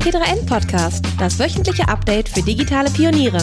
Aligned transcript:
T3N 0.00 0.46
Podcast, 0.46 1.04
das 1.18 1.38
wöchentliche 1.38 1.86
Update 1.86 2.30
für 2.30 2.40
digitale 2.40 2.88
Pioniere. 2.88 3.36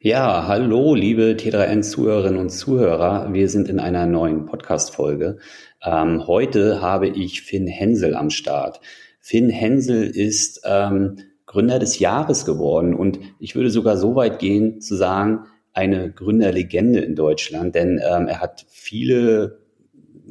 Ja, 0.00 0.46
hallo, 0.48 0.94
liebe 0.94 1.36
T3N-Zuhörerinnen 1.38 2.40
und 2.40 2.48
Zuhörer. 2.48 3.30
Wir 3.30 3.50
sind 3.50 3.68
in 3.68 3.78
einer 3.78 4.06
neuen 4.06 4.46
Podcast-Folge. 4.46 5.36
Ähm, 5.84 6.26
heute 6.26 6.80
habe 6.80 7.08
ich 7.08 7.42
Finn 7.42 7.66
Hensel 7.66 8.16
am 8.16 8.30
Start. 8.30 8.80
Finn 9.20 9.50
Hensel 9.50 10.04
ist 10.04 10.62
ähm, 10.64 11.18
Gründer 11.44 11.78
des 11.78 11.98
Jahres 11.98 12.46
geworden 12.46 12.94
und 12.94 13.20
ich 13.38 13.54
würde 13.54 13.68
sogar 13.68 13.98
so 13.98 14.14
weit 14.16 14.38
gehen 14.38 14.80
zu 14.80 14.96
sagen, 14.96 15.44
eine 15.74 16.10
Gründerlegende 16.10 17.00
in 17.00 17.16
Deutschland, 17.16 17.74
denn 17.74 18.00
ähm, 18.02 18.28
er 18.28 18.40
hat 18.40 18.64
viele 18.70 19.61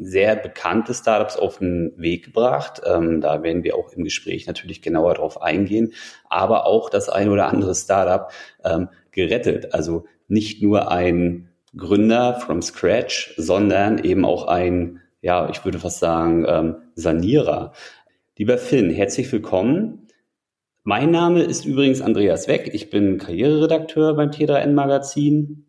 sehr 0.04 0.36
bekannte 0.36 0.94
Startups 0.94 1.38
auf 1.38 1.60
den 1.60 1.94
Weg 1.96 2.26
gebracht. 2.26 2.82
Ähm, 2.86 3.22
da 3.22 3.44
werden 3.44 3.64
wir 3.64 3.76
auch 3.76 3.94
im 3.94 4.04
Gespräch 4.04 4.48
natürlich 4.48 4.82
genauer 4.82 5.14
drauf 5.14 5.42
eingehen, 5.42 5.94
aber 6.28 6.66
auch 6.66 6.90
das 6.90 7.08
ein 7.08 7.30
oder 7.30 7.48
andere 7.48 7.76
Startup 7.76 8.32
ähm, 8.66 8.90
gerettet. 9.12 9.74
Also 9.74 10.06
nicht 10.28 10.64
nur 10.64 10.92
ein 10.92 11.50
Gründer 11.78 12.40
from 12.40 12.62
scratch, 12.62 13.34
sondern 13.38 14.04
eben 14.04 14.26
auch 14.26 14.48
ein, 14.48 15.02
ja, 15.22 15.50
ich 15.50 15.64
würde 15.64 15.80
fast 15.80 16.00
sagen, 16.00 16.46
ähm, 16.48 16.76
Sanierer. 16.96 17.74
Lieber 18.38 18.58
Finn, 18.58 18.90
herzlich 18.90 19.32
willkommen. 19.32 20.08
Mein 20.84 21.12
Name 21.12 21.44
ist 21.44 21.66
übrigens 21.66 22.02
Andreas 22.02 22.48
Weck. 22.48 22.72
Ich 22.74 22.90
bin 22.90 23.20
Karriereredakteur 23.20 24.16
beim 24.16 24.32
T3N 24.32 24.74
Magazin 24.74 25.68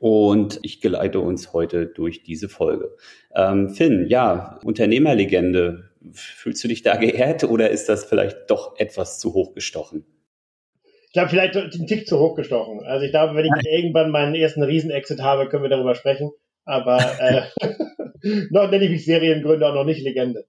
und 0.00 0.58
ich 0.62 0.80
geleite 0.80 1.20
uns 1.20 1.52
heute 1.52 1.86
durch 1.86 2.22
diese 2.22 2.48
Folge. 2.48 2.96
Ähm, 3.38 3.70
Finn, 3.70 4.06
ja, 4.08 4.58
Unternehmerlegende. 4.64 5.90
Fühlst 6.12 6.64
du 6.64 6.68
dich 6.68 6.82
da 6.82 6.96
geehrt 6.98 7.44
oder 7.44 7.70
ist 7.70 7.88
das 7.88 8.04
vielleicht 8.04 8.50
doch 8.50 8.78
etwas 8.78 9.20
zu 9.20 9.32
hoch 9.32 9.54
gestochen? 9.54 10.04
Ich 11.06 11.12
glaube, 11.12 11.30
vielleicht 11.30 11.56
einen 11.56 11.86
Tick 11.86 12.06
zu 12.06 12.18
hoch 12.18 12.34
gestochen. 12.34 12.80
Also 12.84 13.06
ich 13.06 13.12
glaube, 13.12 13.34
wenn 13.34 13.46
ich 13.46 13.66
irgendwann 13.66 14.10
meinen 14.10 14.34
ersten 14.34 14.62
Riesenexit 14.62 15.22
habe, 15.22 15.48
können 15.48 15.62
wir 15.62 15.70
darüber 15.70 15.94
sprechen. 15.94 16.32
Aber 16.64 16.98
äh, 17.20 17.42
noch 18.50 18.70
nenne 18.70 18.84
ich 18.84 18.90
mich 18.90 19.04
Seriengründer 19.04 19.68
und 19.68 19.74
noch 19.74 19.84
nicht 19.84 20.02
Legende. 20.02 20.44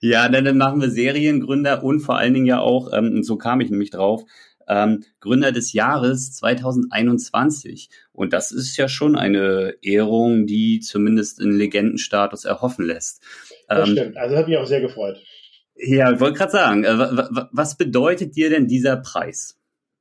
Ja, 0.00 0.28
dann, 0.28 0.44
dann 0.44 0.58
machen 0.58 0.80
wir 0.80 0.90
Seriengründer 0.90 1.84
und 1.84 2.00
vor 2.00 2.18
allen 2.18 2.34
Dingen 2.34 2.46
ja 2.46 2.60
auch, 2.60 2.92
ähm, 2.92 3.12
und 3.16 3.22
so 3.22 3.36
kam 3.36 3.60
ich 3.60 3.70
nämlich 3.70 3.90
drauf, 3.90 4.24
ähm, 4.70 5.04
Gründer 5.18 5.52
des 5.52 5.72
Jahres 5.72 6.32
2021. 6.32 7.90
Und 8.12 8.32
das 8.32 8.52
ist 8.52 8.76
ja 8.76 8.88
schon 8.88 9.16
eine 9.16 9.74
Ehrung, 9.82 10.46
die 10.46 10.80
zumindest 10.80 11.40
einen 11.40 11.58
Legendenstatus 11.58 12.44
erhoffen 12.44 12.86
lässt. 12.86 13.22
Das 13.68 13.88
ähm, 13.88 13.96
stimmt, 13.96 14.16
also 14.16 14.36
hat 14.36 14.48
mich 14.48 14.56
auch 14.56 14.66
sehr 14.66 14.80
gefreut. 14.80 15.20
Ja, 15.74 16.12
ich 16.12 16.20
wollte 16.20 16.38
gerade 16.38 16.52
sagen, 16.52 16.84
äh, 16.84 16.98
was 17.52 17.76
bedeutet 17.76 18.36
dir 18.36 18.50
denn 18.50 18.68
dieser 18.68 18.96
Preis? 18.96 19.56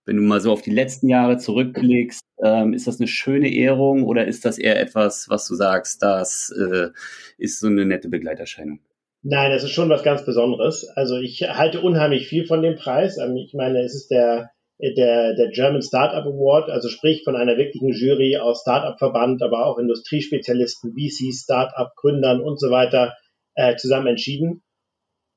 Wenn 0.06 0.18
du 0.18 0.24
mal 0.24 0.42
so 0.42 0.52
auf 0.52 0.62
die 0.62 0.72
letzten 0.72 1.08
Jahre 1.10 1.38
zurückblickst, 1.38 2.22
ähm, 2.44 2.74
ist 2.74 2.88
das 2.88 3.00
eine 3.00 3.08
schöne 3.08 3.52
Ehrung 3.54 4.04
oder 4.04 4.26
ist 4.26 4.46
das 4.46 4.58
eher 4.58 4.80
etwas, 4.80 5.30
was 5.30 5.48
du 5.48 5.56
sagst, 5.56 6.02
das 6.02 6.54
äh, 6.58 6.90
ist 7.38 7.60
so 7.60 7.68
eine 7.68 7.86
nette 7.86 8.10
Begleiterscheinung? 8.10 8.80
Nein, 9.22 9.52
es 9.52 9.64
ist 9.64 9.72
schon 9.72 9.90
was 9.90 10.04
ganz 10.04 10.26
Besonderes. 10.26 10.88
Also 10.96 11.18
ich 11.18 11.42
halte 11.42 11.82
unheimlich 11.82 12.28
viel 12.28 12.46
von 12.46 12.62
dem 12.62 12.76
Preis. 12.76 13.18
Ähm, 13.18 13.36
ich 13.38 13.54
meine, 13.54 13.84
es 13.84 13.94
ist 13.94 14.10
der, 14.10 14.52
der, 14.80 15.36
der 15.36 15.50
German 15.50 15.82
Startup 15.82 16.26
Award, 16.26 16.70
also 16.70 16.88
sprich 16.88 17.24
von 17.24 17.36
einer 17.36 17.58
wirklichen 17.58 17.90
Jury 17.90 18.38
aus 18.38 18.62
Startup-Verband, 18.62 19.44
aber 19.44 19.66
auch 19.66 19.78
Industriespezialisten, 19.78 20.94
VCs, 20.94 21.44
Startup-Gründern 21.44 22.42
und 22.42 22.60
so 22.60 22.72
weiter 22.72 23.16
äh, 23.56 23.76
zusammen 23.76 24.08
entschieden. 24.08 24.64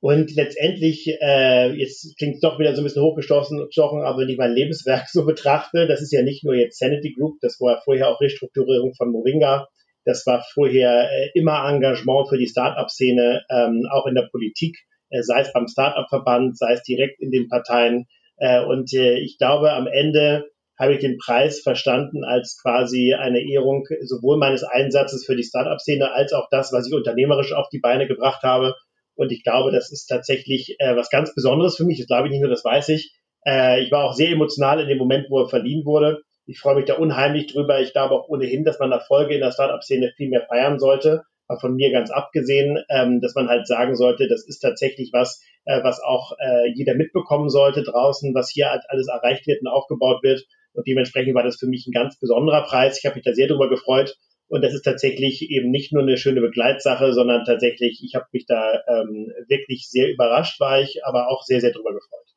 Und 0.01 0.35
letztendlich, 0.35 1.09
äh, 1.21 1.73
jetzt 1.75 2.17
klingt 2.19 2.35
es 2.35 2.41
doch 2.41 2.59
wieder 2.59 2.75
so 2.75 2.81
ein 2.81 2.85
bisschen 2.85 3.03
hochgestochen, 3.03 4.03
aber 4.03 4.19
wenn 4.19 4.29
ich 4.29 4.39
mein 4.39 4.53
Lebenswerk 4.53 5.09
so 5.13 5.25
betrachte, 5.25 5.87
das 5.87 6.03
ist 6.03 6.13
ja 6.13 6.23
nicht 6.23 6.45
nur 6.45 6.55
jetzt 6.55 6.79
Sanity 6.79 7.15
Group, 7.17 7.39
das 7.41 7.61
war 7.61 7.81
vorher 7.85 8.09
auch 8.09 8.21
Restrukturierung 8.21 8.95
von 8.95 9.11
Moringa, 9.11 9.69
das 10.05 10.27
war 10.27 10.45
vorher 10.55 11.09
äh, 11.11 11.31
immer 11.35 11.69
Engagement 11.69 12.29
für 12.29 12.39
die 12.39 12.49
Start-up-Szene, 12.49 13.43
ähm, 13.51 13.87
auch 13.91 14.07
in 14.07 14.15
der 14.15 14.29
Politik, 14.31 14.77
äh, 15.11 15.23
sei 15.23 15.41
es 15.41 15.53
beim 15.53 15.69
Start-up-Verband, 15.69 16.59
sei 16.59 16.73
es 16.73 16.83
direkt 16.83 17.21
in 17.21 17.31
den 17.31 17.49
Parteien. 17.49 18.07
Äh, 18.37 18.65
und 18.65 18.93
äh, 18.95 19.19
ich 19.19 19.39
glaube, 19.39 19.73
am 19.73 19.87
Ende 19.87 20.45
habe 20.79 20.95
ich 20.95 21.01
den 21.01 21.19
Preis 21.19 21.61
verstanden 21.61 22.25
als 22.25 22.59
quasi 22.61 23.15
eine 23.15 23.41
Ehrung 23.41 23.85
sowohl 24.03 24.39
meines 24.39 24.65
Einsatzes 24.65 25.25
für 25.25 25.37
die 25.37 25.45
Start-up-Szene 25.45 26.13
als 26.13 26.33
auch 26.33 26.49
das, 26.51 26.73
was 26.73 26.89
ich 26.89 26.95
unternehmerisch 26.95 27.53
auf 27.53 27.69
die 27.69 27.79
Beine 27.79 28.09
gebracht 28.09 28.43
habe. 28.43 28.75
Und 29.15 29.31
ich 29.31 29.45
glaube, 29.45 29.71
das 29.71 29.93
ist 29.93 30.07
tatsächlich 30.07 30.77
äh, 30.79 30.97
was 30.97 31.11
ganz 31.11 31.35
Besonderes 31.35 31.77
für 31.77 31.85
mich. 31.85 31.99
Das 31.99 32.07
glaube 32.07 32.27
ich 32.27 32.33
nicht 32.33 32.41
nur, 32.41 32.51
das 32.51 32.65
weiß 32.65 32.89
ich. 32.89 33.15
Äh, 33.47 33.83
ich 33.83 33.93
war 33.93 34.05
auch 34.05 34.15
sehr 34.15 34.31
emotional 34.31 34.81
in 34.81 34.89
dem 34.89 34.99
Moment, 34.99 35.27
wo 35.31 35.41
er 35.41 35.49
verliehen 35.49 35.85
wurde. 35.85 36.23
Ich 36.47 36.59
freue 36.59 36.77
mich 36.77 36.87
da 36.87 36.95
unheimlich 36.95 37.47
drüber. 37.53 37.81
Ich 37.81 37.93
glaube 37.93 38.15
auch 38.15 38.29
ohnehin, 38.29 38.65
dass 38.65 38.79
man 38.79 38.91
Erfolge 38.91 39.35
in 39.35 39.41
der 39.41 39.53
Startup-Szene 39.53 40.13
viel 40.17 40.31
mehr 40.31 40.47
feiern 40.49 40.79
sollte. 40.79 41.23
Aber 41.53 41.61
von 41.61 41.75
mir 41.75 41.93
ganz 41.93 42.11
abgesehen, 42.11 42.79
ähm, 42.89 43.21
dass 43.21 43.35
man 43.35 43.49
halt 43.49 43.67
sagen 43.67 43.95
sollte, 43.95 44.27
das 44.27 44.47
ist 44.47 44.61
tatsächlich 44.61 45.11
was, 45.13 45.43
äh, 45.67 45.83
was 45.83 46.01
auch 46.03 46.33
äh, 46.39 46.73
jeder 46.75 46.95
mitbekommen 46.95 47.51
sollte 47.51 47.83
draußen, 47.83 48.35
was 48.35 48.51
hier 48.51 48.71
halt 48.71 48.85
alles 48.89 49.09
erreicht 49.09 49.47
wird 49.47 49.61
und 49.61 49.69
aufgebaut 49.69 50.23
wird. 50.23 50.47
Und 50.73 50.87
dementsprechend 50.87 51.35
war 51.35 51.43
das 51.43 51.59
für 51.59 51.67
mich 51.67 51.87
ein 51.87 51.93
ganz 51.93 52.19
besonderer 52.19 52.63
Preis. 52.63 52.99
Ich 52.99 53.05
habe 53.05 53.17
mich 53.17 53.25
da 53.25 53.35
sehr 53.35 53.49
drüber 53.49 53.69
gefreut. 53.69 54.17
Und 54.49 54.63
das 54.65 54.73
ist 54.73 54.83
tatsächlich 54.83 55.51
eben 55.51 55.71
nicht 55.71 55.93
nur 55.93 56.03
eine 56.03 56.17
schöne 56.17 56.41
Begleitsache, 56.41 57.13
sondern 57.13 57.45
tatsächlich, 57.45 58.03
ich 58.03 58.15
habe 58.15 58.27
mich 58.33 58.47
da 58.47 58.81
ähm, 58.89 59.31
wirklich 59.49 59.91
sehr 59.91 60.11
überrascht, 60.11 60.59
war 60.59 60.81
ich, 60.81 61.05
aber 61.05 61.29
auch 61.29 61.43
sehr, 61.43 61.61
sehr 61.61 61.73
drüber 61.73 61.93
gefreut. 61.93 62.32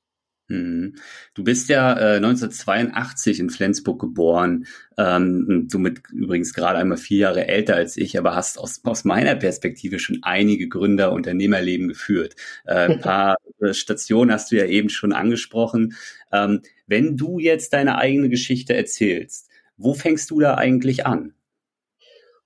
Mhm. 0.48 0.96
Du 1.34 1.44
bist 1.44 1.70
ja 1.70 1.94
äh, 1.98 2.18
1982 2.18 3.40
in 3.40 3.50
Flensburg 3.50 4.00
geboren, 4.00 4.68
ähm, 4.98 5.68
somit 5.72 6.02
übrigens 6.12 6.54
gerade 6.54 6.78
einmal 6.78 6.98
vier 6.98 7.18
Jahre 7.18 7.48
älter 7.48 7.76
als 7.76 7.98
ich, 7.98 8.20
aber 8.20 8.36
hast 8.36 8.60
aus, 8.60 8.82
aus 8.84 9.06
meiner 9.06 9.36
Perspektive 9.36 9.98
schon 9.98 10.20
einige 10.22 10.68
Gründer, 10.70 11.14
Unternehmerleben 11.14 11.88
geführt. 11.88 12.36
Äh, 12.66 12.92
ein 12.92 13.00
paar 13.02 13.38
Stationen 13.72 14.32
hast 14.32 14.52
du 14.52 14.58
ja 14.58 14.66
eben 14.66 14.90
schon 14.90 15.14
angesprochen. 15.14 15.96
Ähm, 16.32 16.62
wenn 16.86 17.18
du 17.18 17.40
jetzt 17.40 17.74
deine 17.74 17.98
eigene 17.98 18.30
Geschichte 18.30 18.76
erzählst, 18.76 19.50
wo 19.78 19.96
fängst 19.96 20.30
du 20.30 20.40
da 20.40 20.56
eigentlich 20.56 21.08
an? 21.08 21.34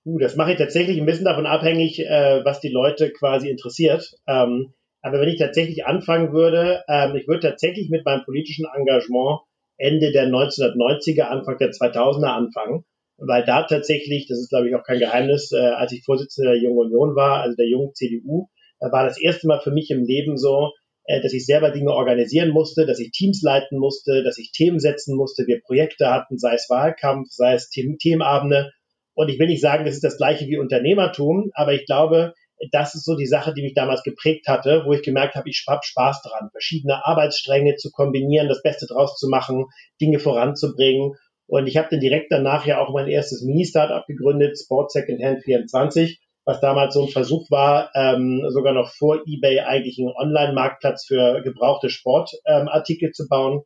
Uh, 0.04 0.18
das 0.18 0.36
mache 0.36 0.52
ich 0.52 0.58
tatsächlich 0.58 0.98
ein 0.98 1.04
bisschen 1.04 1.26
davon 1.26 1.44
abhängig, 1.44 2.00
äh, 2.00 2.40
was 2.44 2.60
die 2.60 2.70
Leute 2.70 3.10
quasi 3.10 3.50
interessiert. 3.50 4.16
Ähm, 4.26 4.72
aber 5.02 5.20
wenn 5.20 5.28
ich 5.28 5.38
tatsächlich 5.38 5.86
anfangen 5.86 6.32
würde, 6.32 6.82
ähm, 6.88 7.16
ich 7.16 7.26
würde 7.26 7.48
tatsächlich 7.48 7.90
mit 7.90 8.04
meinem 8.04 8.24
politischen 8.24 8.66
Engagement 8.74 9.40
Ende 9.76 10.12
der 10.12 10.28
1990er, 10.28 11.22
Anfang 11.22 11.56
der 11.58 11.70
2000er 11.70 12.28
anfangen, 12.28 12.84
weil 13.16 13.44
da 13.44 13.62
tatsächlich, 13.62 14.26
das 14.28 14.38
ist 14.38 14.50
glaube 14.50 14.68
ich 14.68 14.74
auch 14.74 14.84
kein 14.84 14.98
Geheimnis, 14.98 15.52
äh, 15.52 15.58
als 15.58 15.92
ich 15.92 16.04
Vorsitzender 16.04 16.52
der 16.52 16.62
Jungen 16.62 16.78
Union 16.78 17.16
war, 17.16 17.42
also 17.42 17.56
der 17.56 17.68
jungen 17.68 17.94
CDU, 17.94 18.48
da 18.78 18.90
war 18.92 19.04
das 19.04 19.20
erste 19.20 19.46
Mal 19.46 19.60
für 19.60 19.70
mich 19.70 19.90
im 19.90 20.04
Leben 20.04 20.36
so, 20.36 20.72
äh, 21.04 21.20
dass 21.20 21.32
ich 21.32 21.46
selber 21.46 21.70
Dinge 21.70 21.92
organisieren 21.92 22.50
musste, 22.50 22.86
dass 22.86 22.98
ich 22.98 23.10
Teams 23.10 23.42
leiten 23.42 23.78
musste, 23.78 24.22
dass 24.22 24.38
ich 24.38 24.52
Themen 24.52 24.80
setzen 24.80 25.16
musste, 25.16 25.46
wir 25.46 25.60
Projekte 25.60 26.10
hatten, 26.10 26.38
sei 26.38 26.54
es 26.54 26.68
Wahlkampf, 26.68 27.28
sei 27.30 27.54
es 27.54 27.68
Themenabende. 27.70 28.70
Und 29.14 29.28
ich 29.28 29.38
will 29.38 29.48
nicht 29.48 29.60
sagen, 29.60 29.84
das 29.84 29.94
ist 29.94 30.04
das 30.04 30.16
gleiche 30.16 30.46
wie 30.46 30.58
Unternehmertum, 30.58 31.50
aber 31.54 31.72
ich 31.72 31.84
glaube, 31.84 32.34
das 32.72 32.94
ist 32.94 33.04
so 33.04 33.16
die 33.16 33.26
Sache, 33.26 33.54
die 33.54 33.62
mich 33.62 33.74
damals 33.74 34.02
geprägt 34.02 34.46
hatte, 34.46 34.82
wo 34.84 34.92
ich 34.92 35.02
gemerkt 35.02 35.34
habe, 35.34 35.48
ich 35.48 35.64
habe 35.66 35.80
Spaß 35.82 36.22
dran, 36.22 36.50
verschiedene 36.50 37.04
Arbeitsstränge 37.06 37.76
zu 37.76 37.90
kombinieren, 37.90 38.48
das 38.48 38.62
Beste 38.62 38.86
draus 38.86 39.16
zu 39.16 39.28
machen, 39.28 39.66
Dinge 40.00 40.18
voranzubringen. 40.18 41.14
Und 41.46 41.66
ich 41.66 41.76
habe 41.76 41.88
dann 41.90 42.00
direkt 42.00 42.30
danach 42.30 42.66
ja 42.66 42.78
auch 42.80 42.92
mein 42.92 43.08
erstes 43.08 43.42
Mini-Startup 43.42 44.06
gegründet, 44.06 44.58
Sport 44.58 44.92
Second 44.92 45.22
Hand 45.22 45.42
24, 45.42 46.20
was 46.44 46.60
damals 46.60 46.94
so 46.94 47.04
ein 47.04 47.08
Versuch 47.08 47.50
war, 47.50 47.90
ähm, 47.94 48.44
sogar 48.50 48.72
noch 48.72 48.92
vor 48.92 49.22
eBay 49.26 49.60
eigentlich 49.60 49.98
einen 49.98 50.14
Online-Marktplatz 50.14 51.06
für 51.06 51.42
gebrauchte 51.42 51.88
Sportartikel 51.88 53.08
ähm, 53.08 53.14
zu 53.14 53.26
bauen. 53.28 53.62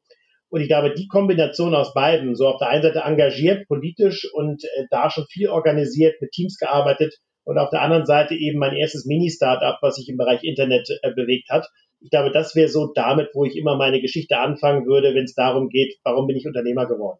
Und 0.49 0.61
ich 0.61 0.69
glaube, 0.69 0.95
die 0.95 1.09
Kombination 1.09 1.75
aus 1.75 1.95
beiden, 1.95 2.37
so 2.37 2.47
auf 2.47 2.59
der 2.59 2.69
einen 2.69 2.83
Seite 2.83 3.01
engagiert 3.01 3.67
politisch 3.67 4.29
und 4.33 4.63
äh, 4.65 4.85
da 4.91 5.11
schon 5.11 5.27
viel 5.27 5.49
organisiert, 5.49 6.21
mit 6.21 6.31
Teams 6.31 6.59
gearbeitet 6.59 7.19
und 7.45 7.59
auf 7.59 7.71
der 7.71 7.83
anderen 7.83 8.07
Seite 8.07 8.35
eben 8.35 8.59
mein 8.59 8.75
erstes 8.75 9.05
Mini-Startup, 9.05 9.79
was 9.81 9.97
sich 9.97 10.09
im 10.09 10.17
Bereich 10.17 10.43
Internet 10.43 10.89
äh, 11.03 11.13
bewegt 11.13 11.51
hat. 11.51 11.69
Ich 12.01 12.11
glaube, 12.11 12.31
das 12.31 12.55
wäre 12.55 12.69
so 12.69 12.93
damit, 12.95 13.31
wo 13.35 13.45
ich 13.45 13.57
immer 13.57 13.77
meine 13.77 14.01
Geschichte 14.01 14.39
anfangen 14.39 14.87
würde, 14.87 15.15
wenn 15.15 15.25
es 15.25 15.35
darum 15.35 15.69
geht, 15.69 15.97
warum 16.03 16.27
bin 16.27 16.37
ich 16.37 16.47
Unternehmer 16.47 16.87
geworden. 16.87 17.19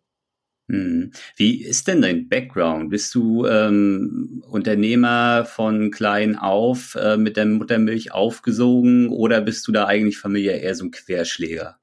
Hm. 0.71 1.13
Wie 1.37 1.63
ist 1.63 1.89
denn 1.89 2.01
dein 2.01 2.29
Background? 2.29 2.89
Bist 2.89 3.15
du 3.15 3.47
ähm, 3.47 4.43
Unternehmer 4.49 5.45
von 5.45 5.91
klein 5.91 6.37
auf 6.37 6.95
äh, 6.95 7.19
mit 7.19 7.37
der 7.37 7.45
Muttermilch 7.45 8.13
aufgesogen 8.13 9.11
oder 9.11 9.43
bist 9.43 9.69
du 9.69 9.73
da 9.73 9.87
eigentlich 9.87 10.17
familiär 10.17 10.63
eher 10.63 10.75
so 10.75 10.87
ein 10.87 10.91
Querschläger? 10.91 11.77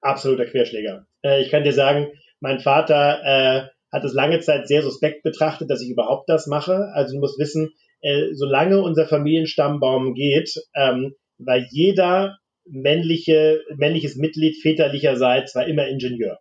Absoluter 0.00 0.46
Querschläger. 0.46 1.06
Äh, 1.22 1.42
ich 1.42 1.50
kann 1.50 1.64
dir 1.64 1.72
sagen, 1.72 2.06
mein 2.38 2.60
Vater 2.60 3.20
äh, 3.24 3.68
hat 3.92 4.04
es 4.04 4.12
lange 4.12 4.40
Zeit 4.40 4.68
sehr 4.68 4.82
suspekt 4.82 5.22
betrachtet, 5.22 5.70
dass 5.70 5.82
ich 5.82 5.90
überhaupt 5.90 6.28
das 6.28 6.46
mache. 6.46 6.90
Also 6.94 7.14
du 7.14 7.20
musst 7.20 7.38
wissen, 7.38 7.72
äh, 8.00 8.32
solange 8.32 8.80
unser 8.82 9.06
Familienstammbaum 9.06 10.14
geht, 10.14 10.54
ähm, 10.74 11.14
war 11.38 11.58
jeder 11.70 12.38
männliche, 12.64 13.60
männliches 13.76 14.16
Mitglied 14.16 14.56
väterlicherseits 14.62 15.54
war 15.54 15.66
immer 15.66 15.88
Ingenieur. 15.88 16.38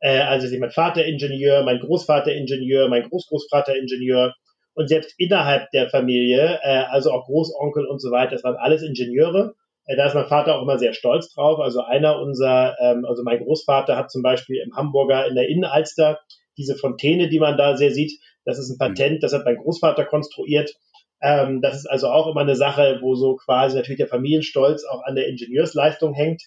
Äh, 0.00 0.20
also 0.20 0.46
mein 0.58 0.70
Vater 0.70 1.04
Ingenieur, 1.04 1.64
mein 1.64 1.80
Großvater 1.80 2.32
Ingenieur, 2.34 2.88
mein 2.88 3.08
Großgroßvater 3.08 3.76
Ingenieur 3.76 4.34
und 4.74 4.88
selbst 4.88 5.14
innerhalb 5.18 5.70
der 5.70 5.90
Familie, 5.90 6.60
äh, 6.62 6.84
also 6.90 7.10
auch 7.10 7.26
Großonkel 7.26 7.86
und 7.86 8.00
so 8.00 8.10
weiter, 8.10 8.32
das 8.32 8.44
waren 8.44 8.56
alles 8.56 8.82
Ingenieure. 8.82 9.54
Äh, 9.86 9.96
da 9.96 10.06
ist 10.06 10.14
mein 10.14 10.26
Vater 10.26 10.56
auch 10.56 10.62
immer 10.62 10.78
sehr 10.78 10.92
stolz 10.92 11.32
drauf. 11.34 11.60
Also 11.60 11.82
einer 11.82 12.18
unserer, 12.20 12.76
ähm, 12.80 13.04
also 13.04 13.22
mein 13.22 13.42
Großvater 13.42 13.96
hat 13.96 14.10
zum 14.10 14.22
Beispiel 14.22 14.62
im 14.64 14.74
Hamburger 14.76 15.26
in 15.26 15.34
der 15.34 15.48
Innenalster 15.48 16.20
diese 16.56 16.76
Fontäne, 16.76 17.28
die 17.28 17.40
man 17.40 17.56
da 17.56 17.76
sehr 17.76 17.92
sieht. 17.92 18.20
Das 18.44 18.58
ist 18.58 18.70
ein 18.70 18.78
Patent, 18.78 19.22
das 19.22 19.32
hat 19.32 19.44
mein 19.44 19.56
Großvater 19.56 20.04
konstruiert. 20.04 20.74
Ähm, 21.20 21.60
das 21.62 21.76
ist 21.76 21.86
also 21.86 22.08
auch 22.08 22.28
immer 22.28 22.40
eine 22.40 22.56
Sache, 22.56 22.98
wo 23.00 23.14
so 23.14 23.36
quasi 23.36 23.76
natürlich 23.76 23.98
der 23.98 24.08
Familienstolz 24.08 24.84
auch 24.84 25.02
an 25.04 25.14
der 25.14 25.28
Ingenieursleistung 25.28 26.14
hängt. 26.14 26.42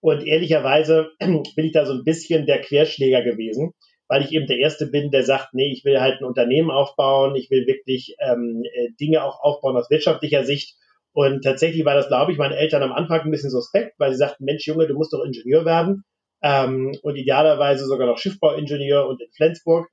Und 0.00 0.26
ehrlicherweise 0.26 1.10
bin 1.20 1.64
ich 1.64 1.72
da 1.72 1.86
so 1.86 1.92
ein 1.92 2.04
bisschen 2.04 2.46
der 2.46 2.60
Querschläger 2.60 3.22
gewesen, 3.22 3.72
weil 4.08 4.22
ich 4.22 4.32
eben 4.32 4.46
der 4.46 4.58
Erste 4.58 4.86
bin, 4.86 5.10
der 5.10 5.22
sagt, 5.22 5.54
nee, 5.54 5.72
ich 5.72 5.84
will 5.84 6.00
halt 6.00 6.20
ein 6.20 6.24
Unternehmen 6.24 6.70
aufbauen, 6.70 7.36
ich 7.36 7.50
will 7.50 7.66
wirklich 7.66 8.16
ähm, 8.20 8.62
äh, 8.64 8.88
Dinge 9.00 9.24
auch 9.24 9.40
aufbauen 9.40 9.76
aus 9.76 9.90
wirtschaftlicher 9.90 10.44
Sicht. 10.44 10.76
Und 11.12 11.42
tatsächlich 11.42 11.84
war 11.84 11.94
das, 11.94 12.08
glaube 12.08 12.32
ich, 12.32 12.38
meinen 12.38 12.52
Eltern 12.52 12.82
am 12.82 12.92
Anfang 12.92 13.20
ein 13.20 13.30
bisschen 13.30 13.50
suspekt, 13.50 13.94
weil 13.98 14.12
sie 14.12 14.18
sagten, 14.18 14.44
Mensch, 14.44 14.66
Junge, 14.66 14.86
du 14.86 14.94
musst 14.94 15.12
doch 15.12 15.24
Ingenieur 15.24 15.64
werden 15.64 16.04
ähm, 16.42 16.96
und 17.02 17.16
idealerweise 17.16 17.86
sogar 17.86 18.06
noch 18.06 18.18
Schiffbauingenieur 18.18 19.06
und 19.06 19.20
in 19.20 19.30
Flensburg. 19.32 19.88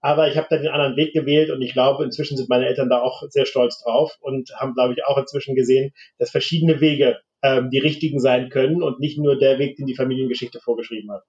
Aber 0.00 0.28
ich 0.28 0.36
habe 0.36 0.46
dann 0.48 0.62
den 0.62 0.70
anderen 0.70 0.96
Weg 0.96 1.12
gewählt 1.12 1.50
und 1.50 1.60
ich 1.60 1.72
glaube, 1.72 2.04
inzwischen 2.04 2.36
sind 2.36 2.48
meine 2.48 2.66
Eltern 2.66 2.88
da 2.88 3.00
auch 3.00 3.22
sehr 3.30 3.46
stolz 3.46 3.82
drauf 3.82 4.16
und 4.20 4.50
haben, 4.54 4.74
glaube 4.74 4.94
ich, 4.94 5.04
auch 5.04 5.18
inzwischen 5.18 5.56
gesehen, 5.56 5.92
dass 6.18 6.30
verschiedene 6.30 6.80
Wege 6.80 7.18
ähm, 7.42 7.70
die 7.70 7.78
richtigen 7.78 8.20
sein 8.20 8.48
können 8.48 8.82
und 8.82 9.00
nicht 9.00 9.18
nur 9.18 9.38
der 9.38 9.58
Weg, 9.58 9.76
den 9.76 9.86
die 9.86 9.96
Familiengeschichte 9.96 10.60
vorgeschrieben 10.60 11.10
hat. 11.10 11.24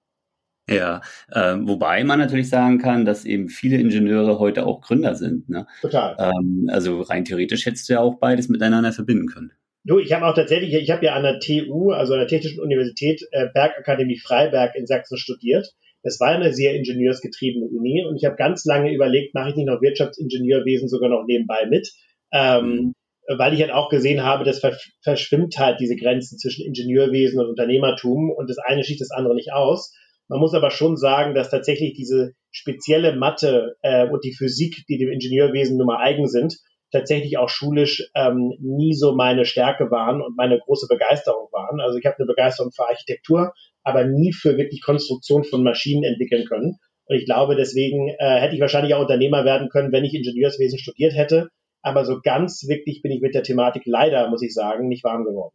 Ja, 0.68 1.00
äh, 1.32 1.56
wobei 1.62 2.04
man 2.04 2.20
natürlich 2.20 2.48
sagen 2.48 2.78
kann, 2.78 3.04
dass 3.04 3.24
eben 3.24 3.48
viele 3.48 3.76
Ingenieure 3.78 4.38
heute 4.38 4.66
auch 4.66 4.80
Gründer 4.80 5.16
sind. 5.16 5.48
Ne? 5.48 5.66
Total. 5.80 6.16
Ähm, 6.18 6.68
also 6.70 7.00
rein 7.00 7.24
theoretisch 7.24 7.66
hättest 7.66 7.88
du 7.88 7.94
ja 7.94 8.00
auch 8.00 8.20
beides 8.20 8.48
miteinander 8.48 8.92
verbinden 8.92 9.26
können. 9.26 9.52
Du, 9.84 9.98
ich 9.98 10.12
habe 10.12 10.26
auch 10.26 10.34
tatsächlich, 10.34 10.74
ich 10.74 10.90
habe 10.90 11.06
ja 11.06 11.14
an 11.14 11.22
der 11.22 11.40
TU, 11.40 11.90
also 11.90 12.12
an 12.12 12.20
der 12.20 12.28
Technischen 12.28 12.60
Universität 12.60 13.22
äh, 13.32 13.46
Bergakademie 13.52 14.18
Freiberg 14.18 14.74
in 14.74 14.86
Sachsen 14.86 15.16
studiert. 15.16 15.72
Das 16.02 16.20
war 16.20 16.28
eine 16.28 16.52
sehr 16.52 16.74
ingenieursgetriebene 16.74 17.66
Uni 17.66 18.04
und 18.04 18.16
ich 18.16 18.24
habe 18.24 18.36
ganz 18.36 18.64
lange 18.64 18.92
überlegt, 18.92 19.34
mache 19.34 19.50
ich 19.50 19.56
nicht 19.56 19.66
noch 19.66 19.82
Wirtschaftsingenieurwesen 19.82 20.88
sogar 20.88 21.10
noch 21.10 21.24
nebenbei 21.26 21.66
mit, 21.66 21.92
ähm, 22.32 22.64
mhm. 22.64 22.94
weil 23.38 23.54
ich 23.54 23.60
halt 23.60 23.72
auch 23.72 23.90
gesehen 23.90 24.22
habe, 24.22 24.44
das 24.44 24.62
verschwimmt 25.02 25.58
halt 25.58 25.80
diese 25.80 25.96
Grenzen 25.96 26.38
zwischen 26.38 26.64
Ingenieurwesen 26.66 27.38
und 27.38 27.48
Unternehmertum 27.48 28.30
und 28.30 28.48
das 28.48 28.58
eine 28.58 28.84
schließt 28.84 29.00
das 29.00 29.10
andere 29.10 29.34
nicht 29.34 29.52
aus. 29.52 29.94
Man 30.28 30.40
muss 30.40 30.54
aber 30.54 30.70
schon 30.70 30.96
sagen, 30.96 31.34
dass 31.34 31.50
tatsächlich 31.50 31.94
diese 31.94 32.32
spezielle 32.50 33.16
Mathe 33.16 33.76
äh, 33.82 34.08
und 34.08 34.24
die 34.24 34.34
Physik, 34.34 34.84
die 34.88 34.98
dem 34.98 35.10
Ingenieurwesen 35.10 35.76
nun 35.76 35.86
mal 35.86 36.02
eigen 36.02 36.28
sind, 36.28 36.56
tatsächlich 36.90 37.38
auch 37.38 37.48
schulisch 37.48 38.10
ähm, 38.14 38.52
nie 38.60 38.94
so 38.94 39.14
meine 39.14 39.44
Stärke 39.44 39.90
waren 39.90 40.20
und 40.20 40.36
meine 40.36 40.58
große 40.58 40.86
Begeisterung 40.88 41.48
waren. 41.52 41.80
Also 41.80 41.98
ich 41.98 42.06
habe 42.06 42.16
eine 42.18 42.26
Begeisterung 42.26 42.72
für 42.72 42.88
Architektur, 42.88 43.52
aber 43.82 44.04
nie 44.04 44.32
für 44.32 44.56
wirklich 44.56 44.82
Konstruktion 44.82 45.44
von 45.44 45.62
Maschinen 45.62 46.04
entwickeln 46.04 46.46
können. 46.46 46.76
Und 47.06 47.16
ich 47.16 47.24
glaube, 47.24 47.56
deswegen 47.56 48.08
äh, 48.18 48.40
hätte 48.40 48.54
ich 48.54 48.60
wahrscheinlich 48.60 48.94
auch 48.94 49.00
Unternehmer 49.00 49.44
werden 49.44 49.68
können, 49.68 49.92
wenn 49.92 50.04
ich 50.04 50.14
Ingenieurswesen 50.14 50.78
studiert 50.78 51.14
hätte. 51.14 51.48
Aber 51.82 52.04
so 52.04 52.20
ganz 52.22 52.66
wirklich 52.68 53.02
bin 53.02 53.10
ich 53.10 53.20
mit 53.20 53.34
der 53.34 53.42
Thematik 53.42 53.82
leider, 53.86 54.28
muss 54.28 54.42
ich 54.42 54.54
sagen, 54.54 54.88
nicht 54.88 55.02
warm 55.02 55.24
geworden. 55.24 55.54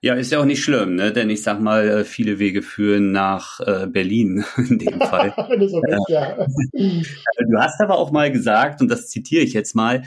Ja, 0.00 0.14
ist 0.14 0.30
ja 0.30 0.40
auch 0.40 0.44
nicht 0.44 0.62
schlimm, 0.62 0.94
ne? 0.94 1.12
denn 1.12 1.28
ich 1.30 1.42
sag 1.42 1.60
mal, 1.60 1.88
äh, 1.88 2.04
viele 2.04 2.38
Wege 2.38 2.62
führen 2.62 3.10
nach 3.10 3.60
äh, 3.60 3.86
Berlin 3.86 4.44
in 4.56 4.78
dem 4.78 5.00
Fall. 5.00 5.34
So 5.68 5.80
bist, 5.80 6.08
ja. 6.08 6.36
du 6.36 7.58
hast 7.58 7.80
aber 7.80 7.98
auch 7.98 8.12
mal 8.12 8.30
gesagt, 8.30 8.80
und 8.80 8.88
das 8.88 9.08
zitiere 9.08 9.42
ich 9.42 9.52
jetzt 9.52 9.74
mal, 9.74 10.02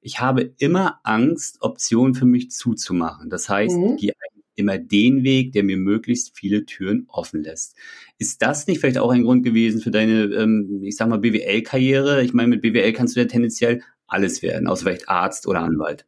ich 0.00 0.20
habe 0.20 0.52
immer 0.58 1.00
Angst, 1.04 1.58
Optionen 1.60 2.14
für 2.14 2.26
mich 2.26 2.50
zuzumachen. 2.50 3.30
Das 3.30 3.48
heißt, 3.48 3.76
mhm. 3.76 3.94
ich 3.94 4.00
gehe 4.00 4.12
immer 4.54 4.78
den 4.78 5.24
Weg, 5.24 5.52
der 5.52 5.62
mir 5.62 5.76
möglichst 5.76 6.36
viele 6.36 6.64
Türen 6.64 7.06
offen 7.08 7.42
lässt. 7.42 7.76
Ist 8.18 8.42
das 8.42 8.66
nicht 8.66 8.80
vielleicht 8.80 8.98
auch 8.98 9.10
ein 9.10 9.22
Grund 9.22 9.44
gewesen 9.44 9.80
für 9.80 9.90
deine, 9.90 10.24
ähm, 10.24 10.82
ich 10.82 10.96
sag 10.96 11.08
mal, 11.08 11.18
BWL-Karriere? 11.18 12.22
Ich 12.22 12.32
meine, 12.32 12.48
mit 12.48 12.62
BWL 12.62 12.92
kannst 12.92 13.16
du 13.16 13.20
ja 13.20 13.26
tendenziell 13.26 13.82
alles 14.06 14.42
werden, 14.42 14.66
außer 14.66 14.84
vielleicht 14.84 15.08
Arzt 15.08 15.46
oder 15.46 15.60
Anwalt. 15.60 16.06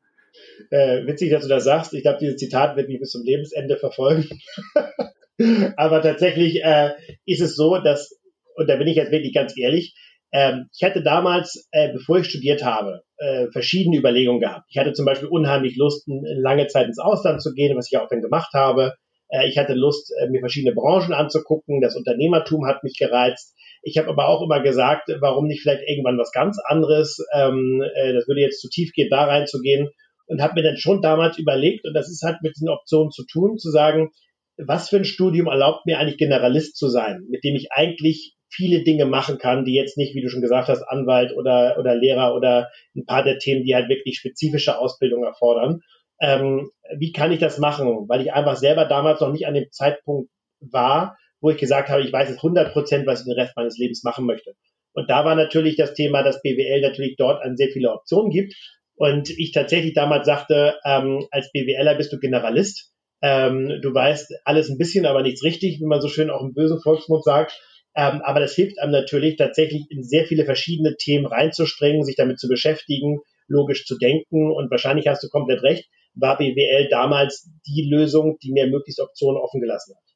Äh, 0.70 1.06
witzig, 1.06 1.30
dass 1.30 1.42
du 1.42 1.48
das 1.48 1.64
sagst. 1.64 1.94
Ich 1.94 2.02
glaube, 2.02 2.18
dieses 2.20 2.36
Zitat 2.36 2.76
wird 2.76 2.88
mich 2.88 3.00
bis 3.00 3.10
zum 3.10 3.24
Lebensende 3.24 3.76
verfolgen. 3.76 4.28
Aber 5.76 6.02
tatsächlich 6.02 6.62
äh, 6.62 6.90
ist 7.26 7.40
es 7.40 7.56
so, 7.56 7.78
dass, 7.78 8.18
und 8.56 8.68
da 8.68 8.76
bin 8.76 8.86
ich 8.86 8.96
jetzt 8.96 9.10
wirklich 9.10 9.34
ganz 9.34 9.54
ehrlich, 9.58 9.94
ähm, 10.32 10.68
ich 10.76 10.82
hatte 10.84 11.02
damals, 11.02 11.68
äh, 11.70 11.92
bevor 11.92 12.18
ich 12.18 12.26
studiert 12.26 12.64
habe, 12.64 13.02
äh, 13.18 13.46
verschiedene 13.52 13.96
Überlegungen 13.96 14.40
gehabt. 14.40 14.66
Ich 14.68 14.78
hatte 14.78 14.92
zum 14.92 15.06
Beispiel 15.06 15.28
unheimlich 15.28 15.76
Lust, 15.76 16.04
lange 16.06 16.66
Zeit 16.66 16.86
ins 16.86 16.98
Ausland 16.98 17.40
zu 17.42 17.52
gehen, 17.54 17.76
was 17.76 17.88
ich 17.90 17.98
auch 17.98 18.08
dann 18.08 18.20
gemacht 18.20 18.52
habe. 18.52 18.94
Äh, 19.28 19.48
ich 19.48 19.58
hatte 19.58 19.74
Lust, 19.74 20.12
mir 20.30 20.40
verschiedene 20.40 20.74
Branchen 20.74 21.12
anzugucken. 21.12 21.80
Das 21.80 21.96
Unternehmertum 21.96 22.66
hat 22.66 22.82
mich 22.82 22.96
gereizt. 22.98 23.54
Ich 23.84 23.98
habe 23.98 24.08
aber 24.08 24.28
auch 24.28 24.42
immer 24.42 24.60
gesagt, 24.60 25.08
warum 25.20 25.46
nicht 25.46 25.62
vielleicht 25.62 25.82
irgendwann 25.86 26.18
was 26.18 26.32
ganz 26.32 26.58
anderes. 26.64 27.18
Ähm, 27.34 27.82
äh, 27.94 28.14
das 28.14 28.26
würde 28.26 28.40
jetzt 28.40 28.60
zu 28.60 28.68
tief 28.68 28.92
gehen, 28.92 29.10
da 29.10 29.24
reinzugehen. 29.24 29.90
Und 30.26 30.40
habe 30.40 30.54
mir 30.54 30.62
dann 30.62 30.78
schon 30.78 31.02
damals 31.02 31.38
überlegt, 31.38 31.86
und 31.86 31.94
das 31.94 32.08
ist 32.08 32.22
halt 32.22 32.38
mit 32.42 32.56
diesen 32.56 32.68
Optionen 32.68 33.10
zu 33.10 33.24
tun, 33.26 33.58
zu 33.58 33.70
sagen, 33.70 34.10
was 34.56 34.88
für 34.88 34.96
ein 34.96 35.04
Studium 35.04 35.48
erlaubt 35.48 35.84
mir 35.84 35.98
eigentlich 35.98 36.16
Generalist 36.16 36.76
zu 36.76 36.88
sein, 36.88 37.24
mit 37.28 37.44
dem 37.44 37.56
ich 37.56 37.72
eigentlich 37.72 38.34
viele 38.48 38.84
Dinge 38.84 39.04
machen 39.04 39.38
kann, 39.38 39.64
die 39.64 39.74
jetzt 39.74 39.98
nicht, 39.98 40.14
wie 40.14 40.22
du 40.22 40.28
schon 40.28 40.40
gesagt 40.40 40.68
hast, 40.68 40.82
Anwalt 40.82 41.36
oder, 41.36 41.76
oder 41.78 41.94
Lehrer 41.96 42.34
oder 42.34 42.70
ein 42.94 43.04
paar 43.04 43.24
der 43.24 43.38
Themen, 43.38 43.64
die 43.64 43.74
halt 43.74 43.88
wirklich 43.88 44.16
spezifische 44.16 44.78
Ausbildung 44.78 45.24
erfordern. 45.24 45.80
Ähm, 46.20 46.70
wie 46.96 47.12
kann 47.12 47.32
ich 47.32 47.40
das 47.40 47.58
machen? 47.58 48.08
Weil 48.08 48.22
ich 48.22 48.32
einfach 48.32 48.56
selber 48.56 48.84
damals 48.84 49.20
noch 49.20 49.32
nicht 49.32 49.46
an 49.46 49.54
dem 49.54 49.70
Zeitpunkt 49.72 50.30
war, 50.60 51.16
wo 51.40 51.50
ich 51.50 51.58
gesagt 51.58 51.88
habe, 51.88 52.02
ich 52.02 52.12
weiß 52.12 52.28
jetzt 52.28 52.38
100 52.38 52.72
Prozent, 52.72 53.06
was 53.06 53.20
ich 53.20 53.26
den 53.26 53.38
Rest 53.38 53.56
meines 53.56 53.76
Lebens 53.76 54.04
machen 54.04 54.24
möchte. 54.24 54.54
Und 54.92 55.10
da 55.10 55.24
war 55.24 55.34
natürlich 55.34 55.76
das 55.76 55.92
Thema, 55.92 56.22
dass 56.22 56.40
BWL 56.40 56.80
natürlich 56.80 57.16
dort 57.16 57.42
an 57.44 57.56
sehr 57.56 57.68
viele 57.68 57.90
Optionen 57.90 58.30
gibt. 58.30 58.54
Und 58.96 59.30
ich 59.30 59.52
tatsächlich 59.52 59.94
damals 59.94 60.26
sagte, 60.26 60.78
ähm, 60.84 61.26
als 61.30 61.50
BWLer 61.52 61.96
bist 61.96 62.12
du 62.12 62.18
Generalist. 62.18 62.92
Ähm, 63.22 63.80
du 63.82 63.92
weißt 63.92 64.34
alles 64.44 64.68
ein 64.68 64.78
bisschen, 64.78 65.06
aber 65.06 65.22
nichts 65.22 65.42
richtig, 65.42 65.80
wie 65.80 65.86
man 65.86 66.00
so 66.00 66.08
schön 66.08 66.30
auch 66.30 66.42
im 66.42 66.54
bösen 66.54 66.80
Volksmund 66.80 67.24
sagt. 67.24 67.58
Ähm, 67.96 68.20
aber 68.22 68.40
das 68.40 68.54
hilft 68.54 68.78
einem 68.80 68.92
natürlich 68.92 69.36
tatsächlich 69.36 69.86
in 69.88 70.02
sehr 70.02 70.26
viele 70.26 70.44
verschiedene 70.44 70.96
Themen 70.96 71.26
reinzuspringen, 71.26 72.04
sich 72.04 72.16
damit 72.16 72.38
zu 72.38 72.48
beschäftigen, 72.48 73.20
logisch 73.46 73.84
zu 73.86 73.96
denken. 73.98 74.52
Und 74.52 74.70
wahrscheinlich 74.70 75.06
hast 75.06 75.22
du 75.22 75.28
komplett 75.28 75.62
recht, 75.62 75.88
war 76.14 76.38
BWL 76.38 76.88
damals 76.88 77.50
die 77.66 77.88
Lösung, 77.90 78.38
die 78.42 78.52
mir 78.52 78.66
möglichst 78.66 79.00
Optionen 79.00 79.40
offen 79.40 79.60
gelassen 79.60 79.94
hat. 79.96 80.13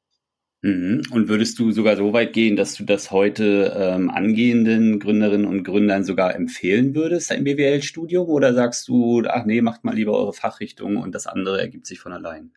Mhm. 0.61 1.03
Und 1.11 1.29
würdest 1.29 1.57
du 1.59 1.71
sogar 1.71 1.95
so 1.95 2.11
weit 2.11 2.33
gehen, 2.33 2.57
dass 2.57 2.73
du 2.73 2.83
das 2.83 3.11
heute 3.11 3.73
ähm, 3.77 4.09
angehenden 4.09 4.99
Gründerinnen 4.99 5.47
und 5.47 5.63
Gründern 5.63 6.03
sogar 6.03 6.35
empfehlen 6.35 6.95
würdest, 6.95 7.31
ein 7.31 7.45
BWL-Studium? 7.45 8.27
Oder 8.27 8.53
sagst 8.53 8.87
du, 8.89 9.23
ach 9.25 9.45
nee, 9.45 9.61
macht 9.61 9.85
mal 9.85 9.95
lieber 9.95 10.17
eure 10.17 10.33
Fachrichtung 10.33 10.97
und 10.97 11.15
das 11.15 11.27
andere 11.27 11.61
ergibt 11.61 11.85
sich 11.85 11.99
von 11.99 12.11
allein? 12.11 12.51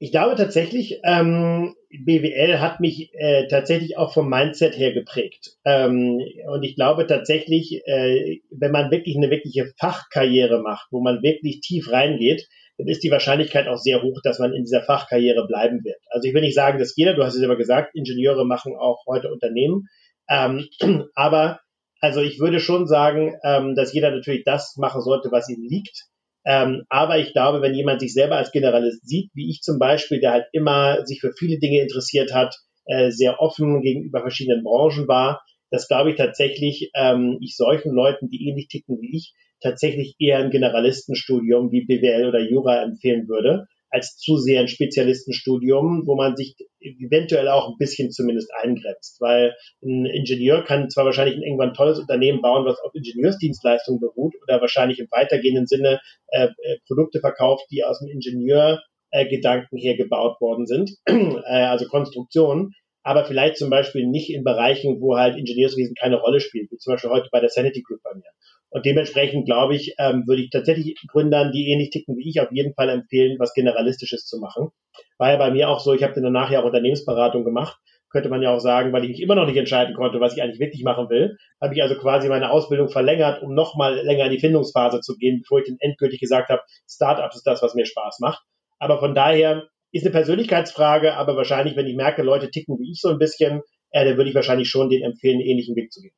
Ich 0.00 0.12
glaube 0.12 0.36
tatsächlich, 0.36 1.00
ähm, 1.04 1.74
BWL 1.90 2.60
hat 2.60 2.78
mich 2.80 3.10
äh, 3.14 3.48
tatsächlich 3.48 3.96
auch 3.96 4.12
vom 4.12 4.28
Mindset 4.28 4.76
her 4.78 4.92
geprägt. 4.92 5.56
Ähm, 5.64 6.20
und 6.52 6.62
ich 6.62 6.76
glaube 6.76 7.06
tatsächlich, 7.06 7.82
äh, 7.86 8.40
wenn 8.50 8.70
man 8.70 8.90
wirklich 8.92 9.16
eine 9.16 9.30
wirkliche 9.30 9.72
Fachkarriere 9.78 10.62
macht, 10.62 10.88
wo 10.92 11.00
man 11.00 11.22
wirklich 11.22 11.60
tief 11.60 11.90
reingeht, 11.90 12.48
dann 12.78 12.86
ist 12.86 13.02
die 13.02 13.10
Wahrscheinlichkeit 13.10 13.66
auch 13.66 13.76
sehr 13.76 14.02
hoch, 14.02 14.20
dass 14.22 14.38
man 14.38 14.54
in 14.54 14.62
dieser 14.62 14.82
Fachkarriere 14.82 15.46
bleiben 15.46 15.84
wird. 15.84 15.98
Also 16.10 16.28
ich 16.28 16.34
will 16.34 16.42
nicht 16.42 16.54
sagen, 16.54 16.78
dass 16.78 16.96
jeder, 16.96 17.14
du 17.14 17.24
hast 17.24 17.34
es 17.34 17.42
immer 17.42 17.56
gesagt, 17.56 17.94
Ingenieure 17.94 18.46
machen 18.46 18.74
auch 18.78 19.04
heute 19.06 19.30
Unternehmen. 19.30 19.88
Ähm, 20.30 20.68
aber 21.14 21.60
also 22.00 22.20
ich 22.20 22.38
würde 22.38 22.60
schon 22.60 22.86
sagen, 22.86 23.34
ähm, 23.44 23.74
dass 23.74 23.92
jeder 23.92 24.12
natürlich 24.12 24.44
das 24.44 24.76
machen 24.76 25.00
sollte, 25.00 25.30
was 25.32 25.48
ihm 25.48 25.62
liegt. 25.68 26.06
Ähm, 26.46 26.84
aber 26.88 27.18
ich 27.18 27.32
glaube, 27.32 27.60
wenn 27.60 27.74
jemand 27.74 28.00
sich 28.00 28.14
selber 28.14 28.36
als 28.36 28.52
Generalist 28.52 29.06
sieht, 29.06 29.30
wie 29.34 29.50
ich 29.50 29.60
zum 29.60 29.78
Beispiel, 29.78 30.20
der 30.20 30.32
halt 30.32 30.46
immer 30.52 31.04
sich 31.04 31.20
für 31.20 31.32
viele 31.36 31.58
Dinge 31.58 31.82
interessiert 31.82 32.32
hat, 32.32 32.54
äh, 32.86 33.10
sehr 33.10 33.40
offen 33.40 33.82
gegenüber 33.82 34.20
verschiedenen 34.20 34.62
Branchen 34.62 35.08
war, 35.08 35.42
dass 35.70 35.88
glaube 35.88 36.10
ich 36.10 36.16
tatsächlich 36.16 36.90
ähm, 36.94 37.38
ich 37.42 37.56
solchen 37.56 37.92
Leuten, 37.92 38.28
die 38.30 38.48
ähnlich 38.48 38.68
ticken 38.68 38.98
wie 39.00 39.16
ich, 39.16 39.34
tatsächlich 39.60 40.14
eher 40.18 40.38
ein 40.38 40.50
Generalistenstudium 40.50 41.72
wie 41.72 41.84
BWL 41.84 42.28
oder 42.28 42.40
Jura 42.40 42.82
empfehlen 42.82 43.28
würde, 43.28 43.66
als 43.90 44.16
zu 44.18 44.36
sehr 44.36 44.60
ein 44.60 44.68
Spezialistenstudium, 44.68 46.02
wo 46.06 46.14
man 46.14 46.36
sich 46.36 46.56
eventuell 46.80 47.48
auch 47.48 47.68
ein 47.68 47.78
bisschen 47.78 48.10
zumindest 48.10 48.50
eingrenzt, 48.62 49.20
weil 49.20 49.54
ein 49.82 50.06
Ingenieur 50.06 50.64
kann 50.64 50.90
zwar 50.90 51.04
wahrscheinlich 51.04 51.36
ein 51.36 51.42
irgendwann 51.42 51.74
tolles 51.74 51.98
Unternehmen 51.98 52.42
bauen, 52.42 52.66
was 52.66 52.80
auf 52.80 52.94
Ingenieursdienstleistungen 52.94 54.00
beruht 54.00 54.34
oder 54.42 54.60
wahrscheinlich 54.60 54.98
im 54.98 55.08
weitergehenden 55.10 55.66
Sinne 55.66 56.00
äh, 56.28 56.48
äh 56.48 56.78
Produkte 56.86 57.20
verkauft, 57.20 57.64
die 57.70 57.82
aus 57.84 58.00
dem 58.00 58.08
Ingenieurgedanken 58.08 59.78
äh, 59.78 59.80
her 59.80 59.96
gebaut 59.96 60.40
worden 60.40 60.66
sind, 60.66 60.90
äh, 61.06 61.64
also 61.64 61.86
Konstruktionen, 61.86 62.74
aber 63.02 63.24
vielleicht 63.24 63.56
zum 63.56 63.70
Beispiel 63.70 64.06
nicht 64.06 64.30
in 64.30 64.44
Bereichen, 64.44 65.00
wo 65.00 65.16
halt 65.16 65.36
Ingenieurswesen 65.36 65.94
keine 65.94 66.16
Rolle 66.16 66.40
spielt, 66.40 66.70
wie 66.70 66.76
zum 66.76 66.92
Beispiel 66.92 67.10
heute 67.10 67.28
bei 67.32 67.40
der 67.40 67.48
Sanity 67.48 67.82
Group 67.82 68.00
bei 68.02 68.14
mir. 68.14 68.30
Und 68.70 68.84
dementsprechend 68.84 69.46
glaube 69.46 69.74
ich, 69.74 69.94
ähm, 69.98 70.24
würde 70.26 70.42
ich 70.42 70.50
tatsächlich 70.50 70.96
Gründern, 71.08 71.52
die 71.52 71.70
ähnlich 71.70 71.90
ticken 71.90 72.16
wie 72.16 72.28
ich, 72.28 72.40
auf 72.40 72.52
jeden 72.52 72.74
Fall 72.74 72.90
empfehlen, 72.90 73.38
was 73.38 73.54
Generalistisches 73.54 74.26
zu 74.26 74.38
machen. 74.38 74.68
War 75.16 75.32
ja 75.32 75.36
bei 75.36 75.50
mir 75.50 75.68
auch 75.68 75.80
so, 75.80 75.94
ich 75.94 76.02
habe 76.02 76.14
dann 76.14 76.24
danach 76.24 76.50
ja 76.50 76.60
auch 76.60 76.66
Unternehmensberatung 76.66 77.44
gemacht, 77.44 77.78
könnte 78.10 78.28
man 78.28 78.42
ja 78.42 78.54
auch 78.54 78.58
sagen, 78.58 78.92
weil 78.92 79.04
ich 79.04 79.10
mich 79.10 79.22
immer 79.22 79.34
noch 79.34 79.46
nicht 79.46 79.56
entscheiden 79.56 79.94
konnte, 79.94 80.20
was 80.20 80.36
ich 80.36 80.42
eigentlich 80.42 80.60
wirklich 80.60 80.82
machen 80.82 81.08
will, 81.08 81.36
habe 81.60 81.74
ich 81.74 81.82
also 81.82 81.94
quasi 81.96 82.28
meine 82.28 82.50
Ausbildung 82.50 82.88
verlängert, 82.88 83.42
um 83.42 83.54
nochmal 83.54 83.96
länger 84.00 84.26
in 84.26 84.32
die 84.32 84.40
Findungsphase 84.40 85.00
zu 85.00 85.16
gehen, 85.16 85.40
bevor 85.40 85.60
ich 85.60 85.68
dann 85.68 85.76
endgültig 85.80 86.20
gesagt 86.20 86.50
habe, 86.50 86.62
Startups 86.88 87.36
ist 87.36 87.46
das, 87.46 87.62
was 87.62 87.74
mir 87.74 87.86
Spaß 87.86 88.20
macht. 88.20 88.42
Aber 88.78 88.98
von 88.98 89.14
daher 89.14 89.68
ist 89.92 90.04
eine 90.04 90.12
Persönlichkeitsfrage, 90.12 91.14
aber 91.14 91.36
wahrscheinlich, 91.36 91.76
wenn 91.76 91.86
ich 91.86 91.96
merke, 91.96 92.22
Leute 92.22 92.50
ticken 92.50 92.78
wie 92.78 92.90
ich 92.92 93.00
so 93.00 93.08
ein 93.08 93.18
bisschen, 93.18 93.62
äh, 93.90 94.04
dann 94.04 94.16
würde 94.16 94.30
ich 94.30 94.36
wahrscheinlich 94.36 94.68
schon 94.68 94.90
den 94.90 95.02
empfehlen, 95.02 95.36
einen 95.36 95.46
ähnlichen 95.48 95.76
Weg 95.76 95.92
zu 95.92 96.00
gehen. 96.00 96.12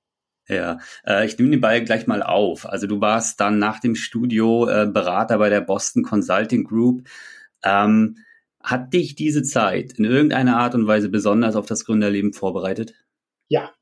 Ja, 0.51 0.79
äh, 1.07 1.27
ich 1.27 1.39
nehme 1.39 1.51
den 1.51 1.61
Ball 1.61 1.85
gleich 1.85 2.07
mal 2.07 2.23
auf. 2.23 2.67
Also 2.67 2.87
du 2.87 3.01
warst 3.01 3.41
dann 3.41 3.59
nach 3.59 3.79
dem 3.79 3.95
Studio 3.95 4.69
äh, 4.69 4.87
Berater 4.87 5.39
bei 5.39 5.49
der 5.49 5.61
Boston 5.61 6.03
Consulting 6.03 6.65
Group. 6.65 7.07
Ähm, 7.65 8.17
hat 8.61 8.93
dich 8.93 9.15
diese 9.15 9.43
Zeit 9.43 9.93
in 9.93 10.05
irgendeiner 10.05 10.59
Art 10.59 10.75
und 10.75 10.87
Weise 10.87 11.09
besonders 11.09 11.55
auf 11.55 11.67
das 11.67 11.85
Gründerleben 11.85 12.33
vorbereitet? 12.33 12.95
Ja, 13.49 13.73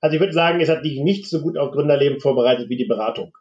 also 0.00 0.14
ich 0.14 0.20
würde 0.20 0.34
sagen, 0.34 0.60
es 0.60 0.68
hat 0.68 0.84
dich 0.84 1.00
nicht 1.00 1.26
so 1.26 1.40
gut 1.40 1.56
auf 1.56 1.72
Gründerleben 1.72 2.20
vorbereitet 2.20 2.68
wie 2.68 2.76
die 2.76 2.86
Beratung. 2.86 3.32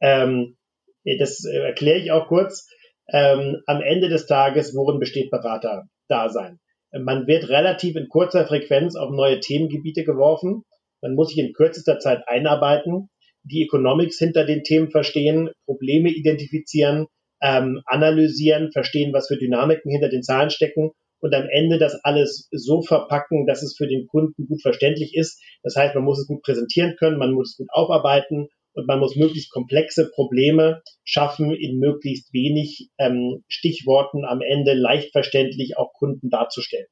Ähm, 0.00 0.56
das 1.04 1.44
äh, 1.44 1.58
erkläre 1.58 1.98
ich 1.98 2.10
auch 2.10 2.26
kurz 2.26 2.68
ähm, 3.08 3.62
am 3.66 3.80
Ende 3.80 4.08
des 4.08 4.26
Tages, 4.26 4.74
worin 4.74 4.98
besteht 4.98 5.30
Berater-Dasein? 5.30 6.58
Man 6.92 7.26
wird 7.26 7.48
relativ 7.48 7.96
in 7.96 8.08
kurzer 8.08 8.46
Frequenz 8.46 8.94
auf 8.94 9.10
neue 9.10 9.40
Themengebiete 9.40 10.04
geworfen. 10.04 10.62
Man 11.04 11.16
muss 11.16 11.28
sich 11.28 11.38
in 11.38 11.52
kürzester 11.52 11.98
Zeit 11.98 12.22
einarbeiten, 12.26 13.10
die 13.42 13.62
Economics 13.62 14.18
hinter 14.18 14.46
den 14.46 14.62
Themen 14.62 14.90
verstehen, 14.90 15.50
Probleme 15.66 16.08
identifizieren, 16.08 17.08
ähm, 17.42 17.82
analysieren, 17.84 18.72
verstehen, 18.72 19.12
was 19.12 19.28
für 19.28 19.36
Dynamiken 19.36 19.90
hinter 19.90 20.08
den 20.08 20.22
Zahlen 20.22 20.48
stecken 20.48 20.92
und 21.20 21.34
am 21.34 21.46
Ende 21.50 21.78
das 21.78 22.00
alles 22.04 22.48
so 22.52 22.80
verpacken, 22.80 23.46
dass 23.46 23.62
es 23.62 23.76
für 23.76 23.86
den 23.86 24.06
Kunden 24.06 24.46
gut 24.46 24.62
verständlich 24.62 25.14
ist. 25.14 25.42
Das 25.62 25.76
heißt, 25.76 25.94
man 25.94 26.04
muss 26.04 26.20
es 26.20 26.26
gut 26.26 26.42
präsentieren 26.42 26.96
können, 26.98 27.18
man 27.18 27.32
muss 27.32 27.50
es 27.50 27.56
gut 27.58 27.68
aufarbeiten 27.70 28.48
und 28.72 28.86
man 28.86 28.98
muss 28.98 29.14
möglichst 29.14 29.52
komplexe 29.52 30.10
Probleme 30.10 30.80
schaffen, 31.04 31.52
in 31.52 31.78
möglichst 31.78 32.32
wenig 32.32 32.88
ähm, 32.98 33.44
Stichworten 33.48 34.24
am 34.24 34.40
Ende 34.40 34.72
leicht 34.72 35.12
verständlich 35.12 35.76
auch 35.76 35.92
Kunden 35.92 36.30
darzustellen. 36.30 36.86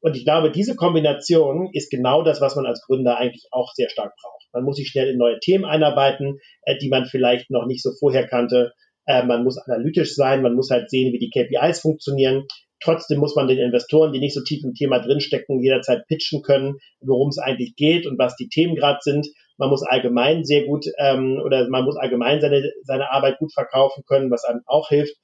Und 0.00 0.16
ich 0.16 0.24
glaube, 0.24 0.50
diese 0.50 0.76
Kombination 0.76 1.68
ist 1.72 1.90
genau 1.90 2.22
das, 2.22 2.40
was 2.40 2.56
man 2.56 2.66
als 2.66 2.82
Gründer 2.86 3.18
eigentlich 3.18 3.46
auch 3.50 3.72
sehr 3.74 3.90
stark 3.90 4.14
braucht. 4.20 4.46
Man 4.52 4.64
muss 4.64 4.76
sich 4.76 4.88
schnell 4.88 5.10
in 5.10 5.18
neue 5.18 5.38
Themen 5.40 5.64
einarbeiten, 5.64 6.38
äh, 6.62 6.76
die 6.78 6.88
man 6.88 7.04
vielleicht 7.04 7.50
noch 7.50 7.66
nicht 7.66 7.82
so 7.82 7.90
vorher 7.98 8.26
kannte. 8.26 8.72
Äh, 9.06 9.24
man 9.24 9.44
muss 9.44 9.58
analytisch 9.58 10.14
sein, 10.14 10.42
man 10.42 10.54
muss 10.54 10.70
halt 10.70 10.90
sehen, 10.90 11.12
wie 11.12 11.18
die 11.18 11.30
KPIs 11.30 11.80
funktionieren. 11.80 12.46
Trotzdem 12.82 13.18
muss 13.18 13.36
man 13.36 13.46
den 13.46 13.58
Investoren, 13.58 14.12
die 14.12 14.20
nicht 14.20 14.34
so 14.34 14.42
tief 14.42 14.64
im 14.64 14.72
Thema 14.72 15.00
drinstecken, 15.00 15.62
jederzeit 15.62 16.06
pitchen 16.06 16.40
können, 16.42 16.76
worum 17.00 17.28
es 17.28 17.38
eigentlich 17.38 17.76
geht 17.76 18.06
und 18.06 18.18
was 18.18 18.36
die 18.36 18.48
Themen 18.48 18.74
gerade 18.74 19.00
sind. 19.02 19.28
Man 19.58 19.68
muss 19.68 19.82
allgemein 19.82 20.44
sehr 20.44 20.64
gut 20.64 20.86
ähm, 20.98 21.38
oder 21.44 21.68
man 21.68 21.84
muss 21.84 21.96
allgemein 21.96 22.40
seine, 22.40 22.72
seine 22.84 23.10
Arbeit 23.10 23.38
gut 23.38 23.52
verkaufen 23.52 24.04
können, 24.06 24.30
was 24.30 24.44
einem 24.44 24.62
auch 24.64 24.88
hilft. 24.88 25.14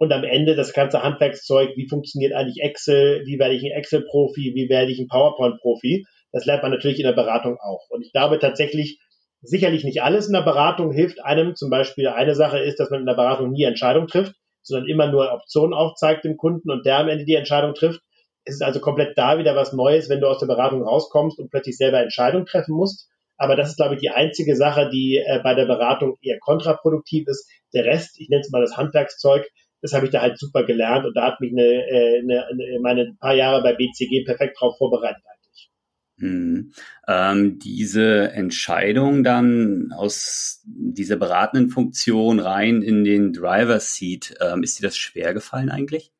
Und 0.00 0.14
am 0.14 0.24
Ende 0.24 0.56
das 0.56 0.72
ganze 0.72 1.02
Handwerkszeug, 1.02 1.76
wie 1.76 1.86
funktioniert 1.86 2.32
eigentlich 2.32 2.62
Excel, 2.62 3.22
wie 3.26 3.38
werde 3.38 3.54
ich 3.54 3.62
ein 3.62 3.70
Excel-Profi, 3.70 4.52
wie 4.54 4.70
werde 4.70 4.90
ich 4.90 4.98
ein 4.98 5.08
PowerPoint-Profi, 5.08 6.06
das 6.32 6.46
lernt 6.46 6.62
man 6.62 6.72
natürlich 6.72 6.98
in 6.98 7.04
der 7.04 7.12
Beratung 7.12 7.58
auch. 7.60 7.84
Und 7.90 8.00
ich 8.02 8.10
glaube 8.10 8.38
tatsächlich, 8.38 8.98
sicherlich 9.42 9.84
nicht 9.84 10.02
alles 10.02 10.26
in 10.26 10.32
der 10.32 10.40
Beratung 10.40 10.90
hilft 10.90 11.22
einem. 11.22 11.54
Zum 11.54 11.68
Beispiel 11.68 12.08
eine 12.08 12.34
Sache 12.34 12.58
ist, 12.58 12.80
dass 12.80 12.88
man 12.88 13.00
in 13.00 13.06
der 13.06 13.14
Beratung 13.14 13.50
nie 13.50 13.64
Entscheidung 13.64 14.06
trifft, 14.06 14.36
sondern 14.62 14.88
immer 14.88 15.10
nur 15.10 15.32
Optionen 15.34 15.74
aufzeigt 15.74 16.24
dem 16.24 16.38
Kunden 16.38 16.70
und 16.70 16.86
der 16.86 16.98
am 16.98 17.08
Ende 17.08 17.26
die 17.26 17.34
Entscheidung 17.34 17.74
trifft. 17.74 18.00
Es 18.44 18.54
ist 18.54 18.62
also 18.62 18.80
komplett 18.80 19.18
da 19.18 19.36
wieder 19.36 19.54
was 19.54 19.74
Neues, 19.74 20.08
wenn 20.08 20.20
du 20.20 20.28
aus 20.28 20.38
der 20.38 20.46
Beratung 20.46 20.82
rauskommst 20.82 21.38
und 21.38 21.50
plötzlich 21.50 21.76
selber 21.76 22.00
Entscheidungen 22.00 22.46
treffen 22.46 22.74
musst. 22.74 23.08
Aber 23.36 23.54
das 23.54 23.70
ist, 23.70 23.76
glaube 23.76 23.96
ich, 23.96 24.00
die 24.00 24.10
einzige 24.10 24.56
Sache, 24.56 24.88
die 24.90 25.16
äh, 25.16 25.40
bei 25.42 25.54
der 25.54 25.66
Beratung 25.66 26.16
eher 26.22 26.38
kontraproduktiv 26.38 27.26
ist. 27.28 27.50
Der 27.74 27.84
Rest, 27.84 28.18
ich 28.18 28.28
nenne 28.28 28.40
es 28.40 28.50
mal 28.50 28.60
das 28.60 28.76
Handwerkszeug, 28.76 29.46
das 29.82 29.92
habe 29.92 30.06
ich 30.06 30.12
da 30.12 30.20
halt 30.20 30.38
super 30.38 30.64
gelernt 30.64 31.06
und 31.06 31.16
da 31.16 31.26
hat 31.26 31.40
mich 31.40 31.52
eine, 31.52 31.62
äh, 31.62 32.18
eine, 32.20 32.46
eine, 32.46 32.80
meine 32.80 33.16
paar 33.18 33.34
Jahre 33.34 33.62
bei 33.62 33.74
BCG 33.74 34.24
perfekt 34.24 34.60
drauf 34.60 34.76
vorbereitet 34.78 35.22
eigentlich. 35.26 35.70
Hm. 36.18 36.72
Ähm, 37.08 37.58
diese 37.58 38.32
Entscheidung 38.32 39.24
dann 39.24 39.92
aus 39.96 40.62
dieser 40.66 41.16
beratenden 41.16 41.70
Funktion 41.70 42.40
rein 42.40 42.82
in 42.82 43.04
den 43.04 43.32
Driver 43.32 43.80
Seat, 43.80 44.34
ähm, 44.40 44.62
ist 44.62 44.78
dir 44.78 44.86
das 44.86 44.96
schwer 44.96 45.32
gefallen 45.32 45.70
eigentlich? 45.70 46.12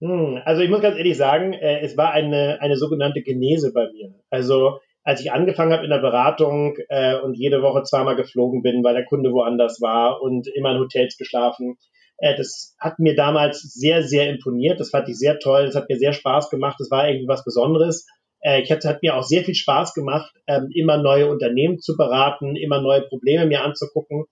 Hm, 0.00 0.40
also 0.44 0.62
ich 0.62 0.70
muss 0.70 0.80
ganz 0.82 0.96
ehrlich 0.96 1.16
sagen, 1.16 1.54
äh, 1.54 1.80
es 1.80 1.96
war 1.96 2.12
eine, 2.12 2.58
eine 2.60 2.76
sogenannte 2.76 3.22
Genese 3.22 3.72
bei 3.72 3.90
mir. 3.90 4.14
Also 4.30 4.78
als 5.02 5.20
ich 5.20 5.32
angefangen 5.32 5.72
habe 5.72 5.84
in 5.84 5.90
der 5.90 6.00
Beratung 6.00 6.76
äh, 6.88 7.18
und 7.18 7.34
jede 7.34 7.62
Woche 7.62 7.82
zweimal 7.82 8.14
geflogen 8.14 8.62
bin, 8.62 8.84
weil 8.84 8.94
der 8.94 9.06
Kunde 9.06 9.32
woanders 9.32 9.80
war 9.80 10.20
und 10.20 10.46
immer 10.48 10.72
in 10.72 10.80
Hotels 10.80 11.16
geschlafen, 11.16 11.78
äh, 12.18 12.36
das 12.36 12.76
hat 12.78 12.98
mir 12.98 13.14
damals 13.14 13.60
sehr, 13.62 14.02
sehr 14.02 14.28
imponiert. 14.28 14.80
Das 14.80 14.90
fand 14.90 15.08
ich 15.08 15.18
sehr 15.18 15.38
toll. 15.38 15.66
Das 15.66 15.74
hat 15.74 15.88
mir 15.88 15.98
sehr 15.98 16.12
Spaß 16.12 16.50
gemacht. 16.50 16.76
Das 16.78 16.90
war 16.90 17.08
irgendwie 17.08 17.28
was 17.28 17.44
Besonderes. 17.44 18.06
Äh, 18.40 18.62
ich 18.62 18.70
hatte, 18.70 18.88
hat 18.88 19.02
mir 19.02 19.16
auch 19.16 19.22
sehr 19.22 19.44
viel 19.44 19.54
Spaß 19.54 19.94
gemacht, 19.94 20.32
ähm, 20.46 20.68
immer 20.74 20.98
neue 20.98 21.28
Unternehmen 21.28 21.78
zu 21.80 21.96
beraten, 21.96 22.56
immer 22.56 22.80
neue 22.80 23.02
Probleme 23.02 23.46
mir 23.46 23.64
anzugucken. 23.64 24.24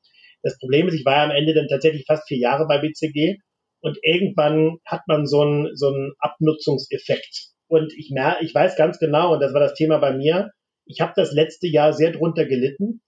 Das 0.42 0.58
Problem 0.58 0.88
ist, 0.88 0.94
ich 0.94 1.04
war 1.04 1.16
ja 1.16 1.24
am 1.24 1.30
Ende 1.30 1.54
dann 1.54 1.68
tatsächlich 1.68 2.04
fast 2.06 2.28
vier 2.28 2.38
Jahre 2.38 2.66
bei 2.68 2.78
BCG 2.78 3.38
und 3.80 3.98
irgendwann 4.02 4.78
hat 4.84 5.02
man 5.06 5.26
so 5.26 5.42
einen, 5.42 5.76
so 5.76 5.88
einen 5.88 6.12
Abnutzungseffekt. 6.18 7.50
Und 7.68 7.92
ich, 7.96 8.10
mer 8.12 8.36
ich 8.40 8.54
weiß 8.54 8.76
ganz 8.76 8.98
genau, 8.98 9.34
und 9.34 9.40
das 9.40 9.52
war 9.54 9.60
das 9.60 9.74
Thema 9.74 9.98
bei 9.98 10.12
mir, 10.12 10.50
ich 10.84 11.00
habe 11.00 11.12
das 11.16 11.32
letzte 11.32 11.66
Jahr 11.66 11.92
sehr 11.92 12.12
drunter 12.12 12.44
gelitten, 12.44 13.00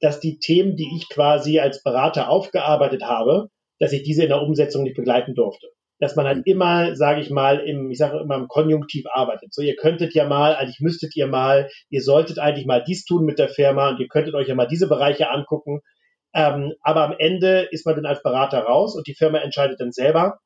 dass 0.00 0.20
die 0.20 0.38
Themen, 0.38 0.76
die 0.76 0.88
ich 0.96 1.08
quasi 1.08 1.58
als 1.58 1.82
Berater 1.82 2.28
aufgearbeitet 2.28 3.02
habe, 3.02 3.48
dass 3.78 3.92
ich 3.92 4.02
diese 4.02 4.22
in 4.22 4.28
der 4.28 4.42
Umsetzung 4.42 4.82
nicht 4.82 4.96
begleiten 4.96 5.34
durfte. 5.34 5.68
Dass 6.00 6.16
man 6.16 6.26
halt 6.26 6.46
immer, 6.46 6.96
sage 6.96 7.20
ich 7.20 7.30
mal, 7.30 7.60
im, 7.60 7.90
ich 7.90 7.98
sage 7.98 8.18
immer 8.18 8.36
im 8.36 8.48
Konjunktiv 8.48 9.04
arbeitet. 9.12 9.54
So, 9.54 9.62
ihr 9.62 9.76
könntet 9.76 10.14
ja 10.14 10.26
mal, 10.26 10.56
eigentlich 10.56 10.80
müsstet 10.80 11.14
ihr 11.16 11.26
mal, 11.26 11.70
ihr 11.88 12.02
solltet 12.02 12.38
eigentlich 12.38 12.66
mal 12.66 12.82
dies 12.82 13.04
tun 13.04 13.24
mit 13.24 13.38
der 13.38 13.48
Firma 13.48 13.90
und 13.90 14.00
ihr 14.00 14.08
könntet 14.08 14.34
euch 14.34 14.48
ja 14.48 14.54
mal 14.54 14.66
diese 14.66 14.88
Bereiche 14.88 15.30
angucken. 15.30 15.80
Ähm, 16.34 16.72
aber 16.82 17.02
am 17.04 17.14
Ende 17.16 17.68
ist 17.70 17.86
man 17.86 17.94
dann 17.94 18.06
als 18.06 18.22
Berater 18.22 18.60
raus 18.60 18.96
und 18.96 19.06
die 19.06 19.14
Firma 19.14 19.38
entscheidet 19.38 19.80
dann 19.80 19.92
selber, 19.92 20.40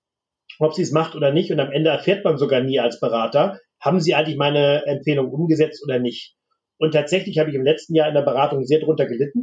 ob 0.58 0.75
sie 0.75 0.82
es 0.82 0.92
macht 0.92 1.14
oder 1.14 1.32
nicht. 1.32 1.50
Und 1.50 1.61
am 1.61 1.73
Ende 1.73 1.90
erfährt 1.90 2.25
man 2.25 2.37
sogar 2.37 2.61
nie 2.61 2.78
als 2.78 3.00
Berater, 3.00 3.58
haben 3.80 4.00
sie 4.00 4.14
eigentlich 4.14 4.37
meine 4.37 4.85
Empfehlung 4.87 5.30
umgesetzt 5.30 5.82
oder 5.82 5.99
nicht. 5.99 6.35
Und 6.78 6.92
tatsächlich 6.92 7.38
habe 7.38 7.50
ich 7.50 7.56
im 7.56 7.64
letzten 7.64 7.94
Jahr 7.94 8.08
in 8.08 8.14
der 8.14 8.23
Beratung 8.23 8.64
sehr 8.64 8.80
drunter 8.80 9.06
gelitten 9.06 9.42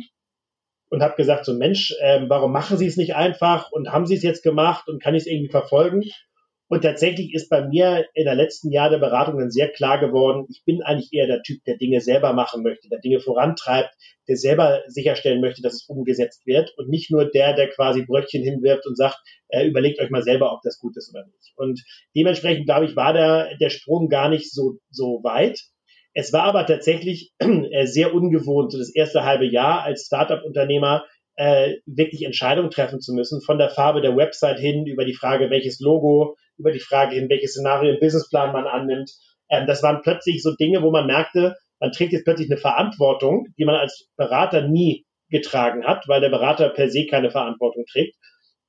und 0.89 1.01
habe 1.01 1.15
gesagt, 1.15 1.45
so 1.45 1.53
Mensch, 1.53 1.93
äh, 1.99 2.21
warum 2.27 2.51
machen 2.51 2.77
Sie 2.77 2.87
es 2.87 2.97
nicht 2.97 3.15
einfach 3.15 3.71
und 3.71 3.91
haben 3.91 4.05
Sie 4.05 4.15
es 4.15 4.23
jetzt 4.23 4.43
gemacht 4.43 4.87
und 4.87 5.01
kann 5.01 5.15
ich 5.15 5.23
es 5.23 5.27
irgendwie 5.27 5.51
verfolgen? 5.51 6.03
Und 6.67 6.81
tatsächlich 6.81 7.33
ist 7.35 7.49
bei 7.49 7.67
mir 7.67 8.07
in 8.15 8.25
der 8.25 8.33
letzten 8.33 8.71
Jahr 8.71 8.89
der 8.89 8.97
Beratung 8.97 9.37
dann 9.37 9.51
sehr 9.51 9.69
klar 9.69 9.99
geworden, 9.99 10.47
ich 10.49 10.63
bin 10.65 10.81
eigentlich 10.81 11.13
eher 11.13 11.27
der 11.27 11.43
Typ, 11.43 11.63
der 11.65 11.77
Dinge 11.77 12.01
selber 12.01 12.33
machen 12.33 12.63
möchte, 12.63 12.89
der 12.89 12.99
Dinge 12.99 13.19
vorantreibt, 13.19 13.91
der 14.27 14.35
selber 14.35 14.81
sicherstellen 14.87 15.41
möchte, 15.41 15.61
dass 15.61 15.75
es 15.75 15.85
umgesetzt 15.87 16.47
wird 16.47 16.73
und 16.77 16.89
nicht 16.89 17.11
nur 17.11 17.29
der, 17.29 17.55
der 17.55 17.69
quasi 17.69 18.03
Brötchen 18.03 18.41
hinwirft 18.41 18.87
und 18.87 18.97
sagt, 18.97 19.17
äh, 19.49 19.67
überlegt 19.67 19.99
euch 19.99 20.09
mal 20.09 20.23
selber, 20.23 20.51
ob 20.53 20.61
das 20.63 20.79
gut 20.79 20.97
ist 20.97 21.13
oder 21.13 21.25
nicht. 21.27 21.53
Und 21.55 21.83
dementsprechend, 22.15 22.65
glaube 22.65 22.85
ich, 22.85 22.95
war 22.95 23.13
der, 23.13 23.55
der 23.57 23.69
Sprung 23.69 24.09
gar 24.09 24.29
nicht 24.29 24.51
so, 24.51 24.79
so 24.89 25.19
weit. 25.23 25.59
Es 26.15 26.31
war 26.31 26.43
aber 26.43 26.65
tatsächlich 26.65 27.33
äh, 27.39 27.85
sehr 27.85 28.15
ungewohnt, 28.15 28.71
so 28.71 28.79
das 28.79 28.93
erste 28.95 29.23
halbe 29.23 29.45
Jahr 29.45 29.83
als 29.83 30.05
Startup-Unternehmer 30.05 31.05
äh, 31.35 31.75
wirklich 31.85 32.23
Entscheidungen 32.23 32.71
treffen 32.71 33.01
zu 33.01 33.13
müssen, 33.13 33.41
von 33.41 33.57
der 33.57 33.69
Farbe 33.69 34.01
der 34.01 34.15
Website 34.15 34.57
hin, 34.57 34.87
über 34.87 35.03
die 35.03 35.13
Frage, 35.13 35.49
welches 35.49 35.81
Logo, 35.81 36.37
über 36.57 36.71
die 36.71 36.79
Frage 36.79 37.15
hin, 37.15 37.29
welches 37.29 37.51
Szenario 37.51 37.93
im 37.93 37.99
Businessplan 37.99 38.53
man 38.53 38.65
annimmt. 38.65 39.11
Ähm, 39.49 39.67
das 39.67 39.83
waren 39.83 40.01
plötzlich 40.01 40.41
so 40.41 40.55
Dinge, 40.55 40.81
wo 40.81 40.89
man 40.89 41.05
merkte, 41.05 41.55
man 41.81 41.91
trägt 41.91 42.13
jetzt 42.13 42.23
plötzlich 42.23 42.49
eine 42.49 42.59
Verantwortung, 42.59 43.47
die 43.57 43.65
man 43.65 43.75
als 43.75 44.07
Berater 44.15 44.65
nie 44.67 45.05
getragen 45.29 45.85
hat, 45.85 46.07
weil 46.07 46.21
der 46.21 46.29
Berater 46.29 46.69
per 46.69 46.89
se 46.89 47.05
keine 47.05 47.29
Verantwortung 47.29 47.83
trägt. 47.91 48.15